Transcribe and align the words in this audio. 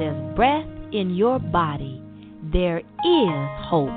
there's 0.00 0.34
breath 0.34 0.66
in 0.92 1.14
your 1.14 1.38
body, 1.38 2.02
there 2.54 2.78
is 2.78 3.48
hope. 3.68 3.90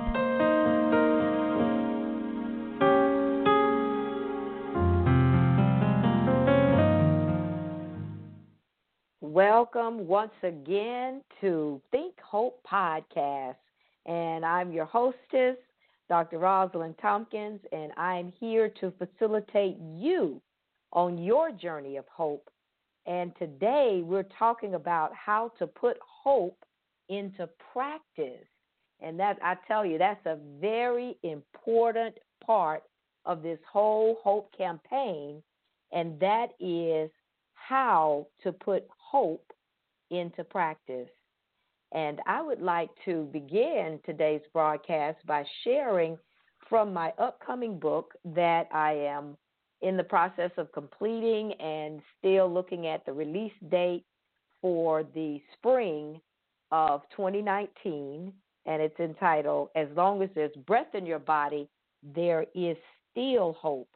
Welcome 9.22 10.06
once 10.06 10.34
again 10.44 11.22
to 11.40 11.82
Think 11.92 12.20
Hope 12.20 12.60
Podcast. 12.70 13.56
And 14.06 14.46
I'm 14.46 14.74
your 14.74 14.84
hostess, 14.84 15.56
Dr. 16.10 16.40
Rosalind 16.40 16.96
Tompkins, 17.02 17.62
and 17.72 17.94
I'm 17.96 18.34
here 18.42 18.68
to 18.82 18.92
facilitate 18.98 19.78
you 19.96 20.42
on 20.92 21.18
your 21.18 21.54
journey 21.54 21.96
of 21.96 22.04
hope. 22.14 22.50
And 23.06 23.34
today 23.38 24.02
we're 24.04 24.28
talking 24.40 24.76
about 24.76 25.12
how 25.14 25.52
to 25.60 25.68
put 25.68 25.98
hope 26.02 26.64
into 27.10 27.50
practice. 27.74 28.48
And 29.02 29.20
that 29.20 29.38
I 29.44 29.56
tell 29.68 29.86
you, 29.86 29.98
that's 29.98 30.26
a 30.26 30.38
very 30.62 31.18
important 31.24 32.18
part 32.46 32.84
of 33.26 33.42
this 33.42 33.60
whole 33.70 34.18
hope 34.24 34.56
campaign, 34.58 35.42
and 35.92 36.20
that 36.20 36.50
is 36.60 37.10
how 37.54 38.28
to 38.44 38.52
put 38.52 38.86
hope 38.90 39.52
into 40.10 40.44
practice. 40.44 41.10
And 41.94 42.20
I 42.26 42.42
would 42.42 42.62
like 42.62 42.90
to 43.06 43.30
begin 43.32 44.00
today's 44.06 44.42
broadcast 44.52 45.18
by 45.26 45.44
sharing 45.64 46.18
from 46.70 46.94
my 46.94 47.14
upcoming 47.20 47.80
book 47.80 48.14
that 48.26 48.68
I 48.74 48.94
am 48.94 49.38
in 49.84 49.98
the 49.98 50.04
process 50.04 50.52
of 50.58 50.72
completing 50.72 51.54
and 51.54 52.02
still 52.18 52.52
looking 52.52 52.88
at 52.88 53.06
the 53.06 53.14
release 53.14 53.54
date 53.70 54.06
for 54.62 55.04
the 55.14 55.42
spring 55.54 56.20
of 56.72 57.02
2019. 57.16 58.34
And 58.66 58.82
it's 58.82 59.00
entitled, 59.00 59.70
As 59.76 59.90
Long 59.96 60.24
as 60.24 60.30
There's 60.34 60.56
Breath 60.66 60.96
in 60.96 61.06
Your 61.06 61.20
Body, 61.20 61.68
There 62.16 62.46
Is 62.56 62.78
Still 63.12 63.54
Hope. 63.60 63.90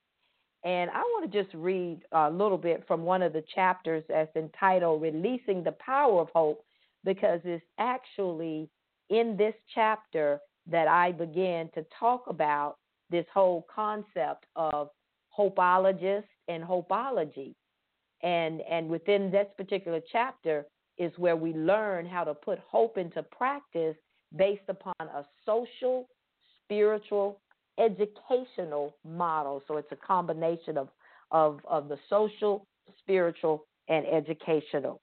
And 0.65 0.89
I 0.91 0.99
want 0.99 1.31
to 1.31 1.43
just 1.43 1.55
read 1.55 2.01
a 2.11 2.29
little 2.29 2.57
bit 2.57 2.83
from 2.85 3.03
one 3.03 3.21
of 3.21 3.31
the 3.31 3.43
chapters 3.55 4.03
that's 4.09 4.35
entitled 4.35 5.01
Releasing 5.01 5.63
the 5.63 5.71
Power 5.73 6.19
of 6.19 6.27
Hope, 6.35 6.65
because 7.05 7.39
it's 7.45 7.63
actually 7.79 8.69
in 9.09 9.37
this 9.37 9.53
chapter 9.73 10.41
that 10.69 10.89
I 10.89 11.13
began 11.13 11.69
to 11.75 11.85
talk 11.97 12.25
about 12.27 12.75
this 13.09 13.25
whole 13.33 13.65
concept 13.73 14.45
of 14.57 14.89
hopeologist 15.37 16.23
and 16.47 16.63
hopeology. 16.63 17.53
And, 18.23 18.61
and 18.61 18.89
within 18.89 19.29
this 19.29 19.47
particular 19.57 20.01
chapter 20.11 20.65
is 20.97 21.11
where 21.17 21.35
we 21.35 21.53
learn 21.53 22.05
how 22.05 22.23
to 22.23 22.33
put 22.33 22.59
hope 22.59 22.97
into 22.97 23.21
practice 23.23 23.95
based 24.35 24.67
upon 24.67 24.95
a 24.99 25.23
social, 25.45 26.07
spiritual, 26.63 27.39
educational 27.79 28.95
model. 29.07 29.61
So 29.67 29.77
it's 29.77 29.91
a 29.91 29.95
combination 29.95 30.77
of, 30.77 30.89
of, 31.31 31.59
of 31.69 31.87
the 31.89 31.97
social, 32.09 32.65
spiritual, 32.99 33.65
and 33.87 34.05
educational. 34.07 34.99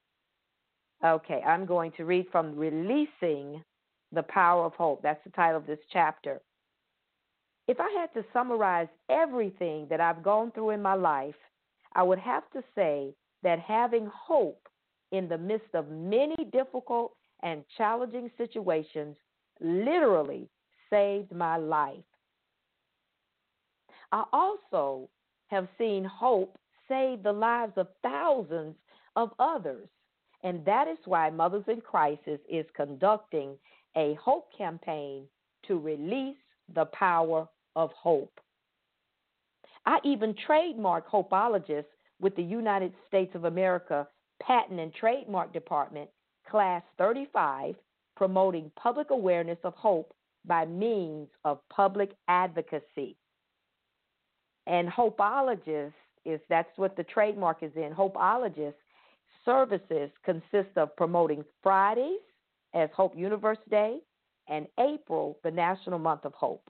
Okay, 1.04 1.42
I'm 1.46 1.66
going 1.66 1.92
to 1.96 2.04
read 2.04 2.26
from 2.32 2.56
Releasing 2.56 3.62
the 4.12 4.22
Power 4.24 4.64
of 4.64 4.72
Hope. 4.74 5.02
That's 5.02 5.22
the 5.24 5.30
title 5.30 5.58
of 5.58 5.66
this 5.66 5.78
chapter. 5.92 6.40
If 7.66 7.80
I 7.80 7.90
had 7.98 8.12
to 8.14 8.26
summarize 8.32 8.88
everything 9.08 9.86
that 9.88 10.00
I've 10.00 10.22
gone 10.22 10.50
through 10.52 10.70
in 10.70 10.82
my 10.82 10.94
life, 10.94 11.34
I 11.94 12.02
would 12.02 12.18
have 12.18 12.42
to 12.52 12.62
say 12.74 13.14
that 13.42 13.58
having 13.60 14.10
hope 14.12 14.68
in 15.12 15.28
the 15.28 15.38
midst 15.38 15.74
of 15.74 15.88
many 15.88 16.36
difficult 16.52 17.12
and 17.42 17.64
challenging 17.76 18.30
situations 18.36 19.16
literally 19.60 20.48
saved 20.90 21.32
my 21.32 21.56
life. 21.56 22.04
I 24.12 24.24
also 24.32 25.08
have 25.48 25.68
seen 25.78 26.04
hope 26.04 26.58
save 26.88 27.22
the 27.22 27.32
lives 27.32 27.72
of 27.76 27.88
thousands 28.02 28.76
of 29.16 29.30
others. 29.38 29.88
And 30.42 30.64
that 30.66 30.86
is 30.88 30.98
why 31.06 31.30
Mothers 31.30 31.64
in 31.68 31.80
Crisis 31.80 32.40
is 32.48 32.66
conducting 32.76 33.56
a 33.96 34.14
hope 34.22 34.48
campaign 34.56 35.24
to 35.66 35.78
release 35.78 36.36
the 36.74 36.84
power 36.86 37.48
of 37.76 37.90
hope. 37.92 38.40
I 39.86 39.98
even 40.04 40.34
trademark 40.46 41.10
Hopeologist 41.10 41.84
with 42.20 42.34
the 42.36 42.42
United 42.42 42.92
States 43.08 43.34
of 43.34 43.44
America 43.44 44.06
Patent 44.42 44.80
and 44.80 44.92
Trademark 44.94 45.52
Department, 45.52 46.08
Class 46.48 46.82
35, 46.98 47.74
promoting 48.16 48.70
public 48.76 49.10
awareness 49.10 49.58
of 49.64 49.74
hope 49.74 50.14
by 50.46 50.64
means 50.64 51.28
of 51.44 51.58
public 51.70 52.12
advocacy. 52.28 53.16
And 54.66 54.88
Hopeologist 54.88 55.92
is 56.24 56.40
that's 56.48 56.76
what 56.76 56.96
the 56.96 57.04
trademark 57.04 57.62
is 57.62 57.72
in. 57.76 57.92
Hopeologist 57.92 58.74
services 59.44 60.10
consist 60.24 60.76
of 60.76 60.96
promoting 60.96 61.44
Fridays 61.62 62.20
as 62.74 62.88
Hope 62.96 63.16
Universe 63.16 63.58
Day 63.70 63.98
and 64.48 64.66
April, 64.80 65.38
the 65.44 65.50
National 65.50 65.98
Month 65.98 66.24
of 66.24 66.32
Hope. 66.32 66.62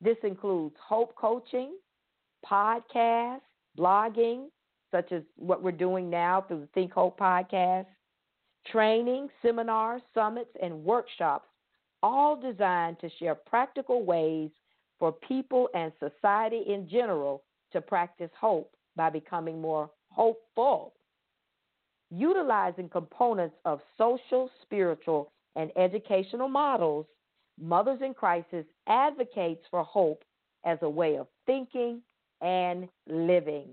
This 0.00 0.16
includes 0.22 0.76
hope 0.80 1.14
coaching, 1.16 1.74
podcasts, 2.48 3.40
blogging, 3.76 4.46
such 4.90 5.12
as 5.12 5.22
what 5.36 5.62
we're 5.62 5.72
doing 5.72 6.08
now 6.08 6.44
through 6.46 6.60
the 6.60 6.68
Think 6.68 6.92
Hope 6.92 7.18
podcast, 7.18 7.86
training, 8.70 9.28
seminars, 9.42 10.02
summits, 10.14 10.50
and 10.62 10.84
workshops, 10.84 11.48
all 12.02 12.36
designed 12.40 12.98
to 13.00 13.10
share 13.18 13.34
practical 13.34 14.04
ways 14.04 14.50
for 14.98 15.12
people 15.12 15.68
and 15.74 15.92
society 15.98 16.62
in 16.68 16.88
general 16.88 17.42
to 17.72 17.80
practice 17.80 18.30
hope 18.38 18.72
by 18.96 19.10
becoming 19.10 19.60
more 19.60 19.90
hopeful. 20.10 20.94
Utilizing 22.10 22.88
components 22.88 23.56
of 23.64 23.80
social, 23.96 24.50
spiritual, 24.62 25.30
and 25.56 25.70
educational 25.76 26.48
models, 26.48 27.06
Mothers 27.60 28.00
in 28.02 28.14
Crisis 28.14 28.64
advocates 28.86 29.62
for 29.70 29.82
hope 29.84 30.24
as 30.64 30.78
a 30.82 30.88
way 30.88 31.16
of 31.16 31.26
thinking 31.46 32.02
and 32.40 32.88
living. 33.06 33.68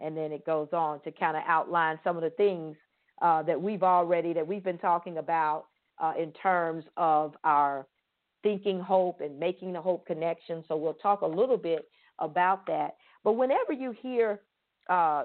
And 0.00 0.16
then 0.16 0.32
it 0.32 0.46
goes 0.46 0.68
on 0.72 1.00
to 1.02 1.10
kind 1.10 1.36
of 1.36 1.42
outline 1.46 1.98
some 2.04 2.16
of 2.16 2.22
the 2.22 2.30
things 2.30 2.76
uh, 3.20 3.42
that 3.42 3.60
we've 3.60 3.82
already 3.82 4.32
that 4.32 4.46
we've 4.46 4.62
been 4.62 4.78
talking 4.78 5.18
about 5.18 5.64
uh, 5.98 6.12
in 6.18 6.32
terms 6.32 6.84
of 6.96 7.34
our 7.44 7.86
thinking 8.42 8.78
hope 8.78 9.20
and 9.20 9.38
making 9.38 9.72
the 9.72 9.80
hope 9.80 10.06
connection. 10.06 10.64
So 10.68 10.76
we'll 10.76 10.94
talk 10.94 11.22
a 11.22 11.26
little 11.26 11.56
bit 11.56 11.88
about 12.20 12.66
that. 12.66 12.96
But 13.24 13.32
whenever 13.32 13.72
you 13.72 13.94
hear 14.00 14.40
uh, 14.88 15.24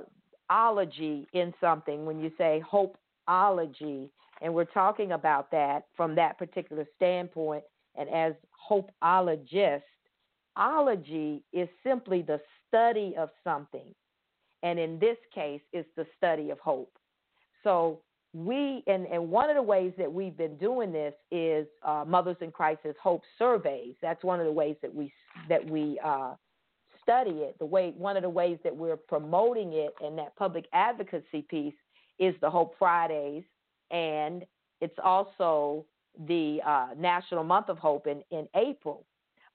ology 0.49 1.27
in 1.33 1.53
something, 1.61 2.05
when 2.05 2.19
you 2.19 2.31
say 2.37 2.63
hopeology, 2.71 4.09
and 4.41 4.53
we're 4.53 4.65
talking 4.65 5.13
about 5.13 5.51
that 5.51 5.85
from 5.95 6.15
that 6.15 6.37
particular 6.37 6.85
standpoint, 6.95 7.63
and 7.95 8.09
as 8.09 8.33
hopeologist, 8.69 9.81
ology 10.55 11.43
is 11.51 11.67
simply 11.83 12.21
the 12.21 12.39
study 12.67 13.15
of 13.17 13.29
something. 13.43 13.93
And 14.61 14.79
in 14.79 14.99
this 14.99 15.17
case, 15.33 15.61
it's 15.73 15.89
the 15.95 16.05
study 16.17 16.49
of 16.49 16.59
hope. 16.59 16.91
So 17.63 17.99
we 18.33 18.83
and, 18.87 19.05
and 19.07 19.29
one 19.29 19.49
of 19.49 19.55
the 19.55 19.61
ways 19.61 19.93
that 19.97 20.11
we've 20.11 20.35
been 20.35 20.57
doing 20.57 20.91
this 20.91 21.13
is 21.31 21.67
uh, 21.83 22.03
Mothers 22.07 22.37
in 22.41 22.51
Crisis 22.51 22.95
Hope 23.01 23.21
surveys. 23.37 23.95
That's 24.01 24.23
one 24.23 24.39
of 24.39 24.45
the 24.45 24.51
ways 24.51 24.75
that 24.81 24.93
we 24.93 25.13
that 25.49 25.63
we 25.69 25.99
uh, 26.03 26.33
study 27.01 27.41
it. 27.41 27.59
The 27.59 27.65
way 27.65 27.93
one 27.97 28.17
of 28.17 28.23
the 28.23 28.29
ways 28.29 28.57
that 28.63 28.75
we're 28.75 28.97
promoting 28.97 29.73
it 29.73 29.93
and 30.03 30.17
that 30.17 30.35
public 30.35 30.65
advocacy 30.73 31.43
piece 31.47 31.75
is 32.19 32.33
the 32.41 32.49
Hope 32.49 32.75
Fridays, 32.79 33.43
and 33.91 34.45
it's 34.81 34.97
also 35.03 35.85
the 36.27 36.59
uh, 36.65 36.87
National 36.97 37.43
Month 37.43 37.69
of 37.69 37.77
Hope 37.77 38.07
in, 38.07 38.23
in 38.31 38.47
April. 38.55 39.05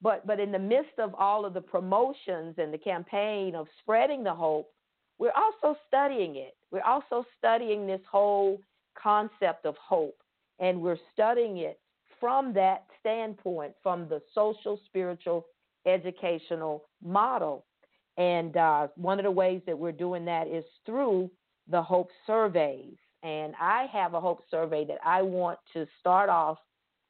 But 0.01 0.27
but 0.27 0.39
in 0.39 0.53
the 0.53 0.59
midst 0.59 0.99
of 0.99 1.15
all 1.15 1.45
of 1.45 1.55
the 1.55 1.61
promotions 1.61 2.55
and 2.59 2.73
the 2.73 2.79
campaign 2.79 3.55
of 3.55 3.67
spreading 3.81 4.23
the 4.23 4.35
hope, 4.35 4.71
we're 5.19 5.33
also 5.33 5.77
studying 5.89 6.37
it. 6.37 6.57
We're 6.71 6.83
also 6.83 7.25
studying 7.37 7.87
this 7.87 8.01
whole 8.11 8.61
concept 9.01 9.67
of 9.67 9.77
hope, 9.77 10.17
and 10.61 10.81
we're 10.81 10.99
studying 11.13 11.59
it 11.59 11.81
from 12.21 12.53
that 12.55 12.85
standpoint, 13.01 13.73
from 13.83 14.09
the 14.09 14.21
social, 14.35 14.81
spiritual, 14.87 15.47
educational 15.87 16.85
model. 17.05 17.65
And 18.17 18.57
uh, 18.57 18.89
one 18.97 19.19
of 19.19 19.25
the 19.25 19.31
ways 19.31 19.63
that 19.67 19.79
we're 19.79 19.93
doing 19.93 20.25
that 20.25 20.49
is 20.49 20.65
through 20.85 21.31
the 21.69 21.81
Hope 21.81 22.11
surveys. 22.27 22.97
And 23.23 23.55
I 23.61 23.87
have 23.93 24.15
a 24.15 24.21
Hope 24.21 24.45
survey 24.51 24.85
that 24.87 24.99
I 25.05 25.23
want 25.23 25.59
to 25.73 25.87
start 26.01 26.29
off 26.29 26.59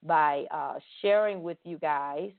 by 0.03 0.45
uh, 0.51 0.75
sharing 1.03 1.43
with 1.43 1.59
you 1.65 1.79
guys 1.79 2.31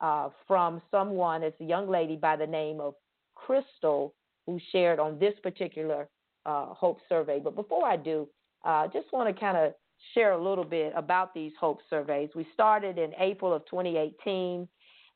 uh, 0.00 0.28
from 0.46 0.82
someone. 0.90 1.42
It's 1.42 1.60
a 1.60 1.64
young 1.64 1.88
lady 1.88 2.16
by 2.16 2.36
the 2.36 2.46
name 2.46 2.80
of 2.80 2.94
Crystal 3.34 4.14
who 4.46 4.60
shared 4.70 4.98
on 4.98 5.18
this 5.18 5.34
particular 5.42 6.08
uh, 6.44 6.66
Hope 6.74 7.00
survey. 7.08 7.40
But 7.42 7.56
before 7.56 7.86
I 7.86 7.96
do, 7.96 8.28
I 8.64 8.84
uh, 8.84 8.88
just 8.88 9.12
want 9.12 9.34
to 9.34 9.40
kind 9.40 9.56
of 9.56 9.72
share 10.14 10.32
a 10.32 10.42
little 10.42 10.64
bit 10.64 10.92
about 10.96 11.34
these 11.34 11.52
hope 11.60 11.80
surveys. 11.88 12.30
We 12.34 12.46
started 12.52 12.98
in 12.98 13.12
April 13.18 13.52
of 13.52 13.64
2018, 13.66 14.68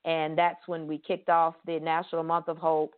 and 0.05 0.39
that's 0.39 0.61
when 0.67 0.87
we 0.87 0.99
kicked 0.99 1.29
off 1.29 1.55
the 1.67 1.79
National 1.81 2.23
Month 2.23 2.49
of 2.49 2.57
Hope. 2.57 2.95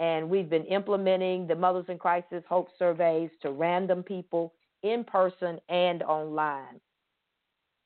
And 0.00 0.30
we've 0.30 0.48
been 0.48 0.64
implementing 0.64 1.46
the 1.46 1.54
Mothers 1.54 1.84
in 1.88 1.98
Crisis 1.98 2.42
Hope 2.48 2.68
surveys 2.78 3.28
to 3.42 3.50
random 3.50 4.02
people 4.02 4.54
in 4.82 5.04
person 5.04 5.60
and 5.68 6.02
online. 6.02 6.80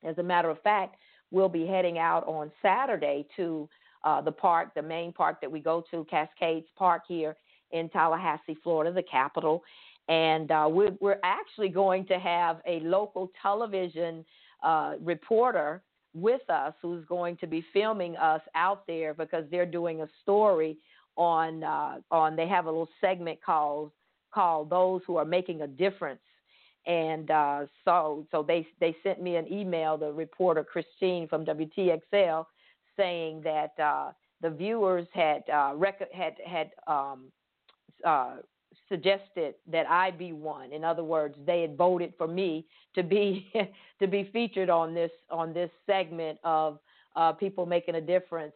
As 0.01 0.17
a 0.17 0.23
matter 0.23 0.49
of 0.49 0.61
fact, 0.61 0.95
we'll 1.31 1.49
be 1.49 1.67
heading 1.67 1.99
out 1.99 2.25
on 2.25 2.51
Saturday 2.61 3.27
to 3.35 3.67
uh, 4.05 4.21
the 4.21 4.31
park, 4.31 4.73
the 4.75 4.81
main 4.81 5.11
park 5.11 5.41
that 5.41 5.51
we 5.51 5.59
go 5.59 5.83
to, 5.91 6.05
Cascades 6.09 6.67
Park 6.77 7.01
here 7.05 7.35
in 7.71 7.89
Tallahassee, 7.89 8.57
Florida, 8.63 8.93
the 8.93 9.03
capital. 9.03 9.61
And 10.07 10.51
uh, 10.51 10.67
we're, 10.69 10.95
we're 11.01 11.19
actually 11.23 11.69
going 11.69 12.05
to 12.05 12.17
have 12.17 12.61
a 12.65 12.79
local 12.79 13.29
television 13.41 14.23
uh, 14.63 14.93
reporter 15.01 15.81
with 16.13 16.49
us 16.49 16.73
who's 16.81 17.03
going 17.05 17.35
to 17.37 17.47
be 17.47 17.65
filming 17.73 18.15
us 18.15 18.41
out 18.55 18.87
there 18.87 19.13
because 19.13 19.43
they're 19.51 19.65
doing 19.65 20.01
a 20.01 20.07
story 20.23 20.77
on 21.17 21.63
uh, 21.63 21.97
on 22.11 22.35
they 22.35 22.47
have 22.47 22.65
a 22.65 22.69
little 22.69 22.89
segment 23.01 23.39
called 23.43 23.91
called 24.33 24.69
those 24.69 25.01
who 25.07 25.15
are 25.17 25.25
making 25.25 25.61
a 25.61 25.67
difference 25.67 26.19
and 26.87 27.31
uh, 27.31 27.65
so 27.83 28.25
so 28.31 28.43
they 28.43 28.67
they 28.79 28.95
sent 29.03 29.21
me 29.21 29.35
an 29.35 29.51
email 29.51 29.97
the 29.97 30.11
reporter 30.11 30.63
Christine 30.63 31.27
from 31.27 31.45
WTXL 31.45 32.45
saying 32.97 33.41
that 33.43 33.71
uh, 33.81 34.11
the 34.41 34.49
viewers 34.49 35.07
had 35.13 35.43
uh, 35.51 35.73
rec- 35.75 36.11
had 36.13 36.35
had 36.45 36.71
um, 36.87 37.31
uh, 38.05 38.37
suggested 38.87 39.55
that 39.71 39.89
I 39.89 40.11
be 40.11 40.31
one. 40.31 40.71
In 40.73 40.83
other 40.83 41.03
words, 41.03 41.35
they 41.45 41.61
had 41.61 41.75
voted 41.75 42.13
for 42.17 42.27
me 42.27 42.65
to 42.93 43.03
be 43.03 43.51
to 43.99 44.07
be 44.07 44.29
featured 44.31 44.69
on 44.69 44.93
this 44.93 45.11
on 45.31 45.53
this 45.53 45.71
segment 45.85 46.37
of 46.43 46.79
uh, 47.15 47.31
people 47.31 47.65
making 47.65 47.95
a 47.95 48.01
difference, 48.01 48.53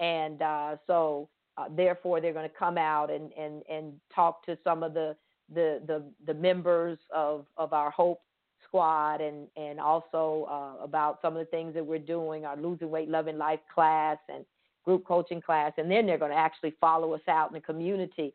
and 0.00 0.38
so 0.86 1.28
uh, 1.58 1.64
therefore 1.70 2.20
they're 2.20 2.32
going 2.32 2.48
to 2.48 2.56
come 2.56 2.78
out 2.78 3.10
and, 3.10 3.32
and 3.32 3.62
and 3.68 3.92
talk 4.14 4.44
to 4.46 4.56
some 4.62 4.82
of 4.82 4.94
the 4.94 5.16
the 5.54 5.82
the, 5.86 6.02
the 6.26 6.34
members 6.34 6.98
of 7.14 7.46
of 7.56 7.72
our 7.72 7.90
Hope 7.90 8.20
Squad 8.64 9.20
and 9.20 9.48
and 9.56 9.80
also 9.80 10.46
uh, 10.50 10.84
about 10.84 11.18
some 11.22 11.36
of 11.36 11.40
the 11.40 11.50
things 11.50 11.74
that 11.74 11.84
we're 11.84 11.98
doing, 11.98 12.44
our 12.44 12.56
losing 12.56 12.90
weight, 12.90 13.08
loving 13.08 13.38
life 13.38 13.60
class 13.74 14.18
and 14.28 14.44
group 14.84 15.04
coaching 15.04 15.40
class, 15.40 15.72
and 15.76 15.90
then 15.90 16.06
they're 16.06 16.18
going 16.18 16.30
to 16.30 16.36
actually 16.36 16.74
follow 16.80 17.12
us 17.12 17.20
out 17.28 17.50
in 17.50 17.54
the 17.54 17.60
community 17.60 18.32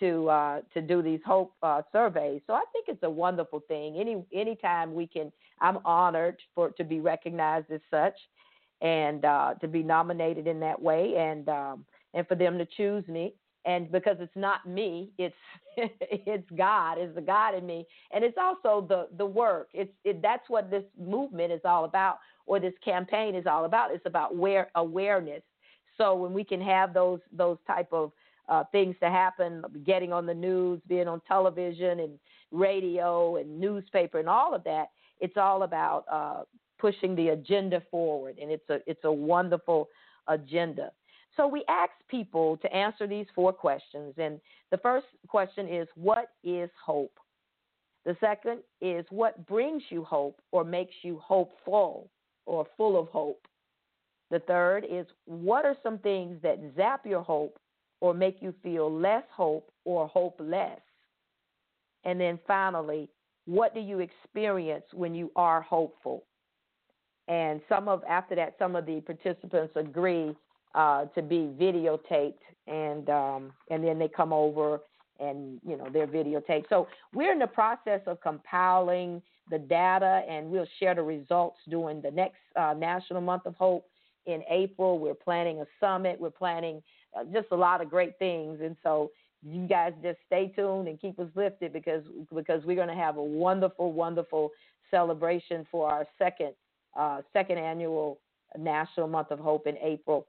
to 0.00 0.28
uh, 0.28 0.60
to 0.72 0.82
do 0.82 1.02
these 1.02 1.20
hope 1.24 1.52
uh, 1.62 1.82
surveys. 1.92 2.40
So 2.46 2.54
I 2.54 2.64
think 2.72 2.86
it's 2.88 3.02
a 3.02 3.10
wonderful 3.10 3.62
thing. 3.68 3.96
Any 3.98 4.24
anytime 4.32 4.94
we 4.94 5.06
can, 5.06 5.30
I'm 5.60 5.78
honored 5.84 6.36
for 6.54 6.70
to 6.70 6.84
be 6.84 7.00
recognized 7.00 7.70
as 7.70 7.80
such, 7.90 8.16
and 8.80 9.24
uh, 9.24 9.54
to 9.60 9.68
be 9.68 9.82
nominated 9.82 10.46
in 10.46 10.60
that 10.60 10.80
way, 10.80 11.14
and 11.16 11.48
um, 11.48 11.84
and 12.14 12.26
for 12.26 12.34
them 12.34 12.58
to 12.58 12.66
choose 12.76 13.06
me. 13.08 13.34
And 13.66 13.90
because 13.90 14.16
it's 14.20 14.36
not 14.36 14.68
me, 14.68 15.10
it's 15.18 15.34
it's 15.76 16.48
God, 16.56 16.98
it's 16.98 17.14
the 17.14 17.22
God 17.22 17.54
in 17.54 17.66
me, 17.66 17.86
and 18.12 18.22
it's 18.22 18.36
also 18.38 18.86
the 18.86 19.08
the 19.16 19.26
work. 19.26 19.68
It's 19.72 19.92
it, 20.04 20.20
that's 20.20 20.48
what 20.48 20.70
this 20.70 20.84
movement 20.98 21.50
is 21.50 21.62
all 21.64 21.84
about, 21.84 22.18
or 22.46 22.60
this 22.60 22.74
campaign 22.84 23.34
is 23.34 23.46
all 23.46 23.64
about. 23.64 23.90
It's 23.90 24.06
about 24.06 24.36
where 24.36 24.70
awareness. 24.74 25.42
So 25.96 26.14
when 26.14 26.34
we 26.34 26.44
can 26.44 26.60
have 26.60 26.92
those 26.92 27.20
those 27.32 27.56
type 27.66 27.88
of 27.90 28.12
uh, 28.48 28.64
things 28.72 28.94
to 29.00 29.08
happen, 29.08 29.64
getting 29.86 30.12
on 30.12 30.26
the 30.26 30.34
news, 30.34 30.80
being 30.86 31.08
on 31.08 31.22
television 31.26 32.00
and 32.00 32.18
radio 32.50 33.36
and 33.36 33.60
newspaper 33.60 34.18
and 34.18 34.28
all 34.28 34.54
of 34.54 34.64
that. 34.64 34.90
It's 35.20 35.36
all 35.36 35.62
about 35.62 36.04
uh, 36.10 36.42
pushing 36.78 37.14
the 37.14 37.28
agenda 37.28 37.82
forward, 37.90 38.38
and 38.40 38.50
it's 38.50 38.68
a 38.70 38.78
it's 38.86 39.04
a 39.04 39.12
wonderful 39.12 39.88
agenda. 40.28 40.90
So 41.36 41.48
we 41.48 41.64
ask 41.68 41.92
people 42.08 42.56
to 42.58 42.72
answer 42.72 43.06
these 43.06 43.26
four 43.34 43.52
questions, 43.52 44.14
and 44.18 44.40
the 44.70 44.78
first 44.78 45.06
question 45.26 45.68
is, 45.68 45.88
"What 45.96 46.30
is 46.42 46.70
hope?" 46.84 47.18
The 48.04 48.16
second 48.20 48.62
is, 48.80 49.10
"What 49.10 49.46
brings 49.46 49.82
you 49.90 50.04
hope 50.04 50.40
or 50.52 50.62
makes 50.64 50.94
you 51.02 51.18
hopeful 51.18 52.10
or 52.46 52.64
full 52.76 52.96
of 52.96 53.08
hope?" 53.08 53.48
The 54.30 54.40
third 54.40 54.84
is, 54.84 55.06
"What 55.24 55.64
are 55.64 55.76
some 55.82 55.98
things 55.98 56.40
that 56.42 56.58
zap 56.74 57.06
your 57.06 57.22
hope 57.22 57.58
or 58.00 58.14
make 58.14 58.42
you 58.42 58.52
feel 58.62 58.90
less 58.90 59.24
hope 59.30 59.72
or 59.84 60.06
hopeless? 60.06 60.80
And 62.04 62.20
then 62.20 62.38
finally, 62.46 63.10
what 63.46 63.74
do 63.74 63.80
you 63.80 64.00
experience 64.00 64.92
when 64.92 65.14
you 65.14 65.32
are 65.36 65.62
hopeful? 65.62 66.26
And 67.28 67.62
some 67.68 67.88
of 67.88 68.04
after 68.04 68.34
that, 68.34 68.58
some 68.58 68.76
of 68.76 68.84
the 68.86 69.00
participants 69.00 69.74
agree 69.76 70.36
uh, 70.74 71.06
to 71.06 71.22
be 71.22 71.50
videotaped, 71.58 72.34
and 72.66 73.08
um, 73.10 73.52
and 73.70 73.84
then 73.84 73.98
they 73.98 74.08
come 74.08 74.32
over 74.32 74.80
and 75.20 75.60
you 75.66 75.76
know 75.76 75.88
they're 75.92 76.06
videotaped. 76.06 76.64
So 76.68 76.88
we're 77.12 77.32
in 77.32 77.38
the 77.38 77.46
process 77.46 78.00
of 78.06 78.20
compiling 78.20 79.22
the 79.50 79.58
data, 79.58 80.22
and 80.28 80.50
we'll 80.50 80.66
share 80.80 80.94
the 80.94 81.02
results 81.02 81.58
during 81.68 82.00
the 82.00 82.10
next 82.10 82.38
uh, 82.56 82.74
National 82.76 83.20
Month 83.20 83.46
of 83.46 83.54
Hope 83.54 83.86
in 84.26 84.42
April. 84.48 84.98
We're 84.98 85.14
planning 85.14 85.60
a 85.60 85.66
summit. 85.80 86.18
We're 86.18 86.30
planning 86.30 86.82
uh, 87.16 87.24
just 87.32 87.48
a 87.52 87.56
lot 87.56 87.80
of 87.80 87.90
great 87.90 88.18
things. 88.18 88.60
And 88.62 88.76
so 88.82 89.10
you 89.42 89.66
guys 89.66 89.92
just 90.02 90.18
stay 90.26 90.52
tuned 90.56 90.88
and 90.88 91.00
keep 91.00 91.18
us 91.18 91.28
lifted 91.34 91.72
because 91.72 92.02
because 92.34 92.64
we're 92.64 92.76
going 92.76 92.88
to 92.88 92.94
have 92.94 93.16
a 93.16 93.22
wonderful, 93.22 93.92
wonderful 93.92 94.50
celebration 94.90 95.66
for 95.70 95.90
our 95.90 96.06
second 96.18 96.52
uh, 96.98 97.20
second 97.32 97.58
annual 97.58 98.18
National 98.58 99.08
Month 99.08 99.30
of 99.30 99.38
Hope 99.38 99.66
in 99.66 99.76
April. 99.78 100.26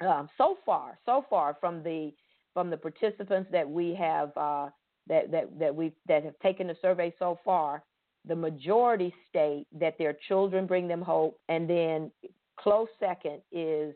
Um, 0.00 0.28
so 0.36 0.58
far, 0.66 0.98
so 1.06 1.24
far 1.30 1.56
from 1.60 1.82
the 1.82 2.12
from 2.52 2.70
the 2.70 2.76
participants 2.76 3.48
that 3.52 3.68
we 3.68 3.94
have 3.94 4.36
uh, 4.36 4.68
that 5.08 5.30
that 5.30 5.58
that 5.58 5.74
we 5.74 5.92
that 6.06 6.24
have 6.24 6.38
taken 6.40 6.66
the 6.66 6.76
survey 6.82 7.14
so 7.18 7.38
far, 7.44 7.82
the 8.26 8.34
majority 8.36 9.14
state 9.28 9.66
that 9.78 9.96
their 9.98 10.16
children 10.28 10.66
bring 10.66 10.88
them 10.88 11.02
hope, 11.02 11.38
and 11.48 11.68
then 11.68 12.10
close 12.56 12.88
second 12.98 13.40
is 13.52 13.94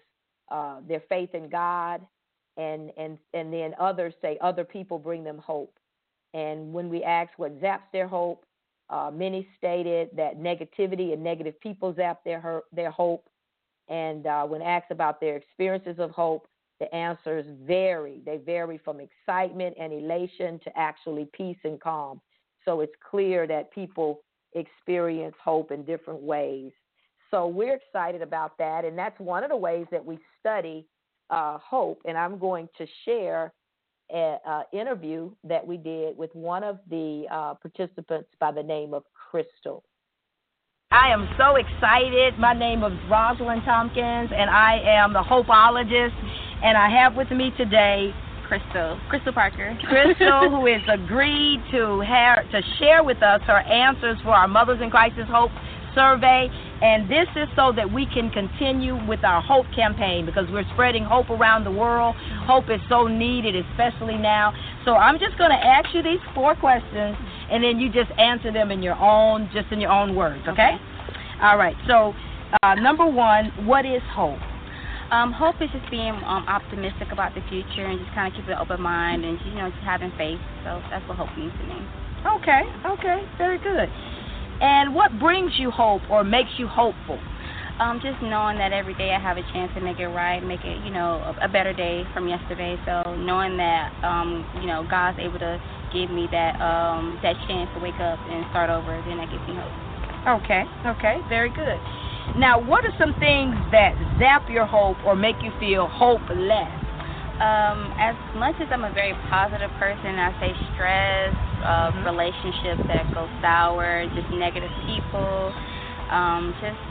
uh, 0.50 0.80
their 0.86 1.02
faith 1.08 1.34
in 1.34 1.48
God, 1.48 2.00
and 2.56 2.92
and 2.96 3.18
and 3.34 3.52
then 3.52 3.74
others 3.80 4.14
say 4.22 4.38
other 4.40 4.64
people 4.64 4.98
bring 4.98 5.24
them 5.24 5.38
hope. 5.38 5.74
And 6.34 6.72
when 6.72 6.88
we 6.88 7.02
ask 7.02 7.30
what 7.38 7.60
zaps 7.60 7.90
their 7.92 8.06
hope, 8.06 8.44
uh, 8.90 9.10
many 9.12 9.48
stated 9.56 10.10
that 10.14 10.38
negativity 10.38 11.12
and 11.12 11.22
negative 11.24 11.58
people 11.60 11.94
zap 11.94 12.22
their 12.24 12.62
their 12.72 12.90
hope. 12.90 13.28
And 13.88 14.26
uh, 14.26 14.44
when 14.44 14.62
asked 14.62 14.90
about 14.90 15.20
their 15.20 15.36
experiences 15.36 15.96
of 15.98 16.10
hope, 16.10 16.46
the 16.80 16.92
answers 16.94 17.44
vary. 17.66 18.20
They 18.24 18.36
vary 18.38 18.78
from 18.78 19.00
excitement 19.00 19.76
and 19.80 19.92
elation 19.92 20.60
to 20.64 20.78
actually 20.78 21.28
peace 21.32 21.58
and 21.64 21.80
calm. 21.80 22.20
So 22.64 22.80
it's 22.80 22.94
clear 23.10 23.46
that 23.46 23.72
people 23.72 24.20
experience 24.54 25.34
hope 25.42 25.72
in 25.72 25.84
different 25.84 26.22
ways. 26.22 26.72
So 27.30 27.46
we're 27.46 27.74
excited 27.74 28.22
about 28.22 28.56
that, 28.58 28.84
and 28.84 28.96
that's 28.96 29.18
one 29.20 29.42
of 29.44 29.50
the 29.50 29.56
ways 29.56 29.86
that 29.90 30.04
we 30.04 30.18
study 30.40 30.86
uh, 31.30 31.58
hope. 31.58 32.00
And 32.06 32.16
I'm 32.16 32.38
going 32.38 32.68
to 32.78 32.86
share 33.04 33.52
an 34.10 34.38
interview 34.72 35.30
that 35.44 35.66
we 35.66 35.76
did 35.76 36.16
with 36.16 36.34
one 36.34 36.64
of 36.64 36.78
the 36.88 37.26
uh, 37.30 37.54
participants 37.54 38.30
by 38.40 38.50
the 38.50 38.62
name 38.62 38.94
of 38.94 39.04
Crystal. 39.12 39.84
I 40.90 41.12
am 41.12 41.28
so 41.36 41.56
excited. 41.56 42.38
My 42.38 42.54
name 42.54 42.82
is 42.82 42.92
Rosalind 43.10 43.62
Tompkins, 43.64 44.30
and 44.32 44.48
I 44.48 44.80
am 44.84 45.12
the 45.12 45.20
Hopeologist. 45.20 46.16
And 46.64 46.78
I 46.78 46.88
have 46.88 47.14
with 47.14 47.30
me 47.30 47.52
today 47.58 48.14
Crystal. 48.48 48.98
Crystal 49.10 49.34
Parker. 49.34 49.76
Crystal, 49.84 50.48
who 50.50 50.64
has 50.64 50.80
agreed 50.88 51.60
to 51.72 52.00
have, 52.00 52.50
to 52.52 52.62
share 52.78 53.04
with 53.04 53.22
us 53.22 53.42
her 53.42 53.60
answers 53.60 54.16
for 54.22 54.30
our 54.30 54.48
Mothers 54.48 54.80
in 54.80 54.88
Crisis 54.88 55.28
Hope 55.28 55.50
survey. 55.94 56.48
And 56.80 57.10
this 57.10 57.26
is 57.36 57.48
so 57.56 57.72
that 57.76 57.92
we 57.92 58.06
can 58.06 58.30
continue 58.30 58.94
with 59.06 59.24
our 59.24 59.42
hope 59.42 59.66
campaign 59.74 60.24
because 60.24 60.46
we're 60.48 60.68
spreading 60.72 61.04
hope 61.04 61.28
around 61.28 61.64
the 61.64 61.74
world. 61.74 62.16
Hope 62.46 62.70
is 62.70 62.80
so 62.88 63.08
needed, 63.08 63.56
especially 63.56 64.16
now. 64.16 64.54
So 64.84 64.94
I'm 64.94 65.18
just 65.18 65.36
going 65.36 65.50
to 65.50 65.58
ask 65.58 65.92
you 65.92 66.02
these 66.02 66.22
four 66.34 66.54
questions, 66.54 67.16
and 67.50 67.62
then 67.62 67.78
you 67.78 67.90
just 67.90 68.10
answer 68.18 68.52
them 68.52 68.70
in 68.70 68.82
your 68.82 68.96
own, 68.96 69.48
just 69.52 69.72
in 69.72 69.80
your 69.80 69.90
own 69.90 70.14
words. 70.14 70.42
Okay? 70.48 70.52
okay. 70.52 70.76
All 71.42 71.56
right. 71.56 71.76
So 71.86 72.14
uh, 72.62 72.74
number 72.74 73.06
one, 73.06 73.52
what 73.66 73.84
is 73.84 74.02
hope? 74.12 74.38
Um, 75.10 75.32
hope 75.32 75.56
is 75.62 75.70
just 75.72 75.90
being 75.90 76.12
um, 76.12 76.44
optimistic 76.48 77.08
about 77.12 77.34
the 77.34 77.40
future 77.48 77.86
and 77.88 77.98
just 77.98 78.12
kind 78.12 78.28
of 78.28 78.36
keeping 78.36 78.52
an 78.52 78.60
open 78.60 78.80
mind 78.80 79.24
and 79.24 79.38
you 79.46 79.54
know 79.54 79.70
just 79.70 79.82
having 79.82 80.12
faith. 80.18 80.40
So 80.64 80.82
that's 80.90 81.06
what 81.08 81.16
hope 81.16 81.32
means 81.36 81.52
to 81.56 81.64
me. 81.64 81.80
Okay. 82.40 82.62
Okay. 82.84 83.24
Very 83.38 83.58
good. 83.58 83.88
And 84.60 84.94
what 84.94 85.18
brings 85.18 85.52
you 85.58 85.70
hope 85.70 86.02
or 86.10 86.24
makes 86.24 86.50
you 86.58 86.66
hopeful? 86.66 87.18
Um, 87.78 88.00
just 88.02 88.20
knowing 88.20 88.58
that 88.58 88.72
every 88.72 88.94
day 88.94 89.14
I 89.14 89.20
have 89.20 89.36
a 89.38 89.46
chance 89.54 89.70
to 89.76 89.80
make 89.80 90.00
it 90.00 90.08
right, 90.08 90.42
make 90.42 90.64
it, 90.64 90.84
you 90.84 90.90
know, 90.90 91.22
a, 91.40 91.46
a 91.46 91.48
better 91.48 91.72
day 91.72 92.02
from 92.12 92.26
yesterday. 92.26 92.76
So 92.84 93.14
knowing 93.14 93.56
that, 93.56 93.94
um, 94.02 94.44
you 94.60 94.66
know, 94.66 94.84
God's 94.90 95.18
able 95.20 95.38
to 95.38 95.62
give 95.92 96.10
me 96.10 96.28
that 96.30 96.60
um, 96.60 97.18
that 97.22 97.36
chance 97.46 97.70
to 97.74 97.80
wake 97.80 97.98
up 98.00 98.18
and 98.28 98.44
start 98.50 98.70
over, 98.70 99.02
then 99.06 99.18
that 99.18 99.30
gives 99.30 99.44
me 99.48 99.56
hope. 99.56 100.42
Okay, 100.42 100.64
okay, 100.84 101.20
very 101.28 101.50
good. 101.50 101.78
Now, 102.36 102.60
what 102.60 102.84
are 102.84 102.92
some 102.98 103.16
things 103.16 103.56
that 103.72 103.96
zap 104.20 104.50
your 104.50 104.66
hope 104.66 104.98
or 105.06 105.16
make 105.16 105.36
you 105.40 105.50
feel 105.58 105.88
hopeless? 105.88 106.68
Um, 107.40 107.94
as 107.96 108.18
much 108.34 108.58
as 108.60 108.66
I'm 108.74 108.82
a 108.82 108.92
very 108.92 109.14
positive 109.30 109.70
person, 109.78 110.18
I 110.18 110.34
say 110.42 110.50
stress, 110.74 111.32
uh, 111.62 111.94
mm-hmm. 111.94 112.04
relationships 112.04 112.82
that 112.90 113.06
go 113.14 113.30
sour, 113.40 114.04
just 114.12 114.28
negative 114.34 114.74
people, 114.90 115.54
um, 116.10 116.50
just, 116.58 116.82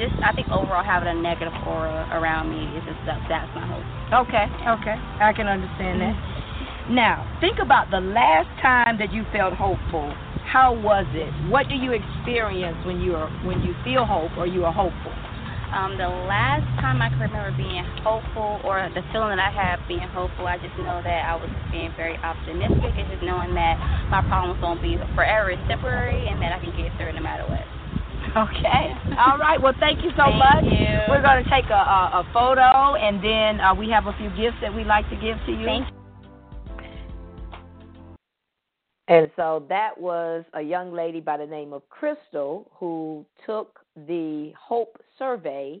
just 0.00 0.16
I 0.24 0.32
think 0.32 0.48
overall 0.48 0.82
having 0.82 1.12
a 1.12 1.18
negative 1.20 1.52
aura 1.68 2.08
around 2.10 2.48
me 2.48 2.64
is 2.72 2.82
just 2.88 3.04
that's 3.04 3.52
my 3.54 3.68
hope. 3.68 3.84
Okay, 4.26 4.48
okay, 4.80 4.96
I 5.20 5.36
can 5.36 5.46
understand 5.46 6.00
that. 6.00 6.31
Now, 6.90 7.22
think 7.40 7.58
about 7.62 7.90
the 7.90 8.00
last 8.00 8.50
time 8.60 8.98
that 8.98 9.12
you 9.12 9.22
felt 9.32 9.54
hopeful. 9.54 10.10
How 10.42 10.74
was 10.74 11.06
it? 11.14 11.30
What 11.48 11.68
do 11.68 11.74
you 11.78 11.94
experience 11.94 12.76
when 12.84 13.00
you 13.00 13.14
are 13.14 13.30
when 13.46 13.62
you 13.62 13.72
feel 13.86 14.04
hope 14.04 14.34
or 14.36 14.46
you 14.46 14.66
are 14.66 14.74
hopeful? 14.74 15.14
Um, 15.72 15.96
the 15.96 16.10
last 16.28 16.68
time 16.84 17.00
I 17.00 17.08
can 17.08 17.22
remember 17.22 17.54
being 17.56 17.80
hopeful 18.04 18.60
or 18.60 18.82
the 18.92 19.00
feeling 19.08 19.40
that 19.40 19.40
I 19.40 19.52
have 19.54 19.80
being 19.88 20.04
hopeful, 20.12 20.44
I 20.44 20.60
just 20.60 20.76
know 20.76 21.00
that 21.00 21.20
I 21.24 21.38
was 21.38 21.48
being 21.72 21.88
very 21.96 22.18
optimistic 22.20 22.92
and 22.92 23.08
just 23.08 23.24
knowing 23.24 23.54
that 23.56 23.80
my 24.12 24.20
problems 24.28 24.60
won't 24.60 24.82
be 24.84 25.00
forever, 25.16 25.48
it's 25.54 25.62
temporary, 25.72 26.28
and 26.28 26.42
that 26.44 26.52
I 26.52 26.58
can 26.60 26.76
get 26.76 26.92
through 27.00 27.14
it 27.14 27.16
no 27.16 27.24
matter 27.24 27.48
what. 27.48 27.64
Okay. 28.36 28.92
All 29.16 29.40
right. 29.40 29.56
Well, 29.56 29.72
thank 29.80 30.04
you 30.04 30.12
so 30.12 30.28
much. 30.28 30.66
thank 30.66 30.68
much. 30.68 30.76
You. 30.76 31.08
We're 31.08 31.24
going 31.24 31.40
to 31.40 31.48
take 31.48 31.70
a, 31.72 31.80
a, 31.80 32.20
a 32.20 32.22
photo, 32.36 32.98
and 33.00 33.24
then 33.24 33.60
uh, 33.62 33.72
we 33.72 33.88
have 33.88 34.04
a 34.10 34.14
few 34.20 34.28
gifts 34.36 34.60
that 34.60 34.74
we'd 34.74 34.90
like 34.90 35.08
to 35.08 35.16
give 35.16 35.40
to 35.46 35.52
you. 35.52 35.64
Thank 35.64 35.88
you. 35.88 36.01
And 39.08 39.30
so 39.36 39.66
that 39.68 39.98
was 39.98 40.44
a 40.54 40.62
young 40.62 40.92
lady 40.92 41.20
by 41.20 41.36
the 41.36 41.46
name 41.46 41.72
of 41.72 41.88
Crystal 41.88 42.70
who 42.74 43.26
took 43.44 43.80
the 44.06 44.52
Hope 44.58 44.96
survey 45.18 45.80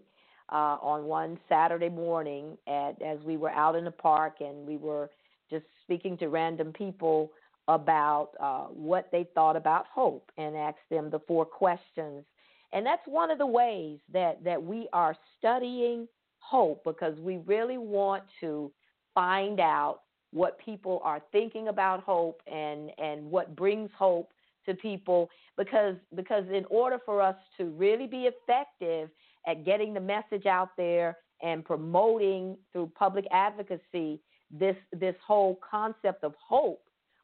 uh, 0.52 0.76
on 0.82 1.04
one 1.04 1.38
Saturday 1.48 1.88
morning 1.88 2.58
at 2.66 3.00
as 3.00 3.18
we 3.24 3.36
were 3.36 3.50
out 3.50 3.76
in 3.76 3.84
the 3.84 3.90
park 3.90 4.36
and 4.40 4.66
we 4.66 4.76
were 4.76 5.08
just 5.50 5.64
speaking 5.84 6.16
to 6.18 6.28
random 6.28 6.72
people 6.72 7.30
about 7.68 8.30
uh, 8.40 8.64
what 8.64 9.08
they 9.12 9.26
thought 9.34 9.56
about 9.56 9.86
hope 9.86 10.30
and 10.36 10.56
asked 10.56 10.78
them 10.90 11.08
the 11.10 11.20
four 11.20 11.44
questions. 11.44 12.24
And 12.72 12.84
that's 12.84 13.06
one 13.06 13.30
of 13.30 13.38
the 13.38 13.46
ways 13.46 13.98
that, 14.12 14.42
that 14.44 14.62
we 14.62 14.88
are 14.92 15.16
studying 15.38 16.08
hope 16.40 16.82
because 16.84 17.18
we 17.20 17.38
really 17.46 17.78
want 17.78 18.24
to 18.40 18.72
find 19.14 19.60
out 19.60 20.00
what 20.32 20.58
people 20.58 21.00
are 21.04 21.20
thinking 21.30 21.68
about 21.68 22.02
hope 22.02 22.40
and 22.50 22.90
and 22.98 23.24
what 23.30 23.54
brings 23.54 23.90
hope 23.96 24.32
to 24.66 24.74
people. 24.74 25.30
Because 25.56 25.96
because 26.14 26.44
in 26.52 26.64
order 26.70 26.98
for 27.04 27.20
us 27.20 27.36
to 27.58 27.66
really 27.66 28.06
be 28.06 28.28
effective 28.28 29.10
at 29.46 29.64
getting 29.64 29.94
the 29.94 30.00
message 30.00 30.46
out 30.46 30.70
there 30.76 31.18
and 31.42 31.64
promoting 31.64 32.56
through 32.72 32.90
public 32.94 33.26
advocacy 33.30 34.20
this 34.50 34.76
this 34.92 35.16
whole 35.26 35.58
concept 35.68 36.24
of 36.24 36.34
hope 36.46 36.82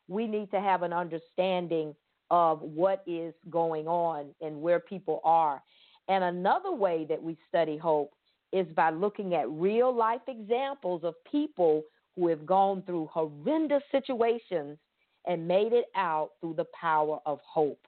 we 0.08 0.26
need 0.26 0.50
to 0.50 0.60
have 0.60 0.82
an 0.82 0.92
understanding 0.92 1.94
of 2.30 2.60
what 2.60 3.02
is 3.06 3.34
going 3.50 3.86
on 3.86 4.26
and 4.40 4.60
where 4.60 4.80
people 4.80 5.20
are. 5.24 5.62
And 6.08 6.24
another 6.24 6.72
way 6.72 7.06
that 7.08 7.22
we 7.22 7.36
study 7.48 7.76
hope 7.76 8.12
is 8.52 8.66
by 8.74 8.90
looking 8.90 9.34
at 9.34 9.48
real 9.50 9.94
life 9.94 10.22
examples 10.26 11.04
of 11.04 11.14
people 11.30 11.82
who 12.18 12.28
have 12.28 12.44
gone 12.44 12.82
through 12.82 13.08
horrendous 13.12 13.82
situations 13.92 14.76
and 15.26 15.46
made 15.46 15.72
it 15.72 15.86
out 15.94 16.30
through 16.40 16.54
the 16.54 16.66
power 16.78 17.20
of 17.26 17.38
hope. 17.46 17.80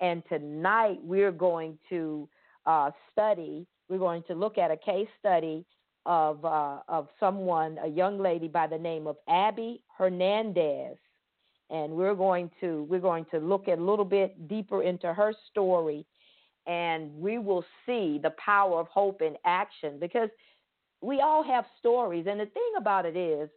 And 0.00 0.22
tonight 0.28 0.98
we're 1.02 1.32
going 1.32 1.78
to 1.90 2.28
uh, 2.64 2.90
study, 3.12 3.66
we're 3.88 3.98
going 3.98 4.22
to 4.28 4.34
look 4.34 4.56
at 4.56 4.70
a 4.70 4.76
case 4.76 5.08
study 5.18 5.64
of, 6.06 6.44
uh, 6.44 6.78
of 6.88 7.08
someone, 7.20 7.78
a 7.82 7.88
young 7.88 8.18
lady 8.18 8.48
by 8.48 8.66
the 8.66 8.78
name 8.78 9.06
of 9.06 9.16
Abby 9.28 9.82
Hernandez. 9.98 10.96
And 11.68 11.92
we're 11.92 12.14
going 12.14 12.50
to 12.60 12.86
we're 12.88 13.00
going 13.00 13.26
to 13.32 13.38
look 13.38 13.66
a 13.66 13.74
little 13.74 14.04
bit 14.04 14.46
deeper 14.46 14.84
into 14.84 15.12
her 15.12 15.34
story 15.50 16.06
and 16.68 17.12
we 17.16 17.38
will 17.38 17.64
see 17.84 18.20
the 18.22 18.32
power 18.42 18.78
of 18.78 18.86
hope 18.86 19.20
in 19.20 19.34
action 19.44 19.98
because 20.00 20.28
we 21.02 21.20
all 21.20 21.42
have 21.42 21.64
stories 21.80 22.26
and 22.28 22.38
the 22.38 22.46
thing 22.46 22.72
about 22.78 23.04
it 23.04 23.16
is 23.16 23.50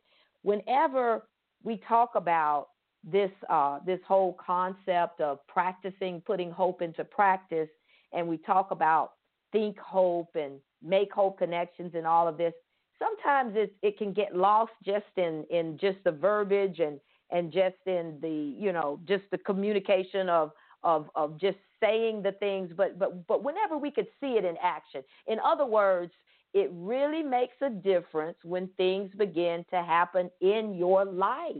whenever 0.43 1.27
we 1.63 1.81
talk 1.87 2.11
about 2.15 2.67
this 3.03 3.31
uh, 3.49 3.79
this 3.85 3.99
whole 4.07 4.37
concept 4.45 5.21
of 5.21 5.39
practicing 5.47 6.21
putting 6.21 6.51
hope 6.51 6.81
into 6.81 7.03
practice, 7.03 7.69
and 8.13 8.27
we 8.27 8.37
talk 8.37 8.71
about 8.71 9.13
think 9.51 9.77
hope 9.79 10.29
and 10.35 10.59
make 10.83 11.11
hope 11.11 11.37
connections 11.37 11.91
and 11.95 12.05
all 12.05 12.27
of 12.27 12.37
this. 12.37 12.53
Sometimes 12.97 13.53
it 13.55 13.73
it 13.81 13.97
can 13.97 14.13
get 14.13 14.35
lost 14.35 14.71
just 14.85 15.05
in 15.15 15.45
in 15.49 15.77
just 15.79 15.97
the 16.03 16.11
verbiage 16.11 16.79
and 16.79 16.99
and 17.31 17.51
just 17.51 17.77
in 17.85 18.17
the 18.21 18.55
you 18.57 18.73
know 18.73 18.99
just 19.07 19.23
the 19.31 19.37
communication 19.37 20.27
of 20.29 20.51
of 20.83 21.09
of 21.15 21.39
just 21.39 21.57
saying 21.79 22.21
the 22.21 22.31
things 22.33 22.71
but 22.75 22.97
but 22.99 23.25
but 23.27 23.43
whenever 23.43 23.77
we 23.77 23.91
could 23.91 24.07
see 24.19 24.33
it 24.37 24.45
in 24.45 24.55
action 24.61 25.01
in 25.27 25.37
other 25.39 25.65
words 25.65 26.11
it 26.53 26.69
really 26.73 27.23
makes 27.23 27.55
a 27.61 27.69
difference 27.69 28.37
when 28.43 28.69
things 28.77 29.11
begin 29.17 29.65
to 29.69 29.83
happen 29.83 30.29
in 30.41 30.73
your 30.73 31.05
life. 31.05 31.55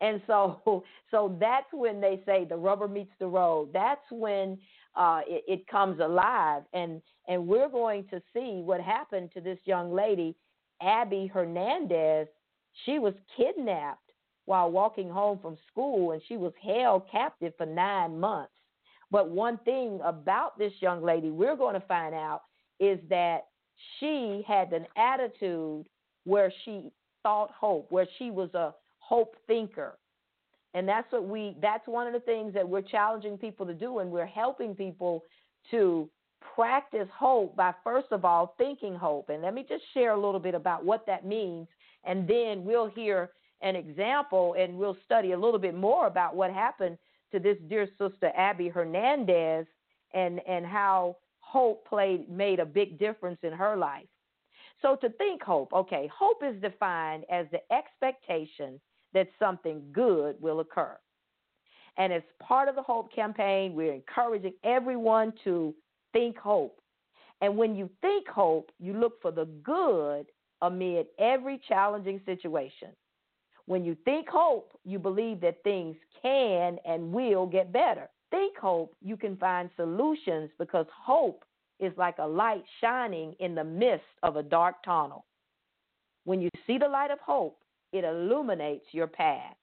And 0.00 0.20
so, 0.26 0.84
so 1.10 1.36
that's 1.40 1.66
when 1.72 2.00
they 2.00 2.22
say 2.26 2.44
the 2.44 2.56
rubber 2.56 2.88
meets 2.88 3.12
the 3.18 3.26
road. 3.26 3.70
That's 3.72 4.04
when 4.10 4.58
uh, 4.96 5.20
it, 5.26 5.44
it 5.46 5.66
comes 5.66 6.00
alive. 6.00 6.62
And 6.72 7.00
and 7.26 7.46
we're 7.46 7.70
going 7.70 8.04
to 8.08 8.20
see 8.34 8.60
what 8.62 8.80
happened 8.80 9.30
to 9.32 9.40
this 9.40 9.58
young 9.64 9.94
lady, 9.94 10.36
Abby 10.82 11.30
Hernandez. 11.32 12.28
She 12.84 12.98
was 12.98 13.14
kidnapped 13.36 14.12
while 14.44 14.70
walking 14.70 15.08
home 15.08 15.38
from 15.40 15.56
school, 15.70 16.12
and 16.12 16.20
she 16.28 16.36
was 16.36 16.52
held 16.62 17.08
captive 17.10 17.54
for 17.56 17.64
nine 17.64 18.20
months. 18.20 18.52
But 19.10 19.30
one 19.30 19.58
thing 19.64 20.00
about 20.04 20.58
this 20.58 20.72
young 20.80 21.02
lady, 21.02 21.30
we're 21.30 21.56
going 21.56 21.80
to 21.80 21.86
find 21.86 22.14
out 22.14 22.42
is 22.78 22.98
that 23.08 23.44
she 23.98 24.44
had 24.46 24.72
an 24.72 24.86
attitude 24.96 25.86
where 26.24 26.52
she 26.64 26.90
thought 27.22 27.50
hope, 27.50 27.90
where 27.90 28.06
she 28.18 28.30
was 28.30 28.52
a 28.54 28.74
hope 28.98 29.36
thinker. 29.46 29.98
And 30.74 30.88
that's 30.88 31.10
what 31.12 31.28
we 31.28 31.56
that's 31.62 31.86
one 31.86 32.06
of 32.06 32.12
the 32.12 32.20
things 32.20 32.52
that 32.54 32.68
we're 32.68 32.82
challenging 32.82 33.38
people 33.38 33.64
to 33.66 33.74
do 33.74 34.00
and 34.00 34.10
we're 34.10 34.26
helping 34.26 34.74
people 34.74 35.22
to 35.70 36.08
practice 36.54 37.08
hope 37.16 37.54
by 37.56 37.72
first 37.84 38.08
of 38.10 38.24
all 38.24 38.54
thinking 38.58 38.94
hope. 38.94 39.28
And 39.28 39.42
let 39.42 39.54
me 39.54 39.64
just 39.68 39.84
share 39.94 40.12
a 40.12 40.20
little 40.20 40.40
bit 40.40 40.54
about 40.54 40.84
what 40.84 41.06
that 41.06 41.24
means 41.24 41.68
and 42.04 42.28
then 42.28 42.64
we'll 42.64 42.88
hear 42.88 43.30
an 43.62 43.76
example 43.76 44.54
and 44.58 44.76
we'll 44.76 44.96
study 45.04 45.32
a 45.32 45.38
little 45.38 45.58
bit 45.58 45.74
more 45.74 46.06
about 46.06 46.36
what 46.36 46.52
happened 46.52 46.98
to 47.32 47.38
this 47.38 47.56
dear 47.68 47.88
sister 47.98 48.30
Abby 48.36 48.68
Hernandez 48.68 49.66
and 50.12 50.40
and 50.46 50.66
how 50.66 51.16
hope 51.54 51.86
played 51.86 52.28
made 52.28 52.58
a 52.58 52.66
big 52.66 52.98
difference 52.98 53.38
in 53.44 53.52
her 53.52 53.76
life. 53.76 54.08
So 54.82 54.96
to 54.96 55.08
think 55.10 55.40
hope, 55.40 55.72
okay, 55.72 56.10
hope 56.12 56.42
is 56.42 56.60
defined 56.60 57.22
as 57.30 57.46
the 57.52 57.60
expectation 57.72 58.80
that 59.12 59.28
something 59.38 59.80
good 59.92 60.34
will 60.40 60.58
occur. 60.58 60.98
And 61.96 62.12
as 62.12 62.22
part 62.42 62.68
of 62.68 62.74
the 62.74 62.82
hope 62.82 63.14
campaign, 63.14 63.76
we're 63.76 63.94
encouraging 63.94 64.54
everyone 64.64 65.32
to 65.44 65.72
think 66.12 66.36
hope. 66.36 66.80
And 67.40 67.56
when 67.56 67.76
you 67.76 67.88
think 68.00 68.26
hope, 68.26 68.72
you 68.80 68.92
look 68.92 69.22
for 69.22 69.30
the 69.30 69.46
good 69.62 70.26
amid 70.60 71.06
every 71.20 71.60
challenging 71.68 72.20
situation. 72.26 72.88
When 73.66 73.84
you 73.84 73.96
think 74.04 74.28
hope, 74.28 74.72
you 74.84 74.98
believe 74.98 75.40
that 75.42 75.62
things 75.62 75.96
can 76.20 76.78
and 76.84 77.12
will 77.12 77.46
get 77.46 77.72
better 77.72 78.08
think 78.34 78.56
hope, 78.56 78.96
you 79.00 79.16
can 79.16 79.36
find 79.36 79.70
solutions 79.76 80.50
because 80.58 80.86
hope 80.92 81.44
is 81.78 81.92
like 81.96 82.16
a 82.18 82.26
light 82.26 82.64
shining 82.80 83.34
in 83.38 83.54
the 83.54 83.62
midst 83.62 84.04
of 84.24 84.36
a 84.36 84.42
dark 84.42 84.82
tunnel. 84.84 85.24
When 86.24 86.40
you 86.40 86.48
see 86.66 86.76
the 86.78 86.88
light 86.88 87.12
of 87.12 87.20
hope, 87.20 87.58
it 87.92 88.02
illuminates 88.02 88.86
your 88.90 89.06
path. 89.06 89.54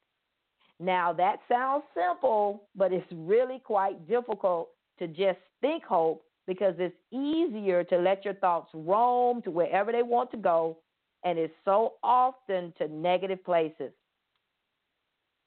Now, 0.80 1.12
that 1.14 1.40
sounds 1.50 1.84
simple, 1.94 2.64
but 2.74 2.94
it's 2.94 3.06
really 3.12 3.60
quite 3.60 4.08
difficult 4.08 4.70
to 5.00 5.08
just 5.08 5.40
think 5.60 5.84
hope 5.84 6.24
because 6.48 6.76
it's 6.80 6.96
easier 7.12 7.84
to 7.84 7.98
let 7.98 8.24
your 8.24 8.36
thoughts 8.36 8.70
roam 8.74 9.42
to 9.42 9.52
wherever 9.52 9.92
they 9.92 10.02
want 10.02 10.32
to 10.32 10.38
go, 10.38 10.78
and 11.26 11.38
it's 11.38 11.54
so 11.66 11.96
often 12.04 12.74
to 12.78 12.88
negative 12.88 13.44
places. 13.44 13.92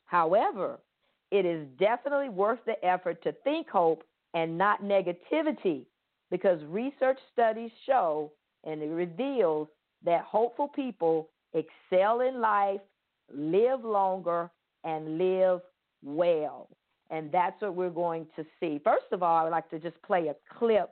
However, 0.05 0.79
it 1.35 1.45
is 1.45 1.67
definitely 1.81 2.29
worth 2.29 2.61
the 2.65 2.83
effort 2.87 3.21
to 3.25 3.33
think 3.43 3.69
hope 3.69 4.05
and 4.35 4.57
not 4.57 4.85
negativity 4.85 5.85
because 6.31 6.61
research 6.69 7.19
studies 7.33 7.73
show 7.87 8.31
and 8.63 8.81
it 8.81 8.91
reveals 8.91 9.67
that 10.05 10.23
hopeful 10.23 10.69
people 10.69 11.29
excel 11.53 12.21
in 12.21 12.41
life, 12.41 12.81
live 13.33 13.85
longer, 13.85 14.49
and 14.85 15.19
live 15.19 15.61
well. 16.05 16.69
And 17.11 17.33
that's 17.33 17.61
what 17.61 17.75
we're 17.75 17.91
going 17.91 18.29
to 18.37 18.47
see. 18.61 18.81
First 18.85 19.07
of 19.11 19.25
all, 19.25 19.45
I'd 19.45 19.51
like 19.51 19.69
to 19.71 19.81
just 19.81 20.01
play 20.03 20.29
a 20.29 20.37
clip 20.57 20.91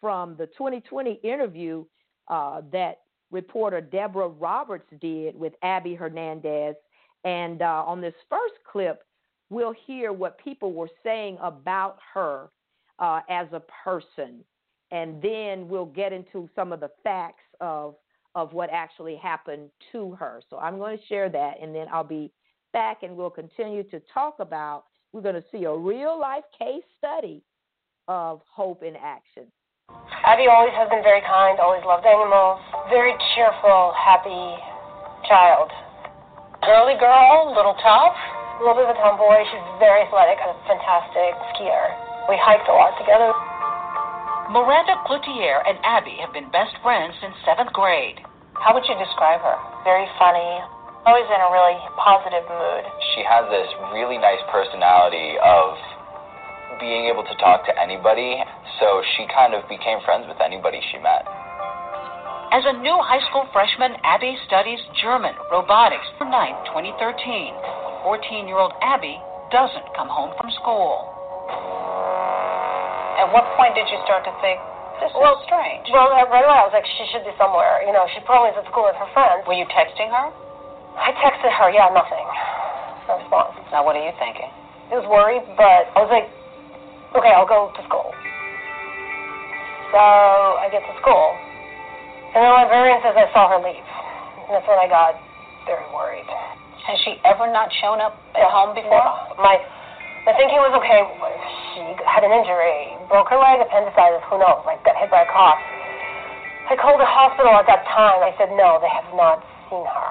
from 0.00 0.36
the 0.36 0.46
2020 0.46 1.14
interview 1.24 1.84
uh, 2.28 2.60
that 2.70 3.00
reporter 3.32 3.80
Deborah 3.80 4.28
Roberts 4.28 4.86
did 5.00 5.36
with 5.36 5.54
Abby 5.62 5.96
Hernandez. 5.96 6.76
And 7.24 7.62
uh, 7.62 7.82
on 7.84 8.00
this 8.00 8.14
first 8.30 8.54
clip, 8.70 9.02
we'll 9.52 9.74
hear 9.86 10.12
what 10.12 10.42
people 10.42 10.72
were 10.72 10.90
saying 11.04 11.36
about 11.40 11.98
her 12.14 12.48
uh, 12.98 13.20
as 13.28 13.46
a 13.52 13.62
person. 13.84 14.44
And 14.90 15.22
then 15.22 15.68
we'll 15.68 15.86
get 15.86 16.12
into 16.12 16.48
some 16.54 16.72
of 16.72 16.80
the 16.80 16.90
facts 17.02 17.44
of, 17.60 17.94
of 18.34 18.52
what 18.52 18.70
actually 18.70 19.16
happened 19.16 19.70
to 19.92 20.12
her. 20.12 20.42
So 20.50 20.58
I'm 20.58 20.78
going 20.78 20.98
to 20.98 21.04
share 21.06 21.28
that, 21.30 21.54
and 21.62 21.74
then 21.74 21.86
I'll 21.92 22.04
be 22.04 22.30
back 22.72 23.02
and 23.02 23.16
we'll 23.16 23.30
continue 23.30 23.82
to 23.84 24.00
talk 24.12 24.36
about. 24.38 24.84
We're 25.12 25.20
going 25.20 25.34
to 25.34 25.44
see 25.52 25.64
a 25.64 25.74
real 25.74 26.18
life 26.18 26.44
case 26.58 26.84
study 26.96 27.42
of 28.08 28.40
hope 28.48 28.82
in 28.82 28.96
action. 28.96 29.44
Abby 30.24 30.46
always 30.48 30.72
has 30.72 30.88
been 30.88 31.02
very 31.02 31.20
kind, 31.20 31.60
always 31.60 31.82
loved 31.84 32.06
animals, 32.06 32.60
very 32.88 33.12
cheerful, 33.34 33.92
happy 33.92 34.56
child. 35.28 35.68
Girly 36.62 36.94
girl, 36.96 37.52
little 37.54 37.76
tough, 37.82 38.16
little 38.62 38.78
bit 38.78 38.86
of 38.86 38.94
a 38.94 38.98
tomboy. 39.02 39.42
She's 39.50 39.68
very 39.82 40.06
athletic, 40.06 40.38
a 40.38 40.54
fantastic 40.70 41.34
skier. 41.54 41.84
We 42.30 42.38
hiked 42.38 42.70
a 42.70 42.74
lot 42.74 42.94
together. 42.94 43.34
Miranda 44.54 45.02
Cloutier 45.02 45.66
and 45.66 45.78
Abby 45.82 46.14
have 46.22 46.30
been 46.30 46.46
best 46.54 46.78
friends 46.78 47.18
since 47.18 47.34
seventh 47.42 47.74
grade. 47.74 48.22
How 48.54 48.70
would 48.70 48.86
you 48.86 48.94
describe 48.94 49.42
her? 49.42 49.58
Very 49.82 50.06
funny, 50.14 50.62
always 51.02 51.26
in 51.26 51.40
a 51.42 51.50
really 51.50 51.74
positive 51.98 52.46
mood. 52.46 52.82
She 53.14 53.26
has 53.26 53.50
this 53.50 53.66
really 53.90 54.22
nice 54.22 54.42
personality 54.54 55.34
of 55.42 55.74
being 56.78 57.10
able 57.10 57.26
to 57.26 57.34
talk 57.42 57.66
to 57.66 57.74
anybody, 57.74 58.38
so 58.78 59.02
she 59.18 59.26
kind 59.34 59.58
of 59.58 59.66
became 59.66 59.98
friends 60.06 60.30
with 60.30 60.38
anybody 60.38 60.78
she 60.94 61.02
met. 61.02 61.26
As 62.54 62.62
a 62.68 62.76
new 62.78 62.94
high 63.00 63.24
school 63.32 63.48
freshman, 63.50 63.96
Abby 64.04 64.36
studies 64.46 64.78
German 65.00 65.32
robotics 65.50 66.06
for 66.20 66.28
9th, 66.28 66.68
2013. 66.70 67.81
14 68.02 68.50
year 68.50 68.58
old 68.58 68.74
Abby 68.82 69.18
doesn't 69.54 69.86
come 69.94 70.10
home 70.10 70.34
from 70.38 70.50
school. 70.58 71.06
At 73.22 73.30
what 73.30 73.46
point 73.54 73.78
did 73.78 73.86
you 73.86 73.98
start 74.02 74.26
to 74.26 74.34
think, 74.42 74.58
this 74.98 75.14
well, 75.14 75.38
is 75.38 75.46
strange? 75.46 75.86
Well, 75.94 76.10
right 76.10 76.26
away 76.26 76.42
I 76.42 76.66
was 76.66 76.74
like, 76.74 76.86
she 76.98 77.06
should 77.14 77.22
be 77.22 77.34
somewhere. 77.38 77.82
You 77.86 77.94
know, 77.94 78.06
she 78.10 78.18
probably 78.26 78.50
is 78.50 78.58
at 78.58 78.66
school 78.66 78.90
with 78.90 78.98
her 78.98 79.10
friends. 79.14 79.46
Were 79.46 79.54
you 79.54 79.66
texting 79.70 80.10
her? 80.10 80.26
I 80.98 81.14
texted 81.22 81.54
her, 81.54 81.70
yeah, 81.70 81.88
nothing. 81.94 82.26
No 83.06 83.22
response. 83.22 83.54
Now, 83.70 83.86
what 83.86 83.94
are 83.94 84.04
you 84.04 84.14
thinking? 84.18 84.50
I 84.90 84.98
was 84.98 85.08
worried, 85.08 85.46
but 85.56 85.88
I 85.94 85.98
was 86.02 86.10
like, 86.12 86.28
okay, 87.16 87.32
I'll 87.32 87.48
go 87.48 87.72
to 87.72 87.82
school. 87.86 88.12
So 89.92 90.00
I 90.00 90.68
get 90.72 90.80
to 90.88 90.94
school, 91.04 91.36
and 92.32 92.40
the 92.40 92.48
librarian 92.48 93.00
says 93.04 93.12
I 93.12 93.28
saw 93.36 93.52
her 93.52 93.60
leave. 93.60 93.84
And 94.48 94.56
that's 94.56 94.64
when 94.64 94.80
I 94.80 94.88
got 94.88 95.20
very 95.68 95.84
worried. 95.92 96.28
Has 96.86 96.98
she 97.06 97.14
ever 97.22 97.46
not 97.46 97.70
shown 97.78 98.02
up 98.02 98.18
at 98.34 98.50
home 98.50 98.74
before? 98.74 98.98
No. 98.98 99.38
My, 99.38 99.54
my 100.26 100.34
thinking 100.34 100.58
was, 100.58 100.74
okay, 100.82 101.06
she 101.74 101.82
had 102.02 102.26
an 102.26 102.34
injury, 102.34 102.98
broke 103.06 103.30
her 103.30 103.38
leg, 103.38 103.62
appendicitis, 103.62 104.22
who 104.26 104.42
knows, 104.42 104.66
like 104.66 104.82
got 104.82 104.98
hit 104.98 105.06
by 105.06 105.22
a 105.22 105.30
car. 105.30 105.54
I 106.66 106.74
called 106.74 106.98
the 106.98 107.06
hospital 107.06 107.54
at 107.54 107.66
that 107.70 107.86
time. 107.86 108.22
I 108.24 108.34
said, 108.34 108.50
no, 108.58 108.82
they 108.82 108.90
have 108.90 109.06
not 109.14 109.46
seen 109.70 109.84
her. 109.86 110.10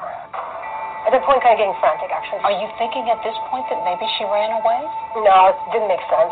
At 1.09 1.17
that 1.17 1.25
point, 1.25 1.41
kind 1.41 1.57
of 1.57 1.59
getting 1.59 1.75
frantic, 1.81 2.13
actually. 2.13 2.39
Are 2.45 2.53
you 2.53 2.69
thinking 2.77 3.09
at 3.09 3.17
this 3.25 3.33
point 3.49 3.65
that 3.73 3.81
maybe 3.81 4.05
she 4.15 4.23
ran 4.29 4.53
away? 4.53 4.81
No, 5.25 5.51
it 5.51 5.57
didn't 5.73 5.89
make 5.89 6.03
sense. 6.07 6.29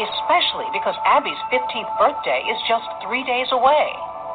Especially 0.00 0.66
because 0.72 0.96
Abby's 1.04 1.38
15th 1.52 1.92
birthday 2.00 2.40
is 2.48 2.58
just 2.64 2.88
three 3.04 3.22
days 3.28 3.52
away. 3.52 3.92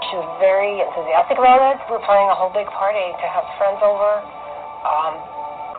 She 0.10 0.16
was 0.22 0.30
very 0.38 0.80
enthusiastic 0.86 1.42
about 1.42 1.60
it. 1.74 1.82
We 1.90 1.98
were 1.98 2.06
planning 2.06 2.30
a 2.30 2.38
whole 2.38 2.54
big 2.54 2.70
party 2.70 3.02
to 3.02 3.26
have 3.26 3.46
friends 3.58 3.82
over. 3.82 4.22
Um, 4.86 5.14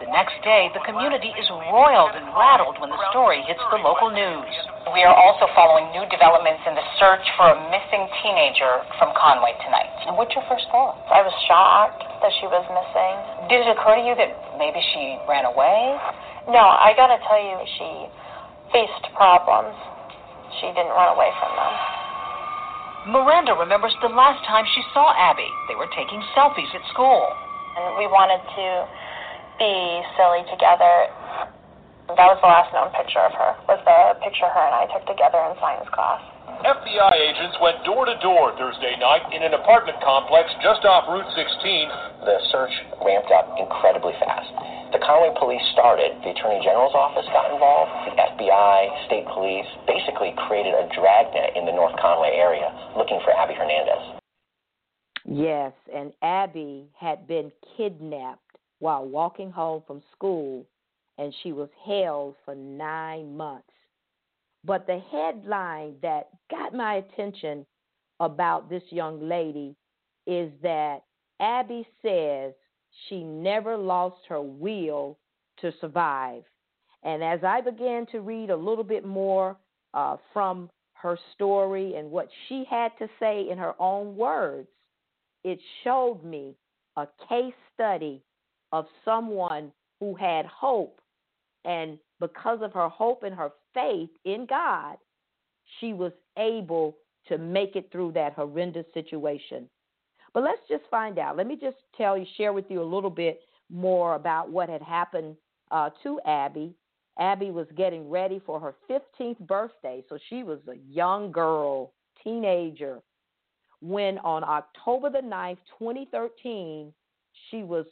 the 0.03 0.11
next 0.11 0.35
day, 0.43 0.67
the 0.75 0.83
community 0.83 1.31
is 1.39 1.47
roiled 1.71 2.11
and 2.19 2.27
rattled 2.35 2.75
when 2.83 2.91
the 2.91 2.99
story 3.15 3.39
hits 3.47 3.63
the 3.71 3.79
local 3.79 4.11
news. 4.11 4.51
We 4.91 5.07
are 5.07 5.15
also 5.15 5.47
following 5.55 5.95
new 5.95 6.03
developments 6.11 6.59
in 6.67 6.75
the 6.75 6.83
search 6.99 7.23
for 7.39 7.55
a 7.55 7.57
missing 7.71 8.11
teenager 8.19 8.83
from 8.99 9.15
Conway 9.15 9.55
tonight. 9.63 9.95
And 10.11 10.19
what's 10.19 10.35
your 10.35 10.43
first 10.51 10.67
thought? 10.75 10.99
I 11.07 11.23
was 11.23 11.31
shocked 11.47 12.03
that 12.19 12.35
she 12.43 12.51
was 12.51 12.67
missing. 12.75 13.15
Did 13.47 13.63
it 13.63 13.79
occur 13.79 13.95
to 13.95 14.03
you 14.03 14.19
that 14.19 14.59
maybe 14.59 14.83
she 14.91 15.23
ran 15.31 15.47
away? 15.47 15.95
No, 16.51 16.67
I 16.67 16.99
gotta 16.99 17.23
tell 17.23 17.39
you, 17.39 17.63
she 17.79 18.11
faced 18.75 19.07
problems. 19.15 19.79
She 20.59 20.67
didn't 20.75 20.91
run 20.99 21.15
away 21.15 21.31
from 21.39 21.55
them. 21.55 21.75
Miranda 23.15 23.55
remembers 23.55 23.95
the 24.03 24.11
last 24.11 24.43
time 24.51 24.67
she 24.67 24.83
saw 24.91 25.15
Abby. 25.15 25.47
They 25.71 25.79
were 25.79 25.91
taking 25.95 26.19
selfies 26.35 26.75
at 26.75 26.83
school. 26.91 27.23
And 27.79 27.97
we 27.97 28.11
wanted 28.11 28.43
to 28.43 28.67
be 29.63 30.03
silly 30.19 30.43
together. 30.51 31.07
That 32.11 32.27
was 32.35 32.43
the 32.43 32.51
last 32.51 32.75
known 32.75 32.91
picture 32.99 33.23
of 33.23 33.31
her, 33.31 33.55
was 33.71 33.79
the 33.87 34.19
picture 34.27 34.51
her 34.51 34.65
and 34.67 34.75
I 34.75 34.91
took 34.91 35.07
together 35.07 35.39
in 35.47 35.55
science 35.63 35.87
class. 35.95 36.19
FBI 36.67 37.15
agents 37.15 37.57
went 37.63 37.79
door 37.87 38.05
to 38.05 38.19
door 38.19 38.53
Thursday 38.59 38.99
night 38.99 39.23
in 39.31 39.47
an 39.47 39.55
apartment 39.55 40.03
complex 40.03 40.51
just 40.67 40.83
off 40.83 41.07
Route 41.07 41.31
16. 41.31 42.27
The 42.27 42.37
search 42.51 42.75
ramped 43.07 43.31
up 43.31 43.55
incredibly 43.55 44.13
fast. 44.19 44.51
The 44.91 45.01
Conway 45.01 45.33
police 45.39 45.63
started, 45.73 46.11
the 46.27 46.35
Attorney 46.35 46.61
General's 46.61 46.93
office 46.93 47.25
got 47.31 47.49
involved, 47.49 47.91
the 48.13 48.19
FBI, 48.19 48.77
state 49.07 49.25
police, 49.31 49.67
basically 49.87 50.35
created 50.51 50.75
a 50.75 50.91
dragnet 50.93 51.57
in 51.57 51.65
the 51.65 51.73
North 51.73 51.95
Conway 52.03 52.35
area 52.35 52.69
looking 52.99 53.23
for 53.25 53.33
Abby 53.33 53.55
Hernandez. 53.55 54.21
Yes, 55.25 55.73
and 55.89 56.13
Abby 56.21 56.91
had 56.99 57.31
been 57.31 57.55
kidnapped 57.79 58.52
while 58.83 59.05
walking 59.05 59.49
home 59.49 59.81
from 59.87 60.03
school, 60.11 60.67
and 61.17 61.33
she 61.45 61.53
was 61.53 61.69
held 61.87 62.35
for 62.45 62.53
nine 62.53 63.37
months. 63.37 63.69
But 64.65 64.89
the 64.89 64.99
headline 64.99 65.95
that 66.03 66.31
got 66.51 66.75
my 66.75 66.97
attention 66.97 67.65
about 68.19 68.69
this 68.69 68.83
young 68.91 69.29
lady 69.29 69.77
is 70.27 70.51
that 70.65 71.05
Abby 71.39 71.87
says 72.05 72.55
she 73.09 73.23
never 73.23 73.77
lost 73.77 74.17
her 74.29 74.43
will 74.43 75.17
to 75.61 75.73
survive. 75.81 76.43
And 77.05 77.23
as 77.23 77.39
I 77.45 77.61
began 77.61 78.07
to 78.07 78.19
read 78.19 78.51
a 78.51 78.57
little 78.57 78.83
bit 78.83 79.05
more 79.05 79.57
uh, 79.95 80.17
from 80.33 80.69
her 80.95 81.17
story 81.35 81.95
and 81.95 82.11
what 82.11 82.29
she 82.49 82.65
had 82.69 82.91
to 82.99 83.07
say 83.21 83.49
in 83.49 83.59
her 83.59 83.81
own 83.81 84.17
words, 84.17 84.67
it 85.45 85.61
showed 85.85 86.25
me 86.25 86.57
a 86.97 87.07
case 87.29 87.55
study 87.75 88.21
of 88.73 88.87
someone 89.05 89.73
who 90.01 90.15
had 90.15 90.47
hope. 90.47 91.01
And 91.65 91.99
because 92.21 92.61
of 92.63 92.73
her 92.73 92.89
hope 92.89 93.23
and 93.23 93.35
her 93.35 93.51
faith 93.75 94.11
in 94.25 94.47
God, 94.47 94.97
she 95.81 95.93
was 95.93 96.13
able 96.39 96.97
to 97.29 97.39
make 97.39 97.77
it 97.77 97.91
through 97.93 98.13
that 98.13 98.35
horrendous 98.35 98.87
situation. 98.93 99.69
But 100.35 100.43
let's 100.43 100.63
just 100.69 100.85
find 100.91 101.19
out. 101.19 101.37
Let 101.37 101.47
me 101.47 101.57
just 101.61 101.77
tell 101.97 102.17
you, 102.17 102.27
share 102.37 102.53
with 102.53 102.65
you 102.69 102.83
a 102.83 102.85
little 102.85 103.11
bit 103.11 103.41
more 103.71 104.15
about 104.15 104.51
what 104.51 104.69
had 104.69 104.83
happened 104.83 105.37
uh, 105.71 105.91
to 106.03 106.21
Abby. 106.27 106.75
Abby 107.19 107.51
was 107.51 107.67
getting 107.77 108.09
ready 108.09 108.41
for 108.45 108.59
her 108.59 108.75
15th 108.91 109.39
birthday, 109.47 110.03
so 110.09 110.19
she 110.31 110.43
was 110.43 110.59
a 110.69 110.77
young 110.89 111.31
girl, 111.31 111.93
teenager, 112.25 113.01
when 113.83 114.19
on 114.19 114.45
October 114.45 115.11
the 115.11 115.19
9th, 115.19 115.59
2013, 115.79 116.93
she 117.51 117.63
was 117.65 117.85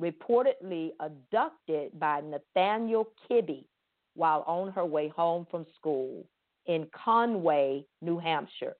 reportedly 0.00 0.90
abducted 1.00 1.98
by 1.98 2.20
Nathaniel 2.20 3.08
Kibbe 3.28 3.64
while 4.14 4.44
on 4.46 4.72
her 4.72 4.84
way 4.84 5.08
home 5.08 5.46
from 5.50 5.66
school 5.76 6.24
in 6.66 6.86
Conway, 6.92 7.84
New 8.00 8.18
Hampshire. 8.18 8.76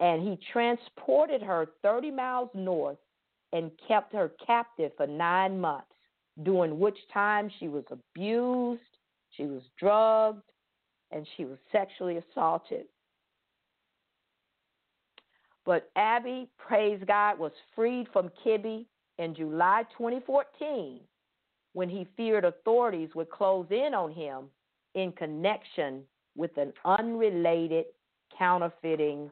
And 0.00 0.22
he 0.22 0.38
transported 0.52 1.42
her 1.42 1.66
30 1.82 2.10
miles 2.10 2.50
north 2.54 2.98
and 3.52 3.70
kept 3.88 4.12
her 4.12 4.32
captive 4.44 4.92
for 4.96 5.06
nine 5.06 5.58
months, 5.58 5.86
during 6.42 6.78
which 6.78 6.98
time 7.12 7.50
she 7.58 7.68
was 7.68 7.84
abused, 7.90 8.82
she 9.30 9.44
was 9.44 9.62
drugged, 9.78 10.42
and 11.10 11.26
she 11.36 11.44
was 11.44 11.56
sexually 11.72 12.18
assaulted. 12.18 12.86
But 15.64 15.90
Abby, 15.96 16.48
praise 16.58 17.00
God, 17.06 17.38
was 17.38 17.52
freed 17.74 18.06
from 18.12 18.30
Kibbe 18.44 18.86
in 19.18 19.34
July 19.34 19.84
2014 19.96 21.00
when 21.72 21.88
he 21.88 22.06
feared 22.16 22.44
authorities 22.44 23.10
would 23.14 23.30
close 23.30 23.66
in 23.70 23.92
on 23.92 24.10
him 24.10 24.44
in 24.94 25.12
connection 25.12 26.02
with 26.36 26.56
an 26.56 26.72
unrelated 26.84 27.84
counterfeiting 28.36 29.30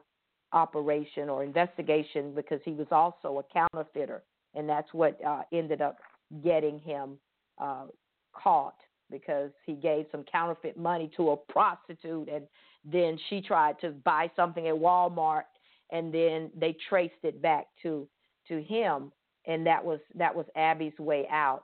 operation 0.53 1.29
or 1.29 1.43
investigation 1.43 2.33
because 2.35 2.59
he 2.63 2.71
was 2.71 2.87
also 2.91 3.39
a 3.39 3.43
counterfeiter, 3.51 4.23
and 4.53 4.69
that's 4.69 4.93
what 4.93 5.19
uh, 5.25 5.41
ended 5.51 5.81
up 5.81 5.97
getting 6.43 6.79
him 6.79 7.17
uh, 7.59 7.85
caught 8.33 8.77
because 9.11 9.51
he 9.65 9.73
gave 9.73 10.05
some 10.11 10.23
counterfeit 10.31 10.77
money 10.77 11.11
to 11.15 11.31
a 11.31 11.37
prostitute 11.37 12.27
and 12.27 12.45
then 12.83 13.17
she 13.29 13.41
tried 13.41 13.79
to 13.79 13.91
buy 14.03 14.29
something 14.35 14.67
at 14.67 14.73
Walmart 14.73 15.43
and 15.91 16.13
then 16.13 16.49
they 16.59 16.75
traced 16.89 17.13
it 17.23 17.39
back 17.41 17.67
to 17.83 18.07
to 18.47 18.61
him 18.63 19.11
and 19.47 19.65
that 19.65 19.83
was 19.83 19.99
that 20.15 20.35
was 20.35 20.45
Abby's 20.55 20.97
way 20.99 21.27
out. 21.29 21.63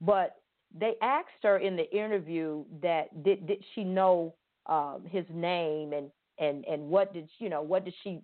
But 0.00 0.36
they 0.78 0.94
asked 1.02 1.28
her 1.42 1.58
in 1.58 1.76
the 1.76 1.90
interview 1.96 2.64
that 2.82 3.22
did 3.22 3.46
did 3.46 3.64
she 3.74 3.84
know 3.84 4.34
um, 4.66 5.02
his 5.08 5.24
name 5.32 5.92
and 5.92 6.10
and 6.38 6.64
and 6.64 6.82
what 6.88 7.12
did 7.12 7.28
you 7.38 7.48
know 7.48 7.62
what 7.62 7.84
did 7.84 7.94
she 8.02 8.20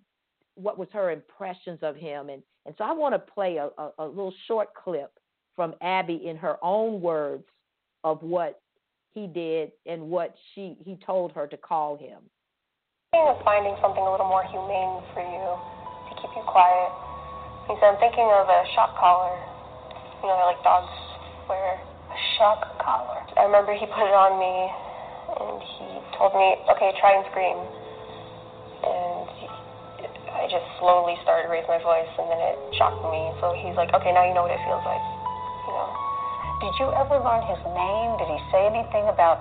what 0.55 0.77
was 0.77 0.89
her 0.91 1.11
impressions 1.11 1.79
of 1.81 1.95
him 1.95 2.29
and 2.29 2.43
and 2.65 2.75
so 2.77 2.83
I 2.83 2.91
want 2.91 3.15
to 3.15 3.19
play 3.19 3.57
a, 3.57 3.69
a, 3.81 3.91
a 3.99 4.05
little 4.05 4.33
short 4.47 4.69
clip 4.75 5.11
from 5.55 5.73
Abby 5.81 6.21
in 6.27 6.37
her 6.37 6.57
own 6.61 7.01
words 7.01 7.45
of 8.03 8.21
what 8.21 8.61
he 9.13 9.27
did 9.27 9.71
and 9.85 10.01
what 10.09 10.35
she 10.53 10.77
he 10.83 10.97
told 11.05 11.31
her 11.33 11.47
to 11.47 11.57
call 11.57 11.97
him. 11.97 12.19
Finding 13.43 13.75
something 13.81 14.03
a 14.03 14.11
little 14.11 14.27
more 14.27 14.43
humane 14.43 15.03
for 15.13 15.21
you 15.21 16.15
to 16.15 16.21
keep 16.21 16.31
you 16.35 16.43
quiet. 16.47 17.10
He 17.71 17.79
said, 17.79 17.95
I'm 17.95 18.01
thinking 18.03 18.27
of 18.27 18.51
a 18.51 18.67
shock 18.75 18.99
collar. 18.99 19.31
You 20.19 20.27
know, 20.27 20.43
like 20.43 20.59
dogs 20.59 20.91
wear. 21.47 21.79
A 22.11 22.19
shock 22.35 22.67
collar. 22.83 23.23
I 23.39 23.47
remember 23.47 23.71
he 23.71 23.87
put 23.87 24.03
it 24.03 24.11
on 24.11 24.35
me 24.35 24.51
and 25.39 25.63
he 25.63 25.87
told 26.19 26.35
me, 26.35 26.59
okay, 26.67 26.91
try 26.99 27.15
and 27.15 27.23
scream. 27.31 27.55
And 28.83 29.23
he, 29.39 29.47
I 30.35 30.51
just 30.51 30.67
slowly 30.83 31.15
started 31.23 31.47
to 31.47 31.51
raise 31.55 31.63
my 31.71 31.79
voice 31.79 32.11
and 32.19 32.27
then 32.27 32.43
it 32.43 32.59
shocked 32.75 32.99
me. 33.07 33.31
So 33.39 33.55
he's 33.55 33.79
like, 33.79 33.95
okay, 33.95 34.11
now 34.11 34.27
you 34.27 34.35
know 34.35 34.43
what 34.43 34.51
it 34.51 34.59
feels 34.67 34.83
like. 34.83 35.05
You 35.63 35.71
know. 35.71 35.89
Did 36.59 36.75
you 36.83 36.91
ever 36.91 37.23
learn 37.23 37.47
his 37.47 37.63
name? 37.71 38.19
Did 38.19 38.27
he 38.35 38.39
say 38.51 38.67
anything 38.67 39.07
about 39.07 39.39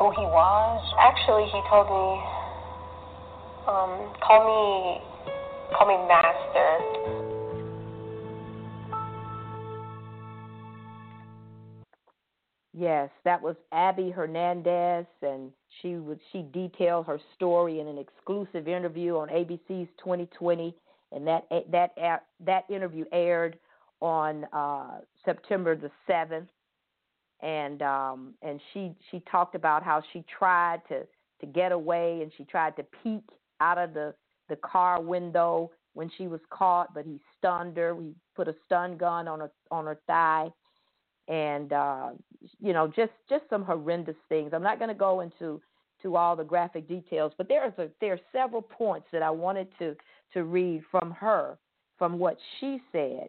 who 0.00 0.08
he 0.16 0.24
was? 0.24 0.80
Actually, 0.96 1.44
he 1.52 1.60
told 1.68 1.92
me, 1.92 2.08
um, 3.68 3.92
call 4.24 4.40
me, 4.48 5.04
call 5.76 5.92
me 5.92 6.00
master. 6.08 7.15
Yes, 12.86 13.10
that 13.24 13.42
was 13.42 13.56
Abby 13.72 14.10
Hernandez, 14.10 15.06
and 15.20 15.50
she 15.82 15.96
would 15.96 16.20
she 16.30 16.46
detailed 16.52 17.06
her 17.06 17.18
story 17.34 17.80
in 17.80 17.88
an 17.88 17.98
exclusive 17.98 18.68
interview 18.68 19.16
on 19.16 19.26
ABC's 19.26 19.88
2020, 19.98 20.72
and 21.10 21.26
that 21.26 21.48
that 21.72 22.22
that 22.44 22.64
interview 22.70 23.04
aired 23.10 23.58
on 24.00 24.44
uh, 24.52 24.98
September 25.24 25.74
the 25.74 25.90
seventh, 26.06 26.48
and 27.42 27.82
um, 27.82 28.34
and 28.42 28.60
she 28.72 28.94
she 29.10 29.20
talked 29.28 29.56
about 29.56 29.82
how 29.82 30.00
she 30.12 30.24
tried 30.38 30.80
to 30.86 31.00
to 31.40 31.46
get 31.46 31.72
away, 31.72 32.20
and 32.22 32.30
she 32.38 32.44
tried 32.44 32.76
to 32.76 32.84
peek 33.02 33.24
out 33.60 33.78
of 33.78 33.94
the 33.94 34.14
the 34.48 34.56
car 34.56 35.00
window 35.00 35.72
when 35.94 36.08
she 36.16 36.28
was 36.28 36.40
caught, 36.50 36.94
but 36.94 37.04
he 37.04 37.18
stunned 37.36 37.76
her. 37.78 38.00
He 38.00 38.14
put 38.36 38.46
a 38.46 38.54
stun 38.64 38.96
gun 38.96 39.26
on 39.26 39.40
her 39.40 39.50
on 39.72 39.86
her 39.86 39.98
thigh 40.06 40.52
and 41.28 41.72
uh, 41.72 42.10
you 42.60 42.72
know 42.72 42.86
just 42.86 43.12
just 43.28 43.44
some 43.50 43.64
horrendous 43.64 44.16
things. 44.28 44.52
I'm 44.52 44.62
not 44.62 44.78
going 44.78 44.88
to 44.88 44.94
go 44.94 45.20
into 45.20 45.60
to 46.02 46.16
all 46.16 46.36
the 46.36 46.44
graphic 46.44 46.88
details, 46.88 47.32
but 47.38 47.48
there 47.48 47.66
is 47.66 47.72
a, 47.78 47.88
there 48.00 48.12
are 48.12 48.20
several 48.32 48.62
points 48.62 49.08
that 49.12 49.22
I 49.22 49.30
wanted 49.30 49.68
to 49.78 49.96
to 50.34 50.44
read 50.44 50.82
from 50.90 51.10
her 51.12 51.58
from 51.98 52.18
what 52.18 52.36
she 52.60 52.80
said. 52.92 53.28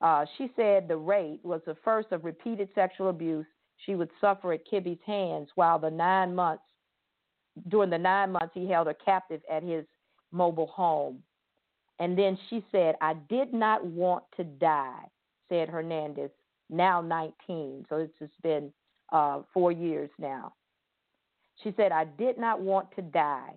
Uh, 0.00 0.26
she 0.36 0.50
said 0.54 0.86
the 0.86 0.96
rape 0.96 1.42
was 1.44 1.62
the 1.66 1.76
first 1.84 2.08
of 2.12 2.24
repeated 2.24 2.68
sexual 2.74 3.08
abuse 3.08 3.46
she 3.86 3.94
would 3.94 4.10
suffer 4.20 4.52
at 4.52 4.66
Kibbe's 4.70 4.98
hands 5.06 5.48
while 5.54 5.78
the 5.78 5.90
nine 5.90 6.34
months 6.34 6.62
during 7.68 7.90
the 7.90 7.98
nine 7.98 8.32
months 8.32 8.52
he 8.54 8.68
held 8.68 8.86
her 8.86 8.94
captive 8.94 9.40
at 9.50 9.62
his 9.62 9.84
mobile 10.32 10.66
home. 10.66 11.22
And 12.00 12.18
then 12.18 12.36
she 12.50 12.64
said, 12.72 12.96
I 13.00 13.14
did 13.28 13.52
not 13.52 13.86
want 13.86 14.24
to 14.36 14.44
die, 14.44 15.04
said 15.48 15.68
Hernandez 15.68 16.30
now 16.74 17.00
19. 17.00 17.86
So 17.88 17.96
it's 17.96 18.18
just 18.18 18.40
been 18.42 18.72
uh, 19.12 19.42
four 19.52 19.72
years 19.72 20.10
now. 20.18 20.52
She 21.62 21.72
said, 21.76 21.92
I 21.92 22.04
did 22.04 22.38
not 22.38 22.60
want 22.60 22.88
to 22.96 23.02
die. 23.02 23.52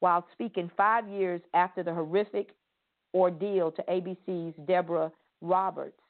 While 0.00 0.26
speaking 0.32 0.70
five 0.76 1.08
years 1.08 1.40
after 1.54 1.82
the 1.82 1.94
horrific 1.94 2.50
ordeal 3.14 3.70
to 3.72 3.82
ABC's 3.82 4.54
Deborah 4.66 5.12
Roberts, 5.40 6.00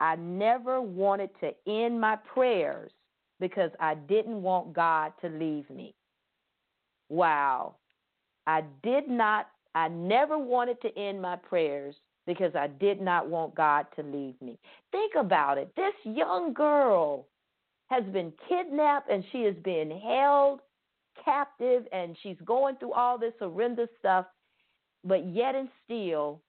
I 0.00 0.16
never 0.16 0.80
wanted 0.80 1.30
to 1.40 1.52
end 1.66 2.00
my 2.00 2.16
prayers 2.16 2.90
because 3.38 3.70
I 3.80 3.94
didn't 3.94 4.42
want 4.42 4.72
God 4.72 5.12
to 5.22 5.28
leave 5.28 5.68
me. 5.70 5.94
Wow. 7.08 7.76
I 8.46 8.62
did 8.82 9.08
not, 9.08 9.48
I 9.74 9.88
never 9.88 10.38
wanted 10.38 10.80
to 10.82 10.98
end 10.98 11.22
my 11.22 11.36
prayers 11.36 11.94
because 12.26 12.54
I 12.54 12.66
did 12.68 13.00
not 13.00 13.28
want 13.28 13.54
God 13.54 13.86
to 13.96 14.02
leave 14.02 14.34
me. 14.40 14.58
Think 14.92 15.14
about 15.18 15.58
it. 15.58 15.72
This 15.76 15.94
young 16.04 16.52
girl 16.52 17.26
has 17.88 18.04
been 18.12 18.32
kidnapped 18.48 19.10
and 19.10 19.24
she 19.32 19.38
is 19.38 19.56
being 19.64 19.90
held 19.90 20.60
captive 21.24 21.84
and 21.92 22.16
she's 22.22 22.36
going 22.44 22.76
through 22.76 22.92
all 22.92 23.18
this 23.18 23.32
horrendous 23.38 23.88
stuff, 23.98 24.26
but 25.04 25.26
yet 25.26 25.54
and 25.54 25.68
still, 25.84 26.40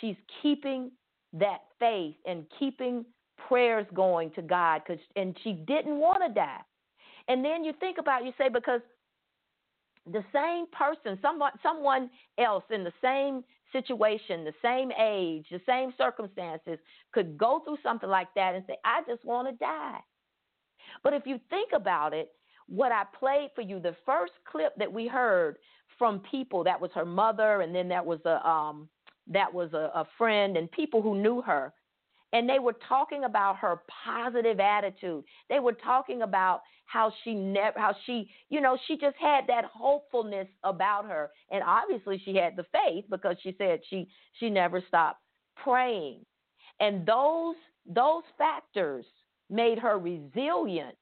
she's 0.00 0.16
keeping 0.42 0.90
that 1.32 1.60
faith 1.78 2.16
and 2.26 2.44
keeping 2.58 3.04
prayers 3.48 3.86
going 3.94 4.30
to 4.32 4.42
God 4.42 4.82
cause, 4.86 4.98
and 5.16 5.36
she 5.42 5.52
didn't 5.52 5.98
want 5.98 6.22
to 6.26 6.32
die. 6.32 6.60
And 7.28 7.44
then 7.44 7.64
you 7.64 7.72
think 7.78 7.98
about 7.98 8.24
you 8.24 8.32
say 8.36 8.48
because 8.48 8.80
the 10.10 10.24
same 10.32 10.66
person, 10.72 11.18
someone 11.22 11.52
someone 11.62 12.10
else 12.38 12.64
in 12.70 12.84
the 12.84 12.92
same 13.00 13.44
situation, 13.72 14.44
the 14.44 14.54
same 14.62 14.90
age, 14.92 15.46
the 15.50 15.60
same 15.66 15.92
circumstances 15.98 16.78
could 17.12 17.36
go 17.36 17.60
through 17.64 17.78
something 17.82 18.08
like 18.08 18.28
that 18.34 18.54
and 18.54 18.64
say, 18.66 18.76
I 18.84 19.02
just 19.06 19.24
want 19.24 19.48
to 19.48 19.54
die. 19.56 19.98
But 21.02 21.14
if 21.14 21.26
you 21.26 21.40
think 21.50 21.70
about 21.74 22.12
it, 22.12 22.30
what 22.68 22.92
I 22.92 23.04
played 23.18 23.50
for 23.54 23.62
you, 23.62 23.80
the 23.80 23.96
first 24.06 24.32
clip 24.50 24.74
that 24.76 24.92
we 24.92 25.06
heard 25.06 25.56
from 25.98 26.20
people, 26.30 26.64
that 26.64 26.80
was 26.80 26.90
her 26.94 27.04
mother, 27.04 27.60
and 27.60 27.74
then 27.74 27.88
that 27.88 28.04
was 28.04 28.20
a 28.24 28.46
um, 28.48 28.88
that 29.28 29.52
was 29.52 29.72
a, 29.72 29.90
a 29.94 30.06
friend 30.18 30.56
and 30.56 30.70
people 30.70 31.00
who 31.00 31.20
knew 31.20 31.40
her 31.42 31.72
and 32.32 32.48
they 32.48 32.58
were 32.58 32.76
talking 32.88 33.24
about 33.24 33.56
her 33.58 33.82
positive 34.04 34.58
attitude. 34.60 35.24
They 35.48 35.60
were 35.60 35.72
talking 35.74 36.22
about 36.22 36.62
how 36.86 37.12
she 37.22 37.34
never, 37.34 37.78
how 37.78 37.94
she, 38.04 38.30
you 38.48 38.60
know, 38.60 38.76
she 38.86 38.96
just 38.96 39.16
had 39.16 39.46
that 39.48 39.64
hopefulness 39.64 40.48
about 40.64 41.06
her, 41.06 41.30
and 41.50 41.62
obviously 41.64 42.20
she 42.24 42.34
had 42.36 42.56
the 42.56 42.64
faith 42.72 43.04
because 43.10 43.36
she 43.42 43.54
said 43.58 43.80
she 43.88 44.08
she 44.38 44.50
never 44.50 44.82
stopped 44.88 45.20
praying, 45.62 46.24
and 46.80 47.06
those 47.06 47.56
those 47.86 48.22
factors 48.38 49.04
made 49.50 49.78
her 49.78 49.98
resilient, 49.98 50.96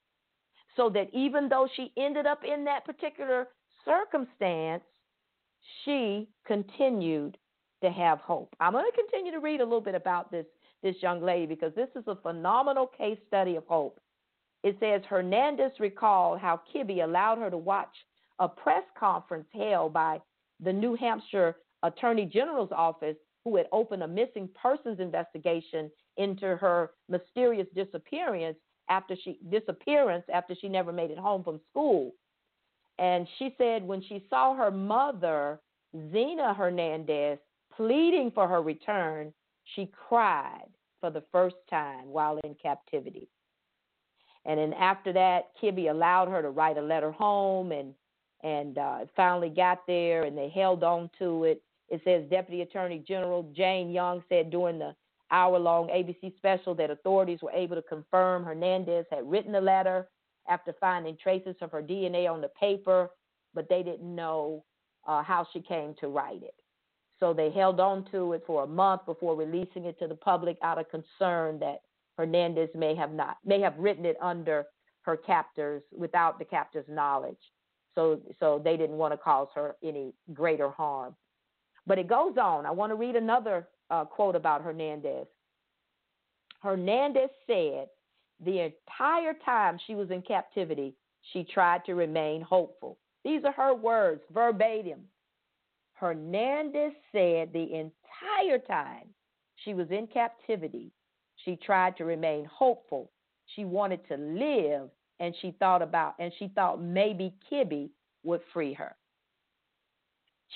so 0.77 0.90
that 0.90 1.09
even 1.12 1.49
though 1.49 1.69
she 1.77 1.93
ended 1.97 2.27
up 2.27 2.43
in 2.45 2.64
that 2.64 2.85
particular 2.85 3.49
circumstance, 3.85 4.83
she 5.85 6.29
continued 6.47 7.37
to 7.83 7.90
have 7.90 8.19
hope. 8.19 8.55
I'm 8.61 8.73
going 8.73 8.85
to 8.85 8.97
continue 8.97 9.33
to 9.33 9.40
read 9.40 9.61
a 9.61 9.64
little 9.64 9.81
bit 9.81 9.95
about 9.95 10.31
this 10.31 10.47
this 10.83 10.97
young 11.01 11.23
lady 11.23 11.47
because 11.47 11.75
this 11.75 11.88
is 11.97 12.05
a 12.07 12.16
phenomenal 12.16 12.87
case 12.87 13.19
study 13.27 13.57
of 13.57 13.66
hope. 13.66 14.01
It 14.62 14.77
says 14.81 15.03
Hernandez 15.09 15.73
recalled 15.79 16.38
how 16.38 16.61
Kibbe 16.73 17.03
allowed 17.03 17.38
her 17.38 17.51
to 17.51 17.57
watch 17.57 17.95
a 18.38 18.49
press 18.49 18.85
conference 18.99 19.47
held 19.53 19.93
by 19.93 20.21
the 20.62 20.73
New 20.73 20.95
Hampshire 20.97 21.57
Attorney 21.83 22.27
General's 22.27 22.73
office, 22.73 23.16
who 23.45 23.57
had 23.57 23.66
opened 23.73 24.03
a 24.03 24.09
missing 24.09 24.49
persons 24.61 25.01
investigation 25.01 25.90
into 26.19 26.57
her 26.57 26.90
mysterious 27.09 27.66
disappearance 27.75 28.59
after 28.90 29.16
she 29.25 29.38
disappearance 29.51 30.25
after 30.33 30.55
she 30.55 30.69
never 30.69 30.93
made 30.93 31.11
it 31.11 31.19
home 31.19 31.43
from 31.43 31.61
school. 31.71 32.12
And 32.99 33.27
she 33.38 33.55
said 33.57 33.83
when 33.83 34.03
she 34.03 34.27
saw 34.29 34.55
her 34.55 34.71
mother, 34.71 35.61
Zena 36.12 36.53
Hernandez, 36.53 37.38
pleading 37.75 38.31
for 38.35 38.47
her 38.47 38.61
return, 38.61 39.33
she 39.64 39.90
cried 40.09 40.68
for 41.01 41.11
the 41.11 41.25
first 41.33 41.57
time 41.68 42.07
while 42.07 42.38
in 42.44 42.55
captivity. 42.55 43.29
And 44.44 44.59
then 44.59 44.73
after 44.75 45.12
that, 45.12 45.51
Kibbe 45.61 45.90
allowed 45.90 46.29
her 46.29 46.42
to 46.42 46.51
write 46.51 46.79
a 46.79 46.83
letter 46.83 47.11
home 47.11 47.73
and 47.73 47.94
and 48.42 48.79
uh, 48.79 49.01
finally 49.14 49.51
got 49.51 49.87
there 49.87 50.23
and 50.25 50.37
they 50.37 50.49
held 50.49 50.83
on 50.83 51.11
to 51.18 51.44
it. 51.44 51.62
It 51.90 52.01
says 52.05 52.25
Deputy 52.31 52.62
Attorney 52.62 53.05
General 53.07 53.51
Jane 53.55 53.90
Young 53.90 54.25
said 54.31 54.51
during 54.51 54.79
the 54.79 54.94
hour 55.31 55.59
long 55.59 55.88
ABC 55.88 56.35
special 56.37 56.75
that 56.77 56.90
authorities 56.90 57.40
were 57.42 57.51
able 57.53 57.77
to 57.77 57.83
confirm 57.83 58.44
Hernandez 58.44 59.05
had 59.11 59.31
written 59.31 59.53
the 59.53 59.61
letter 59.61 60.09
after 60.49 60.75
finding 60.81 61.16
traces 61.16 61.55
of 61.61 61.70
her 61.70 61.83
DNA 61.83 62.31
on 62.31 62.40
the 62.40 62.49
paper, 62.49 63.11
but 63.55 63.68
they 63.68 63.83
didn't 63.83 64.14
know 64.14 64.64
uh, 65.07 65.23
how 65.23 65.46
she 65.53 65.61
came 65.61 65.94
to 66.01 66.09
write 66.09 66.42
it. 66.42 66.55
So 67.20 67.35
they 67.35 67.50
held 67.50 67.80
on 67.80 68.06
to 68.12 68.33
it 68.33 68.42
for 68.46 68.64
a 68.64 68.66
month 68.66 69.04
before 69.06 69.37
releasing 69.37 69.85
it 69.85 69.98
to 69.98 70.09
the 70.09 70.14
public 70.14 70.56
out 70.62 70.78
of 70.78 70.90
concern 70.90 71.59
that 71.61 71.83
Hernandez 72.16 72.70
may 72.74 72.94
have 72.94 73.12
not 73.12 73.37
may 73.44 73.61
have 73.61 73.78
written 73.78 74.04
it 74.04 74.16
under 74.20 74.66
her 75.02 75.16
captors 75.16 75.83
without 75.96 76.38
the 76.38 76.44
captors' 76.44 76.87
knowledge. 76.88 77.38
So, 77.94 78.20
so 78.38 78.61
they 78.62 78.76
didn't 78.76 78.96
want 78.96 79.12
to 79.12 79.18
cause 79.18 79.48
her 79.54 79.76
any 79.83 80.14
greater 80.33 80.70
harm. 80.70 81.14
But 81.87 81.98
it 81.98 82.09
goes 82.09 82.37
on. 82.40 82.66
I 82.66 82.70
want 82.70 82.90
to 82.90 82.96
read 82.96 83.16
another 83.16 83.68
uh, 83.90 84.04
quote 84.04 84.37
about 84.37 84.62
Hernandez. 84.62 85.26
Hernandez 86.62 87.30
said, 87.46 87.88
the 88.44 88.61
entire 88.61 89.35
time 89.44 89.78
she 89.87 89.94
was 89.94 90.11
in 90.11 90.22
captivity, 90.22 90.94
she 91.33 91.44
tried 91.44 91.85
to 91.87 91.94
remain 91.94 92.42
hopeful. 92.42 92.98
These 93.24 93.42
are 93.44 93.52
her 93.52 93.74
words, 93.74 94.22
verbatim. 94.33 95.00
Hernandez 96.00 96.92
said 97.12 97.52
the 97.52 97.74
entire 97.74 98.58
time 98.66 99.08
she 99.56 99.74
was 99.74 99.86
in 99.90 100.06
captivity, 100.06 100.92
she 101.44 101.56
tried 101.56 101.96
to 101.98 102.06
remain 102.06 102.46
hopeful. 102.46 103.10
She 103.54 103.66
wanted 103.66 104.06
to 104.08 104.16
live 104.16 104.88
and 105.18 105.34
she 105.42 105.54
thought 105.58 105.82
about 105.82 106.14
and 106.18 106.32
she 106.38 106.48
thought 106.48 106.82
maybe 106.82 107.34
Kibbe 107.50 107.90
would 108.24 108.40
free 108.54 108.72
her. 108.72 108.96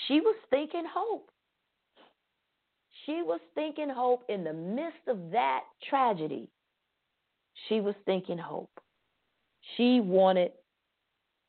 She 0.08 0.20
was 0.20 0.36
thinking 0.48 0.86
hope. 0.90 1.30
She 3.04 3.20
was 3.22 3.40
thinking 3.54 3.90
hope 3.90 4.24
in 4.30 4.44
the 4.44 4.52
midst 4.54 5.06
of 5.08 5.30
that 5.32 5.64
tragedy. 5.90 6.48
She 7.68 7.82
was 7.82 7.94
thinking 8.06 8.38
hope. 8.38 8.80
She 9.76 10.00
wanted 10.00 10.52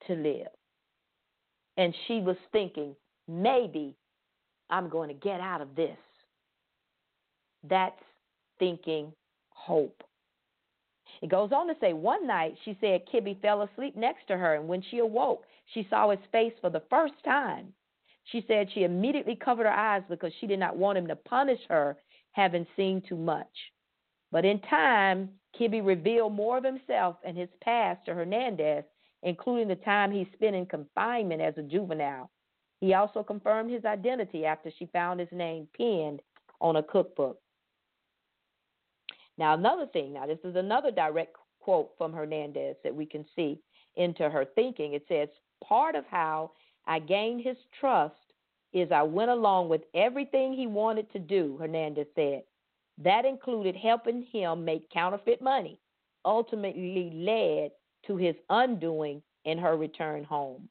to 0.08 0.16
live. 0.16 0.48
And 1.78 1.94
she 2.08 2.20
was 2.20 2.38
thinking, 2.52 2.96
maybe 3.28 3.96
I'm 4.70 4.90
going 4.90 5.10
to 5.10 5.16
get 5.16 5.40
out 5.40 5.62
of 5.62 5.76
this. 5.76 5.98
That's 7.68 8.00
thinking 8.60 9.12
hope. 9.50 10.04
It 11.22 11.30
goes 11.30 11.52
on 11.52 11.68
to 11.68 11.76
say 11.80 11.94
one 11.94 12.28
night 12.28 12.56
she 12.66 12.78
said 12.82 13.08
Kibbe 13.12 13.42
fell 13.42 13.62
asleep 13.62 13.96
next 13.96 14.28
to 14.28 14.38
her, 14.38 14.56
and 14.56 14.68
when 14.68 14.84
she 14.90 15.00
awoke, 15.00 15.44
she 15.74 15.88
saw 15.90 16.10
his 16.10 16.20
face 16.32 16.54
for 16.62 16.70
the 16.70 16.84
first 16.90 17.14
time. 17.24 17.74
She 18.32 18.44
said 18.48 18.68
she 18.72 18.84
immediately 18.84 19.36
covered 19.36 19.66
her 19.66 19.72
eyes 19.72 20.04
because 20.10 20.34
she 20.40 20.48
did 20.48 20.60
not 20.60 20.78
want 20.78 20.98
him 20.98 21.08
to 21.08 21.16
punish 21.16 21.60
her 21.70 21.98
having 22.32 22.68
seen 22.76 23.02
too 23.08 23.16
much. 23.16 23.48
But 24.32 24.46
in 24.46 24.60
time, 24.62 25.30
Kibbe 25.58 25.86
revealed 25.86 26.34
more 26.34 26.58
of 26.58 26.64
himself 26.64 27.18
and 27.24 27.38
his 27.38 27.50
past 27.62 28.06
to 28.06 28.14
Hernandez, 28.14 28.84
including 29.24 29.68
the 29.68 29.76
time 29.76 30.12
he 30.12 30.30
spent 30.34 30.56
in 30.56 30.66
confinement 30.66 31.42
as 31.42 31.58
a 31.58 31.64
juvenile. 31.64 32.30
He 32.82 32.94
also 32.94 33.24
confirmed 33.24 33.72
his 33.72 33.86
identity 33.86 34.46
after 34.46 34.72
she 34.78 34.86
found 34.88 35.20
his 35.20 35.32
name 35.32 35.68
pinned 35.76 36.22
on 36.60 36.76
a 36.76 36.84
cookbook. 36.84 37.40
Now, 39.38 39.54
another 39.54 39.86
thing, 39.88 40.14
now, 40.14 40.26
this 40.28 40.40
is 40.44 40.56
another 40.56 40.92
direct 40.92 41.36
quote 41.60 41.92
from 41.98 42.14
Hernandez 42.14 42.76
that 42.84 42.96
we 42.96 43.06
can 43.06 43.26
see 43.36 43.60
into 43.96 44.30
her 44.30 44.46
thinking. 44.56 44.94
It 44.94 45.06
says, 45.08 45.30
Part 45.64 45.96
of 45.96 46.06
how 46.10 46.52
I 46.86 47.00
gained 47.00 47.42
his 47.42 47.58
trust 47.80 48.16
is 48.72 48.92
I 48.92 49.04
went 49.04 49.32
along 49.32 49.70
with 49.70 49.82
everything 49.94 50.54
he 50.54 50.68
wanted 50.68 51.12
to 51.14 51.20
do, 51.20 51.58
Hernandez 51.60 52.08
said. 52.16 52.44
That 52.98 53.26
included 53.26 53.76
helping 53.76 54.24
him 54.32 54.64
make 54.64 54.90
counterfeit 54.90 55.42
money, 55.42 55.80
ultimately 56.24 57.12
led 57.14 57.72
to 58.08 58.16
his 58.18 58.36
undoing 58.50 59.22
in 59.44 59.58
her 59.58 59.76
return 59.76 60.24
home. 60.24 60.70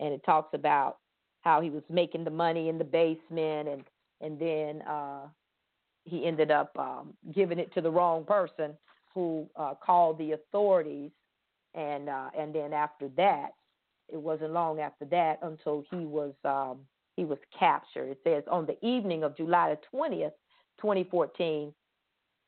And 0.00 0.14
it 0.14 0.24
talks 0.24 0.54
about 0.54 0.98
how 1.42 1.60
he 1.60 1.70
was 1.70 1.82
making 1.90 2.24
the 2.24 2.30
money 2.30 2.68
in 2.68 2.78
the 2.78 2.84
basement 2.84 3.68
and 3.68 3.84
and 4.20 4.38
then 4.38 4.82
uh, 4.82 5.26
he 6.04 6.26
ended 6.26 6.50
up 6.50 6.76
um, 6.78 7.14
giving 7.34 7.58
it 7.58 7.72
to 7.74 7.80
the 7.80 7.90
wrong 7.90 8.24
person 8.24 8.72
who 9.14 9.48
uh, 9.56 9.74
called 9.74 10.18
the 10.18 10.32
authorities 10.32 11.10
and 11.74 12.08
uh, 12.08 12.30
and 12.38 12.54
then 12.54 12.72
after 12.72 13.08
that 13.16 13.50
it 14.12 14.20
wasn't 14.20 14.52
long 14.52 14.80
after 14.80 15.04
that 15.06 15.38
until 15.42 15.84
he 15.90 16.04
was 16.04 16.34
um, 16.44 16.78
he 17.16 17.24
was 17.24 17.38
captured. 17.58 18.08
It 18.08 18.18
says 18.24 18.44
on 18.50 18.66
the 18.66 18.82
evening 18.86 19.22
of 19.22 19.36
July 19.36 19.70
the 19.70 19.78
twentieth, 19.90 20.32
2014, 20.80 21.72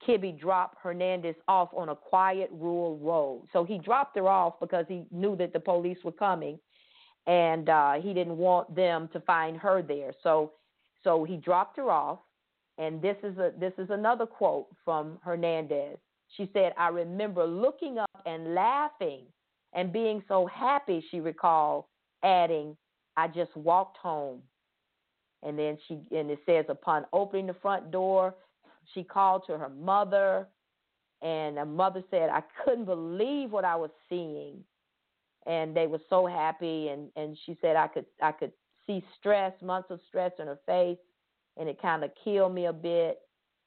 Kibbe 0.07 0.39
dropped 0.39 0.79
Hernandez 0.83 1.37
off 1.49 1.71
on 1.75 1.89
a 1.89 1.97
quiet 1.97 2.51
rural 2.53 2.99
road. 2.99 3.47
So 3.53 3.65
he 3.65 3.79
dropped 3.79 4.17
her 4.17 4.29
off 4.29 4.55
because 4.61 4.85
he 4.89 5.05
knew 5.11 5.37
that 5.37 5.53
the 5.53 5.61
police 5.61 5.99
were 6.05 6.13
coming, 6.13 6.59
and 7.27 7.69
uh, 7.69 7.95
he 7.95 8.13
didn't 8.13 8.37
want 8.37 8.75
them 8.75 9.09
to 9.13 9.21
find 9.21 9.57
her 9.57 9.83
there. 9.83 10.13
So 10.23 10.53
so 11.03 11.25
he 11.25 11.37
dropped 11.37 11.77
her 11.77 11.91
off, 11.91 12.19
and 12.79 13.01
this 13.01 13.17
is 13.23 13.37
a 13.39 13.53
this 13.59 13.73
is 13.79 13.91
another 13.91 14.27
quote 14.27 14.69
from 14.85 15.19
Hernandez. 15.23 15.99
She 16.37 16.51
said, 16.53 16.73
"I 16.77 16.89
remember 16.89 17.47
looking 17.47 17.99
up 17.99 18.11
and 18.27 18.55
laughing 18.55 19.23
and 19.73 19.93
being 19.93 20.23
so 20.29 20.47
happy." 20.47 21.05
She 21.11 21.21
recalled, 21.21 21.85
adding, 22.23 22.77
"I 23.17 23.29
just 23.29 23.55
walked 23.57 23.99
home." 23.99 24.43
And 25.43 25.59
then 25.59 25.79
she 25.87 26.01
and 26.17 26.31
it 26.31 26.41
says 26.47 26.65
upon 26.69 27.07
opening 27.13 27.47
the 27.47 27.55
front 27.55 27.91
door, 27.91 28.35
she 28.93 29.05
called 29.05 29.45
to 29.47 29.59
her 29.59 29.69
mother, 29.69 30.49
and 31.23 31.57
the 31.57 31.65
mother 31.65 32.03
said, 32.11 32.31
"I 32.31 32.43
couldn't 32.65 32.87
believe 32.87 33.53
what 33.53 33.65
I 33.65 33.77
was 33.77 33.91
seeing." 34.09 34.65
And 35.47 35.77
they 35.77 35.87
were 35.87 36.01
so 36.09 36.27
happy, 36.27 36.89
and 36.89 37.11
and 37.17 37.37
she 37.45 37.57
said, 37.61 37.77
"I 37.77 37.89
could 37.89 38.07
I 38.23 38.33
could 38.33 38.53
see 38.87 39.05
stress, 39.19 39.53
months 39.63 39.91
of 39.91 40.01
stress 40.09 40.33
in 40.39 40.47
her 40.47 40.59
face, 40.67 40.99
and 41.57 41.69
it 41.69 41.81
kind 41.81 42.03
of 42.05 42.11
killed 42.23 42.55
me 42.55 42.67
a 42.67 42.73
bit." 42.73 43.21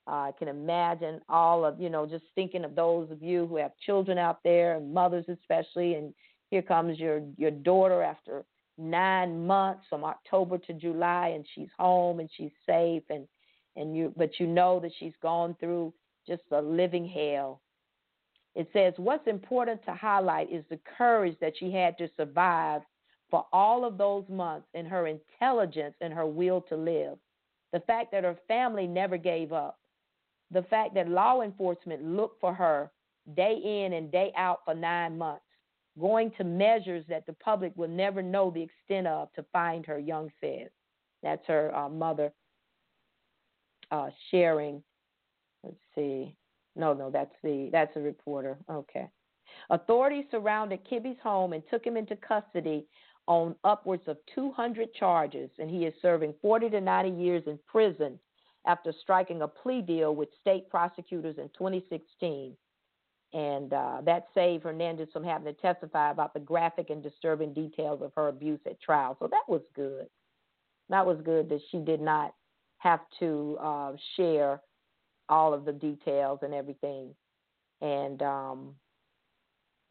Uh, 0.08 0.30
I 0.30 0.32
can 0.40 0.48
imagine 0.48 1.20
all 1.28 1.66
of 1.66 1.80
you 1.80 1.90
know 1.90 2.06
just 2.06 2.24
thinking 2.34 2.64
of 2.64 2.76
those 2.76 3.12
of 3.12 3.22
you 3.22 3.46
who 3.46 3.58
have 3.58 3.72
children 3.86 4.18
out 4.18 4.40
there 4.44 4.76
and 4.76 4.94
mothers 4.94 5.26
especially, 5.30 5.96
and 5.96 6.14
here 6.50 6.62
comes 6.62 7.00
your 7.00 7.22
your 7.38 7.52
daughter 7.52 8.02
after 8.02 8.44
nine 8.78 9.46
months 9.46 9.84
from 9.90 10.04
October 10.04 10.58
to 10.58 10.74
July, 10.74 11.30
and 11.36 11.46
she's 11.54 11.70
home 11.78 12.20
and 12.20 12.30
she's 12.36 12.52
safe, 12.66 13.04
and 13.10 13.28
and 13.76 13.96
you 13.96 14.14
but 14.18 14.40
you 14.40 14.48
know 14.48 14.80
that 14.80 14.92
she's 14.98 15.14
gone 15.22 15.56
through 15.60 15.94
just 16.28 16.44
a 16.52 16.62
living 16.62 17.08
hell. 17.08 17.62
It 18.58 18.68
says 18.74 18.94
what's 18.98 19.28
important 19.28 19.86
to 19.86 19.94
highlight 19.94 20.52
is 20.52 20.66
the 20.68 20.80
courage 20.98 21.38
that 21.42 21.54
she 21.60 21.72
had 21.72 21.96
to 22.00 22.10
survive 22.18 22.82
for 23.30 23.46
all 23.54 23.86
of 23.86 24.00
those 24.00 24.26
months 24.30 24.68
and 24.74 24.88
her 24.88 25.06
intelligence 25.06 25.94
and 26.02 26.12
her 26.12 26.26
will 26.26 26.62
to 26.62 26.76
live. 26.76 27.20
The 27.72 27.82
fact 27.82 28.12
that 28.14 28.24
her 28.24 28.36
family 28.48 28.88
never 28.88 29.16
gave 29.16 29.54
up. 29.54 29.78
The 30.50 30.64
fact 30.64 30.96
that 30.96 31.08
law 31.08 31.42
enforcement 31.42 32.04
looked 32.04 32.42
for 32.42 32.52
her 32.52 32.90
day 33.36 33.62
in 33.64 33.94
and 33.94 34.12
day 34.12 34.34
out 34.36 34.62
for 34.66 34.74
nine 34.74 35.20
months 35.20 35.44
going 36.00 36.32
to 36.38 36.44
measures 36.44 37.06
that 37.10 37.28
the 37.28 37.34
public 37.34 37.74
will 37.76 37.88
never 37.88 38.24
know 38.24 38.50
the 38.50 38.64
extent 38.64 39.06
of 39.06 39.32
to 39.34 39.46
find 39.54 39.86
her, 39.86 40.00
Young 40.00 40.32
says. 40.42 40.70
That's 41.22 41.46
her 41.46 41.76
uh, 41.76 41.90
mother 41.90 42.32
uh, 43.92 44.10
sharing. 44.32 44.82
Let's 45.64 45.78
see. 45.94 46.36
No, 46.78 46.94
no, 46.94 47.10
that's 47.10 47.36
the 47.44 47.70
that's 47.72 47.96
a 47.96 48.00
reporter. 48.00 48.58
Okay. 48.70 49.08
Authorities 49.70 50.26
surrounded 50.32 50.88
Kibbe's 50.90 51.20
home 51.22 51.54
and 51.54 51.64
took 51.70 51.86
him 51.86 51.98
into 51.98 52.16
custody 52.18 52.86
on 53.28 53.56
upwards 53.64 54.04
of 54.08 54.18
200 54.34 54.94
charges, 54.94 55.50
and 55.60 55.70
he 55.70 55.86
is 55.86 55.94
serving 56.02 56.34
40 56.42 56.70
to 56.70 56.82
90 56.82 57.10
years 57.22 57.44
in 57.48 57.60
prison 57.68 58.20
after 58.66 58.94
striking 59.02 59.42
a 59.42 59.48
plea 59.48 59.82
deal 59.82 60.16
with 60.16 60.30
state 60.40 60.70
prosecutors 60.70 61.38
in 61.38 61.50
2016 61.58 62.56
and 63.34 63.74
uh, 63.74 63.98
that 64.06 64.28
saved 64.34 64.64
Hernandez 64.64 65.10
from 65.12 65.24
having 65.24 65.54
to 65.54 65.62
testify 65.62 66.12
about 66.12 66.34
the 66.34 66.40
graphic 66.40 66.90
and 66.90 67.04
disturbing 67.04 67.54
details 67.54 68.02
of 68.02 68.12
her 68.16 68.30
abuse 68.30 68.60
at 68.66 68.82
trial. 68.82 69.18
So 69.20 69.28
that 69.28 69.44
was 69.48 69.62
good. 69.76 70.08
That 70.90 71.06
was 71.06 71.18
good 71.26 71.50
that 71.50 71.60
she 71.70 71.80
did 71.80 72.00
not 72.00 72.34
have 72.78 73.02
to 73.20 73.58
uh, 73.60 73.92
share 74.16 74.62
all 75.30 75.54
of 75.54 75.66
the 75.66 75.74
details 75.74 76.40
and 76.42 76.54
everything, 76.54 77.14
and 77.82 78.22
um, 78.22 78.76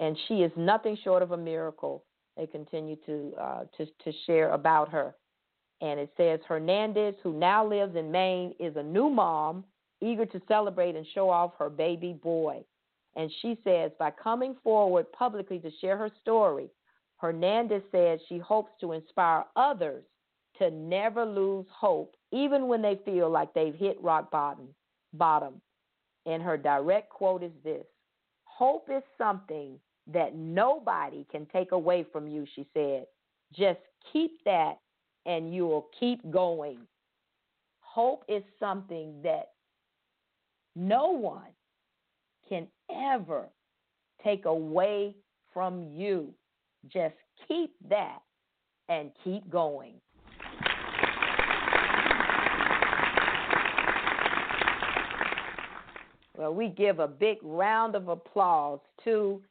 and 0.01 0.17
she 0.29 0.43
is 0.43 0.53
nothing 0.57 0.97
short 1.03 1.23
of 1.23 1.33
a 1.33 1.37
miracle. 1.37 2.05
They 2.37 2.47
continue 2.47 2.97
to 3.07 3.33
uh, 3.41 3.65
to 3.77 3.87
to 3.87 4.13
share 4.27 4.51
about 4.53 4.91
her, 4.91 5.15
and 5.81 6.01
it 6.01 6.11
says 6.17 6.41
Hernandez, 6.47 7.15
who 7.23 7.33
now 7.33 7.67
lives 7.67 7.97
in 7.97 8.11
Maine, 8.11 8.55
is 8.59 8.77
a 8.77 8.83
new 8.83 9.09
mom, 9.11 9.65
eager 10.01 10.27
to 10.27 10.41
celebrate 10.49 10.97
and 10.97 11.07
show 11.15 11.31
off 11.31 11.53
her 11.59 11.71
baby 11.71 12.13
boy. 12.13 12.63
And 13.17 13.31
she 13.41 13.59
says, 13.65 13.91
by 13.99 14.11
coming 14.11 14.57
forward 14.63 15.11
publicly 15.13 15.59
to 15.61 15.71
share 15.81 15.97
her 15.97 16.11
story, 16.21 16.69
Hernandez 17.17 17.83
says 17.91 18.21
she 18.29 18.39
hopes 18.39 18.73
to 18.81 18.93
inspire 18.93 19.45
others 19.57 20.05
to 20.59 20.71
never 20.71 21.25
lose 21.25 21.67
hope, 21.71 22.15
even 22.31 22.69
when 22.69 22.83
they 22.83 23.01
feel 23.05 23.31
like 23.31 23.53
they've 23.55 23.75
hit 23.75 24.03
rock 24.03 24.31
bottom. 24.31 24.69
Bottom. 25.19 25.61
And 26.25 26.43
her 26.43 26.57
direct 26.57 27.11
quote 27.11 27.43
is 27.43 27.53
this 27.63 27.85
Hope 28.45 28.89
is 28.91 29.03
something 29.19 29.79
that 30.13 30.35
nobody 30.35 31.27
can 31.31 31.47
take 31.53 31.73
away 31.73 32.07
from 32.13 32.29
you, 32.29 32.47
she 32.55 32.67
said. 32.73 33.07
Just 33.55 33.81
keep 34.13 34.43
that 34.45 34.79
and 35.25 35.53
you 35.55 35.67
will 35.67 35.89
keep 35.99 36.29
going. 36.31 36.79
Hope 37.81 38.25
is 38.29 38.43
something 38.61 39.21
that 39.23 39.53
no 40.75 41.11
one 41.11 41.53
can 42.49 42.69
ever 42.91 43.49
take 44.23 44.45
away 44.45 45.15
from 45.53 45.83
you. 45.95 46.33
Just 46.89 47.17
keep 47.49 47.75
that 47.89 48.19
and 48.89 49.11
keep 49.25 49.49
going. 49.51 49.95
Well, 56.37 56.53
we 56.53 56.69
give 56.69 56.99
a 56.99 57.09
big 57.09 57.39
round 57.43 57.95
of 57.95 58.09
applause 58.09 58.81
to 59.05 59.43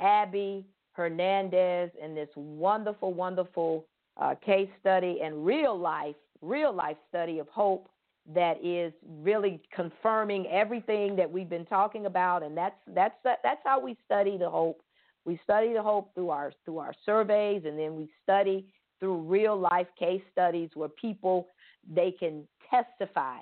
Abby 0.00 0.66
Hernandez 0.92 1.90
and 2.02 2.16
this 2.16 2.28
wonderful, 2.34 3.14
wonderful 3.14 3.86
uh, 4.20 4.34
case 4.44 4.68
study 4.80 5.20
and 5.22 5.46
real 5.46 5.78
life, 5.78 6.16
real 6.42 6.74
life 6.74 6.96
study 7.08 7.38
of 7.38 7.48
hope 7.48 7.88
that 8.34 8.56
is 8.64 8.92
really 9.20 9.60
confirming 9.72 10.46
everything 10.48 11.14
that 11.14 11.30
we've 11.30 11.48
been 11.48 11.66
talking 11.66 12.06
about, 12.06 12.42
and 12.42 12.56
that's 12.56 12.74
that's 12.88 13.14
that's 13.22 13.60
how 13.64 13.78
we 13.78 13.96
study 14.04 14.36
the 14.36 14.50
hope. 14.50 14.82
We 15.24 15.38
study 15.44 15.72
the 15.72 15.82
hope 15.82 16.12
through 16.14 16.30
our 16.30 16.52
through 16.64 16.78
our 16.78 16.94
surveys, 17.04 17.62
and 17.66 17.78
then 17.78 17.94
we 17.94 18.08
study 18.24 18.66
through 18.98 19.18
real 19.18 19.56
life 19.56 19.86
case 19.96 20.22
studies 20.32 20.70
where 20.74 20.88
people 20.88 21.46
they 21.88 22.10
can 22.10 22.48
testify 22.68 23.38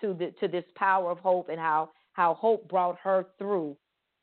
to 0.00 0.14
the 0.14 0.32
to 0.38 0.46
this 0.46 0.64
power 0.76 1.10
of 1.10 1.18
hope 1.18 1.48
and 1.48 1.58
how 1.58 1.90
how 2.18 2.34
hope 2.34 2.68
brought 2.68 2.98
her 2.98 3.26
through 3.38 3.76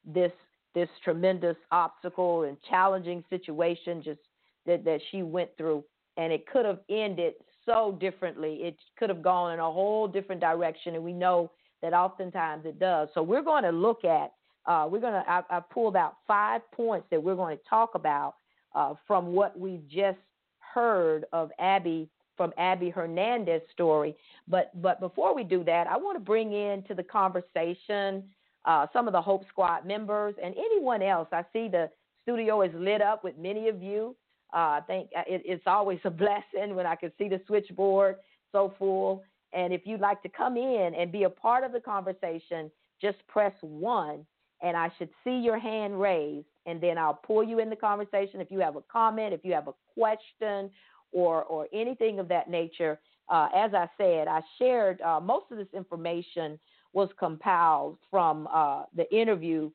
this 0.05 0.33
this 0.73 0.89
tremendous 1.01 1.55
obstacle 1.71 2.43
and 2.43 2.57
challenging 2.69 3.23
situation 3.29 4.03
just 4.03 4.19
that, 4.65 4.83
that 4.83 4.99
she 5.09 5.23
went 5.23 5.49
through. 5.57 5.81
And 6.17 6.33
it 6.33 6.45
could 6.45 6.65
have 6.65 6.79
ended 6.89 7.35
so 7.65 7.97
differently. 8.01 8.55
It 8.55 8.75
could 8.99 9.07
have 9.07 9.21
gone 9.23 9.53
in 9.53 9.59
a 9.59 9.71
whole 9.71 10.09
different 10.09 10.41
direction 10.41 10.95
and 10.95 11.03
we 11.05 11.13
know 11.13 11.49
that 11.81 11.93
oftentimes 11.93 12.65
it 12.65 12.77
does. 12.79 13.07
So 13.13 13.23
we're 13.23 13.41
going 13.41 13.63
to 13.63 13.71
look 13.71 14.03
at 14.03 14.33
uh, 14.65 14.89
we're 14.91 14.99
going 14.99 15.13
to 15.13 15.23
I, 15.29 15.61
pulled 15.71 15.95
out 15.95 16.17
five 16.27 16.59
points 16.73 17.07
that 17.11 17.23
we're 17.23 17.35
going 17.35 17.55
to 17.55 17.63
talk 17.69 17.95
about 17.95 18.35
uh, 18.75 18.95
from 19.07 19.27
what 19.27 19.57
we 19.57 19.79
just 19.89 20.17
heard 20.59 21.23
of 21.31 21.49
abby 21.59 22.09
from 22.37 22.53
Abby 22.57 22.89
Hernandez's 22.89 23.67
story. 23.71 24.15
But 24.47 24.71
but 24.81 24.99
before 24.99 25.35
we 25.35 25.43
do 25.43 25.63
that, 25.63 25.87
I 25.87 25.97
want 25.97 26.17
to 26.17 26.23
bring 26.23 26.53
into 26.53 26.93
the 26.93 27.03
conversation 27.03 28.23
uh, 28.65 28.87
some 28.93 29.07
of 29.07 29.13
the 29.13 29.21
Hope 29.21 29.47
Squad 29.49 29.85
members 29.85 30.35
and 30.43 30.55
anyone 30.55 31.01
else. 31.01 31.27
I 31.31 31.43
see 31.53 31.67
the 31.67 31.89
studio 32.23 32.61
is 32.61 32.71
lit 32.73 33.01
up 33.01 33.23
with 33.23 33.37
many 33.37 33.69
of 33.69 33.81
you. 33.81 34.15
Uh, 34.53 34.79
I 34.79 34.81
think 34.87 35.09
uh, 35.15 35.23
it, 35.27 35.41
it's 35.45 35.63
always 35.65 35.99
a 36.03 36.09
blessing 36.11 36.75
when 36.75 36.85
I 36.85 36.95
can 36.95 37.11
see 37.17 37.27
the 37.27 37.41
switchboard 37.47 38.17
so 38.51 38.73
full. 38.77 39.23
And 39.53 39.73
if 39.73 39.81
you'd 39.85 40.01
like 40.01 40.21
to 40.23 40.29
come 40.29 40.57
in 40.57 40.93
and 40.97 41.11
be 41.11 41.23
a 41.23 41.29
part 41.29 41.63
of 41.63 41.71
the 41.71 41.79
conversation, 41.79 42.69
just 43.01 43.17
press 43.27 43.53
one, 43.61 44.25
and 44.61 44.75
I 44.75 44.91
should 44.97 45.09
see 45.23 45.37
your 45.37 45.59
hand 45.59 45.99
raised, 45.99 46.47
and 46.65 46.81
then 46.81 46.97
I'll 46.97 47.13
pull 47.13 47.43
you 47.43 47.59
in 47.59 47.69
the 47.69 47.75
conversation. 47.75 48.41
If 48.41 48.51
you 48.51 48.59
have 48.59 48.75
a 48.75 48.81
comment, 48.81 49.33
if 49.33 49.41
you 49.43 49.53
have 49.53 49.67
a 49.67 49.73
question, 49.93 50.71
or 51.15 51.43
or 51.45 51.67
anything 51.73 52.19
of 52.19 52.27
that 52.27 52.49
nature. 52.49 52.99
Uh, 53.29 53.47
as 53.55 53.73
I 53.73 53.89
said, 53.97 54.27
I 54.27 54.41
shared 54.59 55.01
uh, 55.01 55.19
most 55.19 55.45
of 55.49 55.57
this 55.57 55.73
information 55.73 56.59
was 56.93 57.09
compiled 57.17 57.97
from 58.11 58.47
uh, 58.53 58.83
the 58.95 59.11
interview 59.15 59.71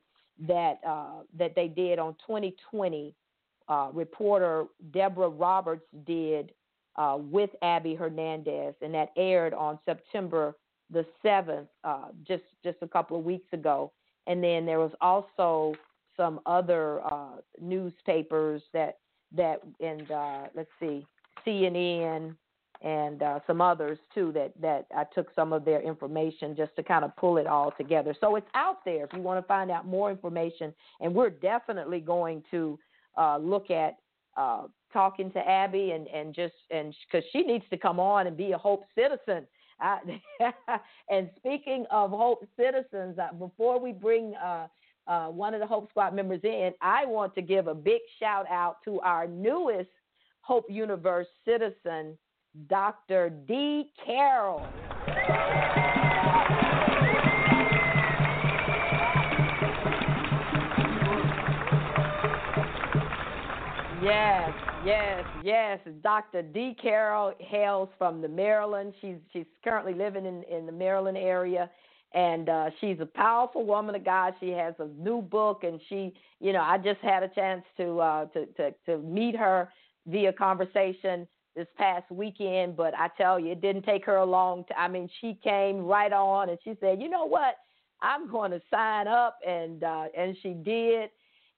that 0.46 0.78
uh, 0.86 1.22
that 1.36 1.54
they 1.56 1.66
did 1.66 1.98
on 1.98 2.14
20/20. 2.28 3.14
Uh, 3.68 3.88
reporter 3.92 4.64
Deborah 4.90 5.28
Roberts 5.28 5.86
did 6.04 6.52
uh, 6.96 7.16
with 7.18 7.50
Abby 7.62 7.94
Hernandez, 7.94 8.74
and 8.82 8.92
that 8.92 9.10
aired 9.16 9.54
on 9.54 9.78
September 9.84 10.56
the 10.92 11.06
7th, 11.24 11.68
just 12.26 12.42
just 12.64 12.78
a 12.82 12.88
couple 12.88 13.16
of 13.16 13.24
weeks 13.24 13.46
ago. 13.52 13.92
And 14.26 14.42
then 14.42 14.66
there 14.66 14.80
was 14.80 14.90
also 15.00 15.74
some 16.16 16.40
other 16.46 17.00
newspapers 17.60 18.60
that 18.72 18.98
that 19.32 19.60
and 19.80 20.08
let's 20.54 20.70
see 20.80 21.06
CNN 21.46 22.34
and 22.82 23.22
uh, 23.22 23.40
some 23.46 23.60
others 23.60 23.98
too 24.14 24.32
that 24.32 24.52
that 24.60 24.86
I 24.96 25.04
took 25.14 25.34
some 25.34 25.52
of 25.52 25.64
their 25.64 25.82
information 25.82 26.56
just 26.56 26.74
to 26.76 26.82
kind 26.82 27.04
of 27.04 27.14
pull 27.16 27.36
it 27.36 27.46
all 27.46 27.72
together. 27.76 28.14
So 28.20 28.36
it's 28.36 28.46
out 28.54 28.84
there 28.84 29.04
if 29.04 29.12
you 29.12 29.20
want 29.20 29.42
to 29.42 29.46
find 29.46 29.70
out 29.70 29.86
more 29.86 30.10
information, 30.10 30.72
and 31.00 31.14
we're 31.14 31.30
definitely 31.30 32.00
going 32.00 32.42
to 32.50 32.78
uh, 33.18 33.38
look 33.38 33.70
at 33.70 33.96
uh, 34.36 34.62
talking 34.92 35.30
to 35.32 35.38
Abby 35.38 35.90
and 35.90 36.08
and 36.08 36.34
just 36.34 36.54
and 36.70 36.94
because 37.10 37.26
she 37.32 37.42
needs 37.42 37.64
to 37.70 37.76
come 37.76 38.00
on 38.00 38.26
and 38.26 38.36
be 38.36 38.52
a 38.52 38.58
Hope 38.58 38.84
citizen. 38.94 39.46
I, 39.80 39.98
and 41.10 41.30
speaking 41.36 41.86
of 41.90 42.10
Hope 42.10 42.46
citizens, 42.56 43.18
uh, 43.18 43.32
before 43.34 43.80
we 43.80 43.92
bring 43.92 44.34
uh, 44.34 44.68
uh, 45.06 45.28
one 45.28 45.54
of 45.54 45.60
the 45.60 45.66
Hope 45.66 45.90
Squad 45.90 46.14
members 46.14 46.40
in, 46.44 46.72
I 46.80 47.06
want 47.06 47.34
to 47.34 47.42
give 47.42 47.66
a 47.66 47.74
big 47.74 48.00
shout 48.18 48.46
out 48.50 48.76
to 48.84 49.00
our 49.00 49.26
newest 49.26 49.88
Hope 50.50 50.68
Universe 50.68 51.28
citizen, 51.44 52.18
Dr. 52.68 53.30
D. 53.46 53.88
Carroll. 54.04 54.66
Yes, 64.02 64.50
yes, 64.84 65.24
yes. 65.44 65.78
Dr. 66.02 66.42
D. 66.42 66.76
Carroll 66.82 67.32
hails 67.38 67.88
from 67.96 68.20
the 68.20 68.26
Maryland. 68.26 68.92
She's 69.00 69.18
she's 69.32 69.46
currently 69.62 69.94
living 69.94 70.26
in, 70.26 70.42
in 70.52 70.66
the 70.66 70.72
Maryland 70.72 71.16
area 71.16 71.70
and 72.12 72.48
uh, 72.48 72.70
she's 72.80 72.98
a 72.98 73.06
powerful 73.06 73.64
woman 73.64 73.94
of 73.94 74.04
God. 74.04 74.34
She 74.40 74.48
has 74.48 74.74
a 74.80 74.88
new 75.00 75.22
book, 75.22 75.62
and 75.62 75.80
she, 75.88 76.12
you 76.40 76.52
know, 76.52 76.60
I 76.60 76.76
just 76.76 76.98
had 77.02 77.22
a 77.22 77.28
chance 77.28 77.62
to 77.76 78.00
uh, 78.00 78.24
to, 78.26 78.46
to 78.46 78.74
to 78.86 78.98
meet 78.98 79.36
her 79.36 79.68
via 80.06 80.32
conversation 80.32 81.26
this 81.56 81.66
past 81.76 82.10
weekend, 82.10 82.76
but 82.76 82.94
I 82.94 83.08
tell 83.18 83.38
you, 83.38 83.52
it 83.52 83.60
didn't 83.60 83.82
take 83.82 84.04
her 84.06 84.16
a 84.16 84.24
long 84.24 84.64
time. 84.64 84.76
I 84.78 84.88
mean, 84.88 85.08
she 85.20 85.38
came 85.42 85.84
right 85.84 86.12
on 86.12 86.48
and 86.48 86.58
she 86.62 86.76
said, 86.80 87.02
"You 87.02 87.08
know 87.08 87.26
what? 87.26 87.56
I'm 88.02 88.30
going 88.30 88.50
to 88.52 88.62
sign 88.70 89.08
up," 89.08 89.38
and 89.46 89.82
uh, 89.82 90.06
and 90.16 90.36
she 90.42 90.50
did. 90.50 91.10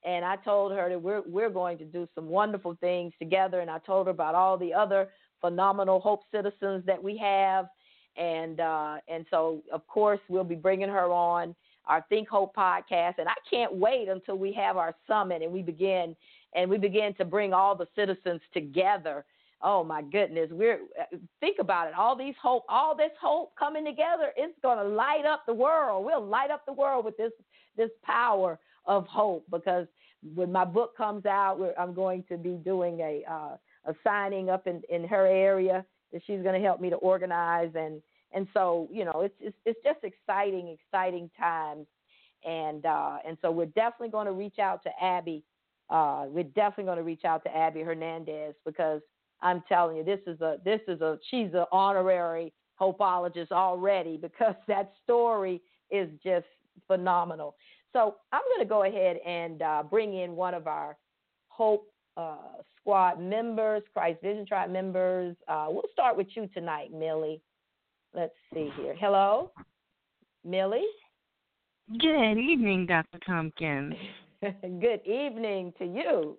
And 0.04 0.24
I 0.24 0.36
told 0.36 0.72
her 0.72 0.88
that 0.88 1.00
we're 1.00 1.22
we're 1.26 1.50
going 1.50 1.78
to 1.78 1.84
do 1.84 2.08
some 2.14 2.26
wonderful 2.26 2.76
things 2.80 3.12
together. 3.18 3.60
And 3.60 3.70
I 3.70 3.78
told 3.78 4.06
her 4.06 4.10
about 4.10 4.34
all 4.34 4.56
the 4.56 4.72
other 4.72 5.08
phenomenal 5.40 6.00
Hope 6.00 6.22
citizens 6.32 6.84
that 6.86 7.02
we 7.02 7.16
have, 7.18 7.66
and 8.16 8.60
uh, 8.60 8.96
and 9.08 9.26
so 9.30 9.62
of 9.72 9.86
course 9.86 10.20
we'll 10.28 10.42
be 10.42 10.54
bringing 10.54 10.88
her 10.88 11.12
on 11.12 11.54
our 11.86 12.04
Think 12.08 12.28
Hope 12.28 12.54
podcast. 12.54 13.14
And 13.18 13.28
I 13.28 13.34
can't 13.48 13.74
wait 13.74 14.08
until 14.08 14.38
we 14.38 14.52
have 14.52 14.76
our 14.76 14.94
summit 15.06 15.42
and 15.42 15.52
we 15.52 15.62
begin 15.62 16.16
and 16.54 16.70
we 16.70 16.78
begin 16.78 17.14
to 17.14 17.24
bring 17.24 17.52
all 17.52 17.74
the 17.74 17.86
citizens 17.96 18.40
together. 18.52 19.24
Oh 19.62 19.84
my 19.84 20.02
goodness, 20.02 20.48
we're 20.50 20.80
think 21.40 21.58
about 21.60 21.88
it. 21.88 21.94
All 21.94 22.16
these 22.16 22.34
hope, 22.42 22.64
all 22.68 22.96
this 22.96 23.12
hope 23.20 23.52
coming 23.56 23.84
together, 23.84 24.32
it's 24.36 24.58
going 24.60 24.78
to 24.78 24.84
light 24.84 25.24
up 25.24 25.44
the 25.46 25.54
world. 25.54 26.04
We'll 26.04 26.24
light 26.24 26.50
up 26.50 26.66
the 26.66 26.72
world 26.72 27.04
with 27.04 27.16
this 27.16 27.32
this 27.76 27.90
power 28.02 28.58
of 28.86 29.06
hope 29.06 29.44
because 29.50 29.86
when 30.34 30.50
my 30.50 30.64
book 30.64 30.96
comes 30.96 31.26
out, 31.26 31.60
I'm 31.78 31.94
going 31.94 32.24
to 32.28 32.36
be 32.36 32.54
doing 32.64 33.00
a 33.00 33.22
uh, 33.30 33.56
a 33.86 33.94
signing 34.04 34.50
up 34.50 34.66
in 34.66 34.82
in 34.88 35.06
her 35.06 35.26
area 35.26 35.84
that 36.12 36.22
she's 36.26 36.42
going 36.42 36.60
to 36.60 36.66
help 36.66 36.80
me 36.80 36.90
to 36.90 36.96
organize 36.96 37.70
and 37.74 38.02
and 38.32 38.46
so 38.52 38.88
you 38.90 39.04
know 39.04 39.22
it's 39.22 39.34
it's, 39.40 39.56
it's 39.64 39.78
just 39.84 39.98
exciting 40.02 40.68
exciting 40.68 41.30
times 41.38 41.86
and 42.44 42.86
uh, 42.86 43.18
and 43.26 43.36
so 43.42 43.50
we're 43.50 43.66
definitely 43.66 44.08
going 44.08 44.26
to 44.26 44.32
reach 44.32 44.58
out 44.58 44.82
to 44.82 44.90
Abby 45.00 45.42
uh, 45.90 46.24
we're 46.28 46.44
definitely 46.44 46.84
going 46.84 46.98
to 46.98 47.04
reach 47.04 47.24
out 47.24 47.42
to 47.44 47.56
Abby 47.56 47.80
Hernandez 47.80 48.54
because 48.64 49.00
I'm 49.40 49.62
telling 49.68 49.96
you, 49.96 50.04
this 50.04 50.20
is 50.26 50.40
a 50.40 50.58
this 50.64 50.80
is 50.88 51.00
a 51.00 51.18
she's 51.30 51.52
an 51.54 51.64
honorary 51.72 52.52
hopeologist 52.80 53.52
already 53.52 54.16
because 54.16 54.54
that 54.68 54.92
story 55.04 55.60
is 55.90 56.08
just 56.24 56.46
phenomenal. 56.86 57.54
So 57.92 58.16
I'm 58.32 58.42
going 58.54 58.66
to 58.66 58.68
go 58.68 58.84
ahead 58.84 59.18
and 59.26 59.60
uh, 59.60 59.82
bring 59.88 60.14
in 60.14 60.34
one 60.34 60.54
of 60.54 60.66
our 60.66 60.96
Hope 61.48 61.92
uh, 62.16 62.36
Squad 62.80 63.20
members, 63.20 63.82
Christ 63.92 64.22
Vision 64.22 64.46
Tribe 64.46 64.70
members. 64.70 65.36
Uh, 65.46 65.66
we'll 65.68 65.82
start 65.92 66.16
with 66.16 66.28
you 66.34 66.48
tonight, 66.54 66.92
Millie. 66.92 67.42
Let's 68.14 68.34
see 68.52 68.70
here. 68.76 68.94
Hello, 68.98 69.52
Millie. 70.44 70.86
Good 71.98 72.38
evening, 72.38 72.86
Dr. 72.86 73.18
Tompkins. 73.26 73.94
Good 74.80 75.06
evening 75.06 75.72
to 75.78 75.84
you. 75.84 76.36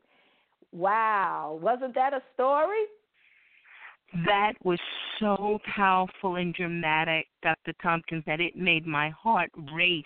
Wow, 0.74 1.58
wasn't 1.62 1.95
that 1.95 2.14
a 2.14 2.22
story? 2.34 2.84
That 4.26 4.54
was 4.64 4.80
so 5.20 5.60
powerful 5.74 6.36
and 6.36 6.54
dramatic, 6.54 7.28
Dr. 7.41 7.74
Tompkins, 7.82 8.24
that 8.28 8.41
it 8.41 8.56
made 8.56 8.86
my 8.86 9.10
heart 9.10 9.49
race. 9.74 10.04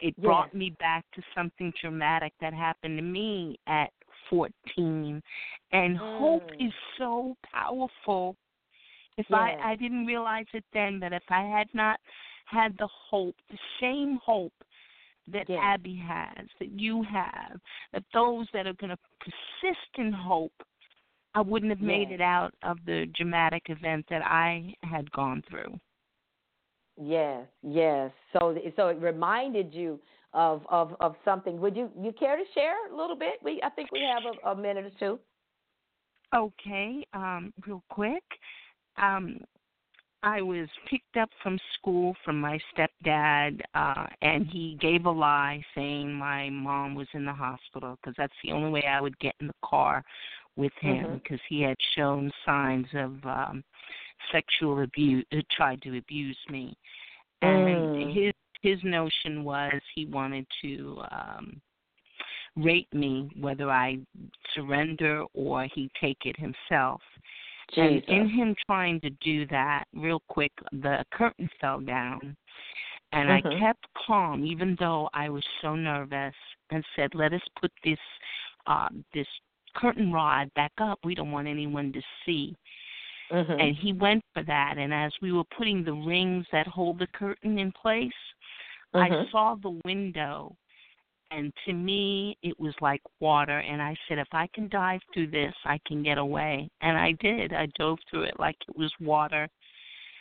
It 0.00 0.14
yes. 0.16 0.24
brought 0.24 0.54
me 0.54 0.74
back 0.78 1.04
to 1.14 1.22
something 1.34 1.72
dramatic 1.80 2.32
that 2.40 2.54
happened 2.54 2.98
to 2.98 3.02
me 3.02 3.58
at 3.66 3.90
14. 4.30 5.22
And 5.72 5.98
mm. 5.98 6.18
hope 6.18 6.48
is 6.60 6.72
so 6.98 7.36
powerful. 7.52 8.36
If 9.16 9.26
yes. 9.28 9.38
I 9.38 9.72
I 9.72 9.76
didn't 9.76 10.06
realize 10.06 10.46
it 10.54 10.64
then 10.72 10.98
that 11.00 11.12
if 11.12 11.22
I 11.28 11.42
had 11.42 11.68
not 11.72 12.00
had 12.46 12.76
the 12.78 12.88
hope, 13.10 13.36
the 13.50 13.58
same 13.80 14.18
hope 14.24 14.52
that 15.32 15.48
yes. 15.48 15.58
Abby 15.62 16.02
has, 16.06 16.46
that 16.60 16.78
you 16.78 17.02
have, 17.02 17.58
that 17.92 18.04
those 18.12 18.46
that 18.52 18.66
are 18.66 18.74
going 18.74 18.90
to 18.90 18.98
persist 19.20 19.98
in 19.98 20.12
hope, 20.12 20.52
I 21.34 21.40
wouldn't 21.40 21.70
have 21.70 21.80
made 21.80 22.10
yes. 22.10 22.18
it 22.18 22.20
out 22.20 22.54
of 22.62 22.78
the 22.86 23.06
dramatic 23.16 23.64
event 23.68 24.06
that 24.10 24.22
I 24.24 24.74
had 24.82 25.10
gone 25.12 25.42
through. 25.48 25.78
Yes, 27.00 27.46
yes. 27.62 28.10
So, 28.32 28.56
so 28.76 28.88
it 28.88 29.00
reminded 29.00 29.74
you 29.74 29.98
of 30.32 30.62
of 30.68 30.94
of 31.00 31.14
something. 31.24 31.60
Would 31.60 31.76
you 31.76 31.90
you 32.00 32.12
care 32.12 32.36
to 32.36 32.44
share 32.54 32.88
a 32.92 32.96
little 32.96 33.16
bit? 33.16 33.34
We 33.42 33.60
I 33.64 33.70
think 33.70 33.90
we 33.90 34.00
have 34.00 34.22
a, 34.44 34.50
a 34.50 34.56
minute 34.56 34.84
or 34.84 34.98
two. 34.98 35.18
Okay, 36.34 37.06
um, 37.14 37.52
real 37.66 37.82
quick. 37.90 38.24
Um, 38.96 39.40
I 40.24 40.40
was 40.40 40.68
picked 40.88 41.18
up 41.18 41.28
from 41.42 41.58
school 41.74 42.16
from 42.24 42.40
my 42.40 42.58
stepdad, 42.74 43.60
uh, 43.74 44.06
and 44.22 44.46
he 44.46 44.78
gave 44.80 45.04
a 45.04 45.10
lie 45.10 45.62
saying 45.74 46.14
my 46.14 46.48
mom 46.48 46.94
was 46.94 47.08
in 47.12 47.26
the 47.26 47.32
hospital 47.32 47.98
because 48.00 48.14
that's 48.16 48.32
the 48.42 48.52
only 48.52 48.70
way 48.70 48.84
I 48.88 49.02
would 49.02 49.18
get 49.18 49.34
in 49.40 49.48
the 49.48 49.54
car 49.62 50.02
with 50.56 50.72
him 50.80 51.20
because 51.22 51.40
mm-hmm. 51.40 51.54
he 51.56 51.60
had 51.60 51.76
shown 51.94 52.32
signs 52.46 52.86
of 52.94 53.12
um, 53.24 53.62
sexual 54.32 54.82
abuse, 54.82 55.26
uh, 55.32 55.42
tried 55.54 55.82
to 55.82 55.98
abuse 55.98 56.38
me, 56.48 56.74
and 57.42 57.68
mm. 57.68 58.14
his 58.14 58.32
his 58.62 58.78
notion 58.82 59.44
was 59.44 59.74
he 59.94 60.06
wanted 60.06 60.46
to 60.62 61.02
um 61.10 61.60
rape 62.56 62.92
me 62.94 63.28
whether 63.38 63.70
I 63.70 63.98
surrender 64.54 65.24
or 65.34 65.66
he 65.74 65.90
take 66.00 66.18
it 66.24 66.36
himself. 66.38 67.02
Jesus. 67.72 68.04
And 68.08 68.20
in 68.22 68.28
him 68.28 68.54
trying 68.66 69.00
to 69.00 69.10
do 69.22 69.46
that, 69.48 69.84
real 69.94 70.22
quick, 70.28 70.52
the 70.72 71.04
curtain 71.12 71.48
fell 71.60 71.80
down. 71.80 72.36
And 73.12 73.28
mm-hmm. 73.28 73.48
I 73.48 73.58
kept 73.60 73.86
calm, 74.06 74.44
even 74.44 74.76
though 74.78 75.08
I 75.14 75.28
was 75.28 75.44
so 75.62 75.74
nervous, 75.74 76.34
and 76.70 76.84
said, 76.96 77.14
"Let 77.14 77.32
us 77.32 77.42
put 77.60 77.70
this 77.84 77.98
uh, 78.66 78.88
this 79.12 79.28
curtain 79.76 80.12
rod 80.12 80.52
back 80.54 80.72
up. 80.78 80.98
We 81.04 81.14
don't 81.14 81.30
want 81.30 81.48
anyone 81.48 81.92
to 81.92 82.02
see." 82.26 82.56
Mm-hmm. 83.32 83.52
And 83.52 83.76
he 83.76 83.92
went 83.92 84.22
for 84.34 84.42
that. 84.42 84.74
And 84.78 84.92
as 84.92 85.12
we 85.22 85.32
were 85.32 85.44
putting 85.56 85.84
the 85.84 85.94
rings 85.94 86.46
that 86.52 86.66
hold 86.66 86.98
the 86.98 87.06
curtain 87.08 87.58
in 87.58 87.72
place, 87.72 88.12
mm-hmm. 88.94 89.12
I 89.12 89.30
saw 89.30 89.54
the 89.54 89.80
window 89.84 90.56
and 91.34 91.52
to 91.66 91.72
me 91.72 92.36
it 92.42 92.58
was 92.58 92.74
like 92.80 93.00
water 93.20 93.58
and 93.58 93.80
i 93.82 93.96
said 94.08 94.18
if 94.18 94.28
i 94.32 94.48
can 94.54 94.68
dive 94.68 95.00
through 95.12 95.30
this 95.30 95.54
i 95.64 95.78
can 95.86 96.02
get 96.02 96.18
away. 96.18 96.68
And 96.80 96.96
i 96.96 97.12
did. 97.20 97.52
I 97.52 97.66
dove 97.78 97.98
through 98.10 98.24
it 98.24 98.34
like 98.38 98.56
it 98.68 98.76
was 98.76 98.92
water 99.00 99.48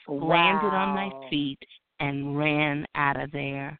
wow. 0.07 0.27
landed 0.27 0.75
on 0.75 0.95
my 0.95 1.29
feet 1.29 1.59
and 1.99 2.37
ran 2.37 2.85
out 2.95 3.21
of 3.21 3.31
there. 3.31 3.79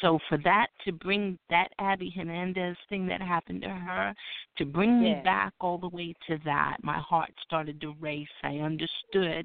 So 0.00 0.18
for 0.28 0.38
that 0.44 0.68
to 0.84 0.92
bring 0.92 1.38
that 1.48 1.68
abby 1.78 2.12
hernandez 2.14 2.76
thing 2.88 3.06
that 3.08 3.20
happened 3.20 3.62
to 3.62 3.68
her 3.68 4.14
to 4.58 4.64
bring 4.64 5.02
me 5.02 5.20
back 5.24 5.52
all 5.60 5.78
the 5.78 5.88
way 5.88 6.14
to 6.28 6.38
that 6.44 6.78
my 6.82 6.98
heart 6.98 7.32
started 7.42 7.80
to 7.80 7.94
race. 8.00 8.28
I 8.42 8.58
understood. 8.58 8.90
Yes. 9.12 9.44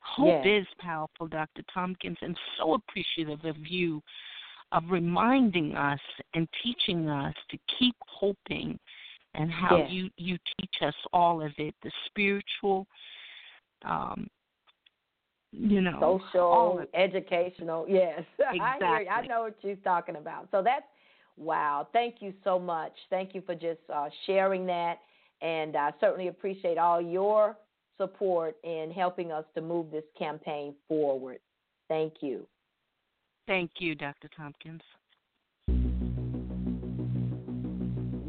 hope 0.00 0.46
is 0.46 0.66
powerful 0.78 1.26
dr 1.26 1.62
tompkins 1.74 2.16
and 2.22 2.38
so 2.56 2.74
appreciative 2.74 3.44
of 3.44 3.56
you 3.66 4.00
of 4.72 4.84
reminding 4.90 5.74
us 5.74 6.00
and 6.34 6.48
teaching 6.62 7.08
us 7.08 7.34
to 7.50 7.58
keep 7.78 7.96
hoping 8.06 8.78
and 9.34 9.50
how 9.50 9.86
you 9.88 10.10
you 10.16 10.36
teach 10.58 10.74
us 10.82 10.94
all 11.12 11.42
of 11.42 11.52
it 11.58 11.74
the 11.82 11.90
spiritual 12.06 12.86
um 13.84 14.26
you 15.52 15.80
know 15.80 15.98
social 16.00 16.84
educational 16.94 17.86
yes. 17.88 18.22
Exactly. 18.38 18.60
i 18.60 18.76
hear 18.78 19.00
you. 19.00 19.08
i 19.08 19.26
know 19.26 19.42
what 19.42 19.56
you're 19.62 19.76
talking 19.76 20.16
about. 20.16 20.48
So 20.50 20.62
that's 20.62 20.84
wow. 21.36 21.88
Thank 21.92 22.16
you 22.20 22.34
so 22.44 22.58
much. 22.58 22.92
Thank 23.10 23.34
you 23.34 23.42
for 23.42 23.54
just 23.54 23.80
uh, 23.94 24.08
sharing 24.26 24.66
that. 24.66 24.98
And 25.40 25.76
i 25.76 25.92
certainly 26.00 26.28
appreciate 26.28 26.78
all 26.78 27.00
your 27.00 27.56
support 27.96 28.56
in 28.64 28.92
helping 28.94 29.32
us 29.32 29.44
to 29.54 29.60
move 29.60 29.90
this 29.90 30.04
campaign 30.18 30.74
forward. 30.88 31.38
Thank 31.88 32.14
you 32.20 32.46
Thank 33.48 33.70
you, 33.78 33.94
Dr. 33.94 34.28
Tompkins. 34.36 34.82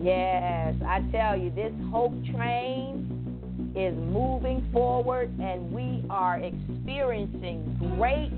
Yes, 0.02 0.76
I 0.88 1.02
tell 1.12 1.38
you, 1.38 1.52
this 1.52 1.74
hope 1.92 2.14
train 2.34 3.74
is 3.76 3.94
moving 3.96 4.68
forward 4.72 5.30
and 5.42 5.74
we 5.74 6.06
are 6.10 6.40
experiencing 6.40 7.96
great 7.98 8.32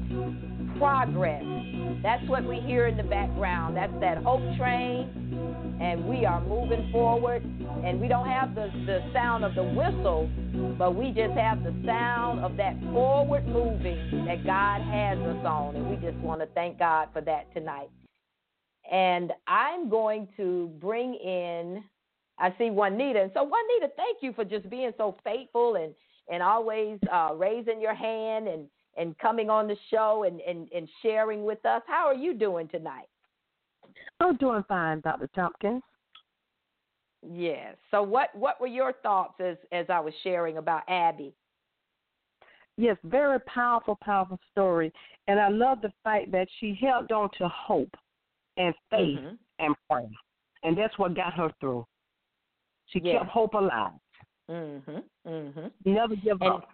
progress. 0.78 1.44
That's 2.04 2.28
what 2.28 2.44
we 2.44 2.60
hear 2.60 2.88
in 2.88 2.98
the 2.98 3.04
background. 3.04 3.78
That's 3.78 3.94
that 4.00 4.24
hope 4.24 4.42
train, 4.58 5.78
and 5.80 6.08
we 6.08 6.26
are 6.26 6.42
moving 6.42 6.92
forward. 6.92 7.44
And 7.84 8.00
we 8.00 8.08
don't 8.08 8.28
have 8.28 8.54
the, 8.54 8.70
the 8.86 9.02
sound 9.14 9.44
of 9.44 9.56
the 9.56 9.64
whistle, 9.64 10.30
but 10.78 10.96
we 10.96 11.12
just 11.12 11.34
have 11.34 11.64
the 11.64 11.74
sound 11.86 12.40
of 12.42 12.58
that 12.58 12.80
forward 12.92 13.48
moving 13.48 14.26
that 14.26 14.46
God 14.46 14.82
has 14.82 15.18
us 15.20 15.46
on. 15.46 15.76
And 15.76 15.90
we 15.90 15.96
just 15.96 16.18
want 16.18 16.42
to 16.42 16.48
thank 16.48 16.78
God 16.80 17.10
for 17.14 17.22
that 17.22 17.52
tonight. 17.54 17.90
And 18.92 19.32
I'm 19.48 19.90
going 19.90 20.28
to 20.38 20.72
bring 20.80 21.16
in, 21.16 21.84
I 22.38 22.54
see 22.58 22.70
Juanita. 22.70 23.22
And 23.22 23.32
so, 23.34 23.44
Juanita, 23.44 23.94
thank 23.96 24.18
you 24.22 24.34
for 24.34 24.44
just 24.44 24.70
being 24.70 24.92
so 24.98 25.16
faithful 25.24 25.76
and, 25.76 25.94
and 26.32 26.44
always 26.44 27.00
uh, 27.12 27.30
raising 27.36 27.80
your 27.80 27.96
hand 27.96 28.48
and 28.48 28.68
and 28.98 29.18
coming 29.20 29.50
on 29.50 29.68
the 29.68 29.78
show 29.90 30.26
and, 30.28 30.42
and, 30.42 30.70
and 30.76 30.88
sharing 31.02 31.44
with 31.44 31.66
us. 31.66 31.82
How 31.88 32.08
are 32.08 32.16
you 32.16 32.34
doing 32.34 32.68
tonight? 32.68 33.08
I'm 34.20 34.38
doing 34.38 34.64
fine, 34.68 35.02
Dr. 35.02 35.30
Tompkins. 35.36 35.84
Yes. 37.28 37.76
So 37.92 38.02
what, 38.02 38.36
what 38.36 38.60
were 38.60 38.68
your 38.68 38.94
thoughts 39.04 39.36
as, 39.40 39.58
as 39.72 39.86
I 39.90 40.00
was 40.00 40.14
sharing 40.24 40.58
about 40.58 40.84
Abby? 40.88 41.34
Yes, 42.78 42.98
very 43.04 43.40
powerful, 43.42 43.98
powerful 44.02 44.40
story. 44.52 44.92
And 45.28 45.40
I 45.40 45.50
love 45.50 45.82
the 45.82 45.92
fact 46.04 46.32
that 46.32 46.48
she 46.60 46.78
held 46.82 47.12
on 47.12 47.30
to 47.38 47.48
hope 47.48 47.94
and 48.58 48.74
faith 48.90 49.20
mm-hmm. 49.20 49.36
and 49.60 49.76
prayer. 49.90 50.10
And 50.64 50.78
that's 50.78 50.98
what 50.98 51.16
got 51.16 51.34
her 51.34 51.52
through. 51.60 51.86
She 52.88 53.00
kept 53.00 53.28
hope 53.28 53.54
alive. 53.54 53.94
Mhm. 54.50 55.04
Mhm. 55.26 55.72
Never 55.86 56.16
give 56.16 56.42
and, 56.42 56.54
up. 56.54 56.70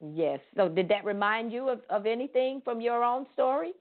Yes. 0.00 0.40
So 0.56 0.68
did 0.68 0.88
that 0.88 1.04
remind 1.04 1.52
you 1.52 1.68
of, 1.68 1.80
of 1.90 2.06
anything 2.06 2.60
from 2.64 2.80
your 2.80 3.02
own 3.02 3.26
story? 3.32 3.72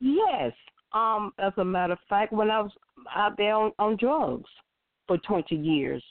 Yes. 0.00 0.52
Um, 0.92 1.32
as 1.38 1.52
a 1.56 1.64
matter 1.64 1.94
of 1.94 1.98
fact, 2.08 2.32
when 2.32 2.50
I 2.50 2.60
was 2.60 2.70
out 3.14 3.36
there 3.36 3.54
on, 3.54 3.72
on 3.78 3.96
drugs 3.96 4.50
for 5.06 5.18
20 5.18 5.56
years, 5.56 6.02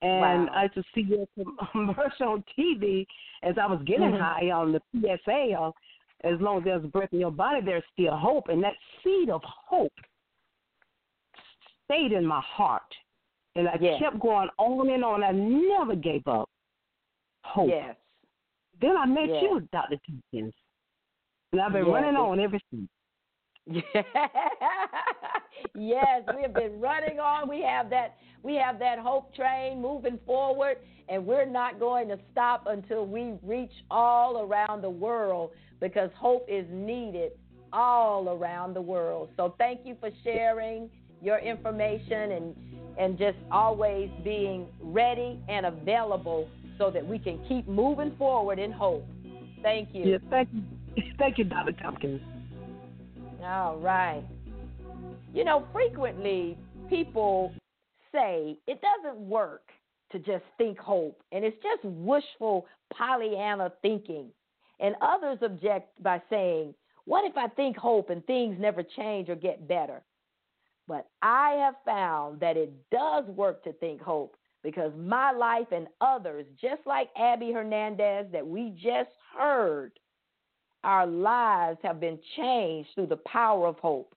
and 0.00 0.46
wow. 0.46 0.54
I 0.54 0.62
used 0.62 0.74
to 0.74 0.82
see 0.94 1.02
your 1.02 1.26
commercial 1.72 2.28
on 2.28 2.44
TV 2.56 3.04
as 3.42 3.56
I 3.60 3.66
was 3.66 3.80
getting 3.84 4.12
mm-hmm. 4.12 4.22
high 4.22 4.50
on 4.50 4.72
the 4.72 4.80
PSA. 4.94 5.54
Uh, 5.60 5.70
as 6.24 6.40
long 6.40 6.58
as 6.58 6.64
there's 6.64 6.86
breath 6.86 7.12
in 7.12 7.20
your 7.20 7.30
body, 7.30 7.60
there's 7.64 7.84
still 7.92 8.16
hope, 8.16 8.48
and 8.48 8.62
that 8.62 8.74
seed 9.02 9.30
of 9.30 9.40
hope 9.44 9.92
stayed 11.84 12.12
in 12.12 12.26
my 12.26 12.42
heart, 12.44 12.82
and 13.54 13.68
I 13.68 13.76
yes. 13.80 14.00
kept 14.00 14.18
going 14.20 14.48
on 14.58 14.90
and 14.90 15.04
on. 15.04 15.22
I 15.22 15.30
never 15.30 15.94
gave 15.94 16.26
up 16.26 16.48
hope. 17.48 17.68
Yes. 17.68 17.96
Then 18.80 18.96
I 18.96 19.06
met 19.06 19.28
yes. 19.28 19.42
you, 19.42 19.68
Dr. 19.72 19.96
Tompkins, 20.06 20.54
and 21.52 21.60
I've 21.60 21.72
been 21.72 21.86
yes. 21.86 21.92
running 21.92 22.16
on 22.16 22.40
ever 22.40 22.58
since. 22.70 22.88
yes, 25.74 26.22
we 26.34 26.42
have 26.42 26.54
been 26.54 26.80
running 26.80 27.18
on. 27.18 27.48
We 27.48 27.60
have 27.62 27.90
that 27.90 28.16
we 28.42 28.54
have 28.54 28.78
that 28.78 28.98
hope 28.98 29.34
train 29.34 29.82
moving 29.82 30.18
forward 30.24 30.78
and 31.08 31.26
we're 31.26 31.46
not 31.46 31.78
going 31.80 32.08
to 32.08 32.18
stop 32.32 32.66
until 32.66 33.06
we 33.06 33.34
reach 33.42 33.72
all 33.90 34.42
around 34.42 34.82
the 34.82 34.90
world 34.90 35.50
because 35.80 36.10
hope 36.16 36.46
is 36.48 36.66
needed 36.70 37.32
all 37.72 38.28
around 38.30 38.74
the 38.74 38.80
world. 38.80 39.28
So 39.36 39.54
thank 39.58 39.80
you 39.84 39.96
for 40.00 40.10
sharing 40.24 40.88
your 41.22 41.38
information 41.38 42.32
and 42.32 42.54
and 42.98 43.16
just 43.18 43.36
always 43.50 44.10
being 44.24 44.66
ready 44.80 45.38
and 45.48 45.66
available 45.66 46.48
so 46.78 46.90
that 46.90 47.06
we 47.06 47.18
can 47.18 47.38
keep 47.48 47.68
moving 47.68 48.14
forward 48.16 48.58
in 48.58 48.72
hope. 48.72 49.06
Thank 49.62 49.90
you. 49.92 50.04
Yeah, 50.04 50.18
thank 50.30 50.48
you. 50.52 50.62
Thank 51.18 51.38
you, 51.38 51.44
Dr. 51.44 51.72
Tompkins. 51.72 52.20
All 53.42 53.76
right. 53.78 54.24
You 55.34 55.44
know, 55.44 55.64
frequently 55.72 56.56
people 56.88 57.52
say 58.12 58.56
it 58.66 58.80
doesn't 58.80 59.18
work 59.20 59.62
to 60.12 60.18
just 60.18 60.44
think 60.56 60.78
hope, 60.78 61.20
and 61.32 61.44
it's 61.44 61.56
just 61.62 61.84
wishful 61.84 62.66
Pollyanna 62.92 63.72
thinking. 63.82 64.28
And 64.80 64.94
others 65.02 65.38
object 65.42 66.02
by 66.02 66.22
saying, 66.30 66.74
What 67.04 67.24
if 67.24 67.36
I 67.36 67.48
think 67.48 67.76
hope 67.76 68.10
and 68.10 68.24
things 68.26 68.56
never 68.58 68.82
change 68.82 69.28
or 69.28 69.34
get 69.34 69.68
better? 69.68 70.02
But 70.86 71.06
I 71.20 71.50
have 71.58 71.74
found 71.84 72.40
that 72.40 72.56
it 72.56 72.72
does 72.90 73.26
work 73.26 73.62
to 73.64 73.72
think 73.74 74.00
hope 74.00 74.37
because 74.62 74.92
my 74.96 75.30
life 75.30 75.68
and 75.72 75.86
others, 76.00 76.46
just 76.60 76.80
like 76.86 77.10
Abby 77.16 77.52
Hernandez 77.52 78.26
that 78.32 78.46
we 78.46 78.70
just 78.70 79.10
heard, 79.36 79.92
our 80.84 81.06
lives 81.06 81.78
have 81.82 82.00
been 82.00 82.18
changed 82.36 82.90
through 82.94 83.06
the 83.06 83.16
power 83.18 83.66
of 83.66 83.78
hope. 83.78 84.14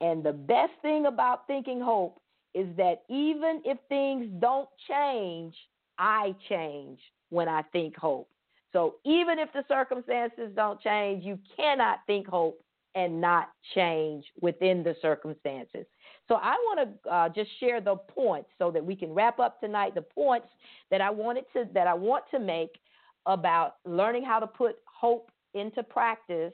And 0.00 0.24
the 0.24 0.32
best 0.32 0.72
thing 0.82 1.06
about 1.06 1.46
thinking 1.46 1.80
hope 1.80 2.20
is 2.54 2.66
that 2.76 3.02
even 3.08 3.62
if 3.64 3.78
things 3.88 4.28
don't 4.40 4.68
change, 4.88 5.54
I 5.98 6.34
change 6.48 6.98
when 7.28 7.48
I 7.48 7.62
think 7.72 7.96
hope. 7.96 8.28
So 8.72 8.96
even 9.04 9.38
if 9.38 9.52
the 9.52 9.64
circumstances 9.68 10.50
don't 10.54 10.80
change, 10.80 11.24
you 11.24 11.38
cannot 11.56 11.98
think 12.06 12.26
hope 12.26 12.60
and 12.94 13.20
not 13.20 13.50
change 13.74 14.24
within 14.40 14.82
the 14.82 14.96
circumstances. 15.00 15.86
So 16.30 16.36
I 16.36 16.52
want 16.52 17.02
to 17.04 17.10
uh, 17.10 17.28
just 17.30 17.50
share 17.58 17.80
the 17.80 17.96
points 17.96 18.50
so 18.56 18.70
that 18.70 18.84
we 18.84 18.94
can 18.94 19.12
wrap 19.12 19.40
up 19.40 19.58
tonight. 19.58 19.96
The 19.96 20.02
points 20.02 20.46
that 20.92 21.00
I 21.00 21.10
wanted 21.10 21.44
to 21.54 21.68
that 21.74 21.88
I 21.88 21.94
want 21.94 22.22
to 22.30 22.38
make 22.38 22.78
about 23.26 23.78
learning 23.84 24.22
how 24.22 24.38
to 24.38 24.46
put 24.46 24.76
hope 24.84 25.32
into 25.54 25.82
practice 25.82 26.52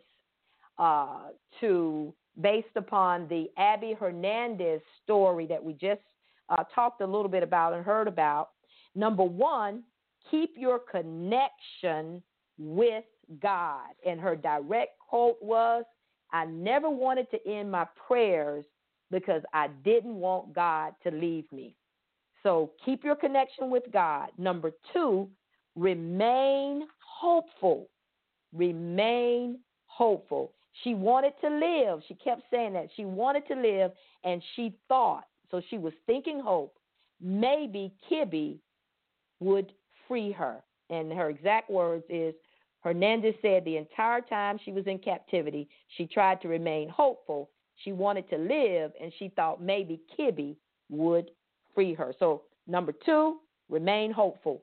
uh, 0.79 1.24
to 1.61 2.14
based 2.41 2.74
upon 2.74 3.29
the 3.29 3.51
Abby 3.59 3.95
Hernandez 3.99 4.81
story 5.05 5.47
that 5.47 5.62
we 5.62 5.74
just 5.74 6.01
uh, 6.49 6.64
talked 6.74 7.03
a 7.03 7.07
little 7.07 7.29
bit 7.29 7.43
about 7.43 7.74
and 7.74 7.85
heard 7.85 8.09
about. 8.09 8.53
Number 8.95 9.24
one, 9.24 9.83
keep 10.31 10.55
your 10.57 10.79
connection 10.79 12.22
with 12.59 13.05
God. 13.43 13.91
And 14.07 14.18
her 14.20 14.37
direct 14.37 14.99
quote 14.99 15.37
was, 15.43 15.85
I 16.33 16.47
never 16.47 16.89
wanted 16.89 17.31
to 17.31 17.47
end 17.47 17.70
my 17.70 17.87
prayers 18.07 18.64
because 19.11 19.43
I 19.53 19.69
didn't 19.85 20.17
want 20.17 20.55
God 20.55 20.93
to 21.05 21.11
leave 21.11 21.51
me. 21.53 21.75
So 22.43 22.71
keep 22.85 23.05
your 23.05 23.17
connection 23.17 23.71
with 23.71 23.85
God. 23.93 24.29
Number 24.39 24.73
two, 24.93 25.29
remain 25.75 26.87
hopeful. 26.99 27.89
Remain 28.53 29.59
hopeful. 29.87 30.53
She 30.85 30.95
wanted 30.95 31.33
to 31.41 31.49
live. 31.49 32.03
She 32.07 32.15
kept 32.15 32.43
saying 32.51 32.75
that. 32.75 32.89
She 32.97 33.05
wanted 33.05 33.47
to 33.49 33.55
live, 33.55 33.93
and 34.25 34.43
she 34.55 34.75
thought, 34.89 35.25
so 35.51 35.63
she 35.71 35.79
was 35.79 35.93
thinking 36.07 36.41
hope, 36.41 36.77
maybe 37.21 37.93
Kibby 38.11 38.59
would 39.41 39.73
free 40.07 40.33
her. 40.33 40.63
And 40.91 41.13
her 41.13 41.31
exact 41.31 41.71
words 41.71 42.05
is 42.09 42.35
Hernandez 42.83 43.35
said 43.43 43.65
the 43.65 43.77
entire 43.77 44.21
time 44.21 44.59
she 44.65 44.71
was 44.71 44.87
in 44.87 44.99
captivity, 44.99 45.69
she 45.97 46.07
tried 46.07 46.41
to 46.43 46.49
remain 46.49 46.89
hopeful. 46.89 47.51
She 47.85 47.93
wanted 47.93 48.29
to 48.31 48.39
live, 48.39 48.93
and 49.01 49.12
she 49.18 49.29
thought 49.29 49.62
maybe 49.62 50.01
Kibby 50.18 50.57
would 50.89 51.31
free 51.74 51.95
her. 51.95 52.14
So, 52.18 52.43
number 52.66 52.93
two, 52.93 53.39
remain 53.68 54.12
hopeful. 54.12 54.62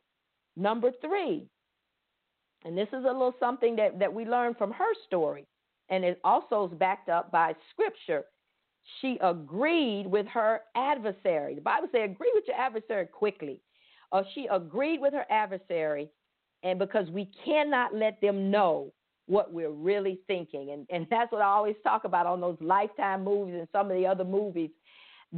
Number 0.56 0.92
three, 1.02 1.48
and 2.66 2.78
this 2.78 2.88
is 2.90 3.04
a 3.06 3.08
little 3.08 3.36
something 3.40 3.76
that, 3.76 4.00
that 4.00 4.14
we 4.14 4.26
learned 4.26 4.58
from 4.58 4.72
her 4.72 4.94
story, 5.06 5.46
and 5.90 6.04
it 6.04 6.20
also 6.24 6.68
is 6.68 6.78
backed 6.78 7.10
up 7.10 7.32
by 7.32 7.56
scripture. 7.72 8.24
She 9.02 9.18
agreed 9.22 10.08
with 10.08 10.28
her 10.28 10.62
adversary. 10.76 11.56
The 11.56 11.62
Bible 11.62 11.88
says, 11.92 12.10
agree 12.12 12.32
with 12.34 12.44
your 12.48 12.58
adversary 12.58 13.08
quickly. 13.08 13.62
Uh, 14.12 14.24
she 14.36 14.48
agreed 14.52 15.00
with 15.00 15.14
her 15.14 15.26
adversary, 15.30 16.10
and 16.64 16.78
because 16.80 17.10
we 17.10 17.30
cannot 17.46 17.96
let 17.96 18.20
them 18.22 18.52
know 18.52 18.92
what 19.28 19.54
we're 19.54 19.72
really 19.72 20.20
thinking. 20.28 20.72
And, 20.72 20.86
and 20.90 21.08
that's 21.10 21.32
what 21.32 21.42
I 21.42 21.46
always 21.46 21.76
talk 21.84 22.04
about 22.04 22.26
on 22.26 22.42
those 22.42 22.58
Lifetime 22.60 23.24
movies 23.24 23.56
and 23.58 23.68
some 23.72 23.90
of 23.90 23.98
the 23.98 24.06
other 24.06 24.26
movies, 24.26 24.70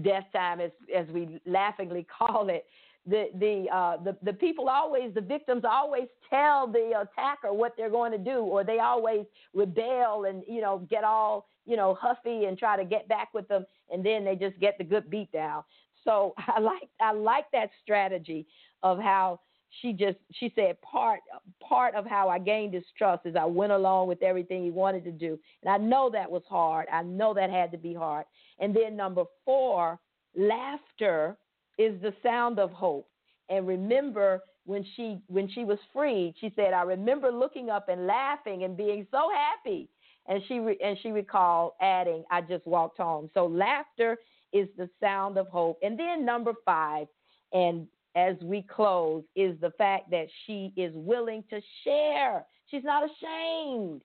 Death 0.02 0.26
Time, 0.34 0.60
as, 0.60 0.72
as 0.96 1.08
we 1.08 1.40
laughingly 1.46 2.06
call 2.18 2.50
it 2.50 2.66
the 3.08 3.30
the 3.40 3.66
uh, 3.72 3.98
the 4.04 4.18
the 4.24 4.34
people 4.34 4.68
always 4.68 5.14
the 5.14 5.22
victims 5.22 5.64
always 5.64 6.08
tell 6.30 6.68
the 6.68 6.92
attacker 7.02 7.54
what 7.54 7.74
they're 7.78 7.90
going 7.90 8.12
to 8.12 8.18
do, 8.18 8.40
or 8.40 8.64
they 8.64 8.80
always 8.80 9.26
rebel 9.54 10.26
and 10.26 10.44
you 10.48 10.62
know 10.62 10.86
get 10.90 11.04
all 11.04 11.48
you 11.66 11.76
know 11.76 11.98
huffy 12.00 12.46
and 12.46 12.58
try 12.58 12.76
to 12.76 12.84
get 12.84 13.08
back 13.08 13.34
with 13.34 13.48
them, 13.48 13.66
and 13.92 14.04
then 14.04 14.26
they 14.26 14.36
just 14.36 14.60
get 14.60 14.78
the 14.78 14.84
good 14.84 15.10
beat 15.10 15.32
down. 15.32 15.64
So 16.04 16.34
I 16.48 16.60
like 16.60 16.90
I 17.00 17.12
like 17.12 17.46
that 17.54 17.70
strategy 17.84 18.48
of 18.82 19.00
how 19.00 19.40
she 19.82 19.94
just 19.94 20.18
she 20.34 20.52
said 20.56 20.82
part 20.82 21.20
part 21.62 21.96
of 21.96 22.06
how 22.06 22.30
I 22.30 22.40
gained 22.40 22.74
his 22.74 22.84
trust 22.98 23.26
is 23.26 23.36
I 23.36 23.46
went 23.46 23.72
along 23.72 24.08
with 24.08 24.22
everything 24.24 24.64
he 24.64 24.72
wanted 24.72 25.04
to 25.06 25.12
do, 25.12 25.40
and 25.64 25.72
I 25.72 25.78
know 25.78 26.10
that 26.12 26.30
was 26.30 26.44
hard. 26.50 26.88
I 26.92 27.04
know 27.04 27.34
that 27.34 27.50
had 27.50 27.72
to 27.72 27.78
be 27.78 27.94
hard. 27.94 28.26
And 28.60 28.76
then 28.76 28.96
number 28.96 29.26
four, 29.44 30.00
laughter 30.36 31.38
is 31.78 32.00
the 32.02 32.14
sound 32.24 32.60
of 32.60 32.72
hope. 32.72 33.10
And 33.50 33.68
remember 33.68 34.42
when 34.66 34.86
she 34.96 35.20
when 35.28 35.50
she 35.50 35.64
was 35.64 35.80
freed, 35.94 36.36
she 36.40 36.52
said, 36.56 36.74
"I 36.74 36.84
remember 36.84 37.32
looking 37.32 37.70
up 37.70 37.90
and 37.90 38.08
laughing 38.08 38.64
and 38.64 38.76
being 38.78 39.08
so 39.12 39.30
happy." 39.34 39.90
And 40.28 40.42
she 40.48 40.60
re- 40.60 40.80
and 40.84 40.98
she 41.00 41.12
recalled 41.12 41.74
adding, 41.82 42.24
"I 42.32 42.42
just 42.42 42.66
walked 42.66 42.98
home." 42.98 43.30
So 43.34 43.46
laughter 43.46 44.18
is 44.54 44.68
the 44.78 44.90
sound 45.00 45.38
of 45.38 45.48
hope. 45.50 45.78
And 45.84 46.00
then 46.00 46.26
number 46.26 46.54
5, 46.66 47.08
and 47.52 47.88
as 48.16 48.36
we 48.42 48.62
close 48.62 49.24
is 49.36 49.60
the 49.62 49.72
fact 49.72 50.10
that 50.12 50.28
she 50.46 50.74
is 50.76 50.92
willing 50.96 51.44
to 51.50 51.60
share. 51.84 52.46
She's 52.72 52.84
not 52.84 53.04
ashamed. 53.04 54.02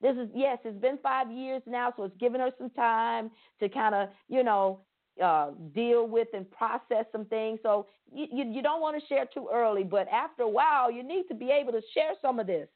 This 0.00 0.16
is 0.16 0.28
yes, 0.34 0.58
it's 0.64 0.80
been 0.80 0.98
5 1.02 1.30
years 1.32 1.62
now, 1.66 1.92
so 1.96 2.04
it's 2.04 2.16
given 2.18 2.40
her 2.40 2.50
some 2.56 2.70
time 2.70 3.30
to 3.58 3.68
kind 3.68 3.94
of, 3.94 4.08
you 4.28 4.44
know, 4.44 4.80
uh, 5.22 5.50
deal 5.74 6.06
with 6.06 6.28
and 6.32 6.48
process 6.50 7.04
some 7.10 7.24
things. 7.24 7.58
So 7.62 7.86
you, 8.12 8.26
you, 8.30 8.44
you 8.52 8.62
don't 8.62 8.80
want 8.80 9.00
to 9.00 9.06
share 9.08 9.26
too 9.26 9.48
early, 9.52 9.82
but 9.82 10.06
after 10.08 10.44
a 10.44 10.48
while, 10.48 10.90
you 10.90 11.02
need 11.02 11.24
to 11.28 11.34
be 11.34 11.50
able 11.50 11.72
to 11.72 11.82
share 11.94 12.12
some 12.22 12.38
of 12.38 12.46
this. 12.46 12.68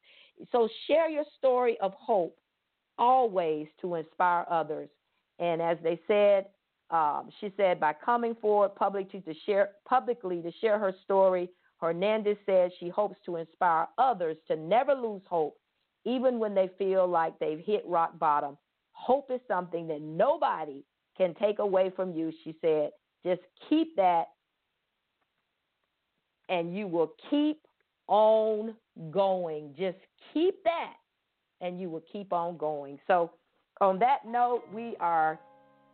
So 0.50 0.68
share 0.88 1.08
your 1.08 1.24
story 1.38 1.78
of 1.80 1.92
hope 1.94 2.36
always 2.98 3.68
to 3.80 3.94
inspire 3.94 4.44
others. 4.50 4.88
And 5.38 5.62
as 5.62 5.78
they 5.82 6.00
said, 6.08 6.46
um, 6.92 7.30
she 7.40 7.52
said 7.56 7.80
by 7.80 7.94
coming 7.94 8.34
forward 8.34 8.74
publicly 8.76 9.20
to 9.22 9.34
share 9.46 9.70
publicly 9.88 10.42
to 10.42 10.52
share 10.60 10.78
her 10.78 10.94
story, 11.04 11.48
Hernandez 11.78 12.36
said 12.46 12.70
she 12.78 12.88
hopes 12.88 13.16
to 13.26 13.36
inspire 13.36 13.88
others 13.98 14.36
to 14.48 14.56
never 14.56 14.92
lose 14.94 15.22
hope, 15.28 15.56
even 16.04 16.38
when 16.38 16.54
they 16.54 16.70
feel 16.78 17.08
like 17.08 17.38
they've 17.38 17.58
hit 17.58 17.82
rock 17.86 18.18
bottom. 18.18 18.58
Hope 18.92 19.30
is 19.30 19.40
something 19.48 19.88
that 19.88 20.02
nobody 20.02 20.84
can 21.16 21.34
take 21.34 21.58
away 21.58 21.90
from 21.96 22.12
you. 22.12 22.30
She 22.44 22.54
said, 22.60 22.90
just 23.24 23.40
keep 23.68 23.96
that 23.96 24.26
and 26.48 26.76
you 26.76 26.86
will 26.86 27.12
keep 27.30 27.58
on 28.06 28.74
going. 29.10 29.74
Just 29.78 29.98
keep 30.32 30.62
that 30.64 30.94
and 31.60 31.80
you 31.80 31.88
will 31.88 32.04
keep 32.12 32.32
on 32.32 32.56
going. 32.56 32.98
So, 33.06 33.32
on 33.80 33.98
that 33.98 34.18
note, 34.26 34.62
we 34.72 34.94
are 35.00 35.40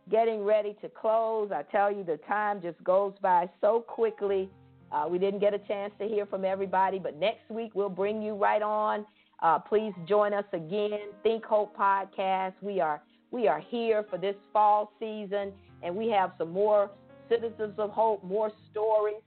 getting 0.09 0.43
ready 0.43 0.75
to 0.81 0.89
close. 0.89 1.51
I 1.53 1.63
tell 1.63 1.91
you, 1.91 2.03
the 2.03 2.17
time 2.27 2.61
just 2.61 2.83
goes 2.83 3.13
by 3.21 3.49
so 3.61 3.81
quickly. 3.87 4.49
Uh, 4.91 5.05
we 5.09 5.19
didn't 5.19 5.39
get 5.39 5.53
a 5.53 5.59
chance 5.59 5.93
to 5.99 6.07
hear 6.07 6.25
from 6.25 6.43
everybody, 6.43 6.99
but 6.99 7.17
next 7.17 7.49
week 7.49 7.71
we'll 7.75 7.89
bring 7.89 8.21
you 8.21 8.33
right 8.33 8.61
on. 8.61 9.05
Uh, 9.41 9.59
please 9.59 9.93
join 10.07 10.33
us 10.33 10.45
again. 10.51 10.99
Think 11.23 11.45
Hope 11.45 11.75
Podcast. 11.77 12.53
We 12.61 12.79
are 12.79 13.01
we 13.31 13.47
are 13.47 13.59
here 13.59 14.05
for 14.09 14.17
this 14.17 14.35
fall 14.51 14.91
season, 14.99 15.53
and 15.83 15.95
we 15.95 16.09
have 16.09 16.31
some 16.37 16.51
more 16.51 16.89
Citizens 17.29 17.75
of 17.77 17.91
Hope, 17.91 18.23
more 18.23 18.51
stories. 18.71 19.21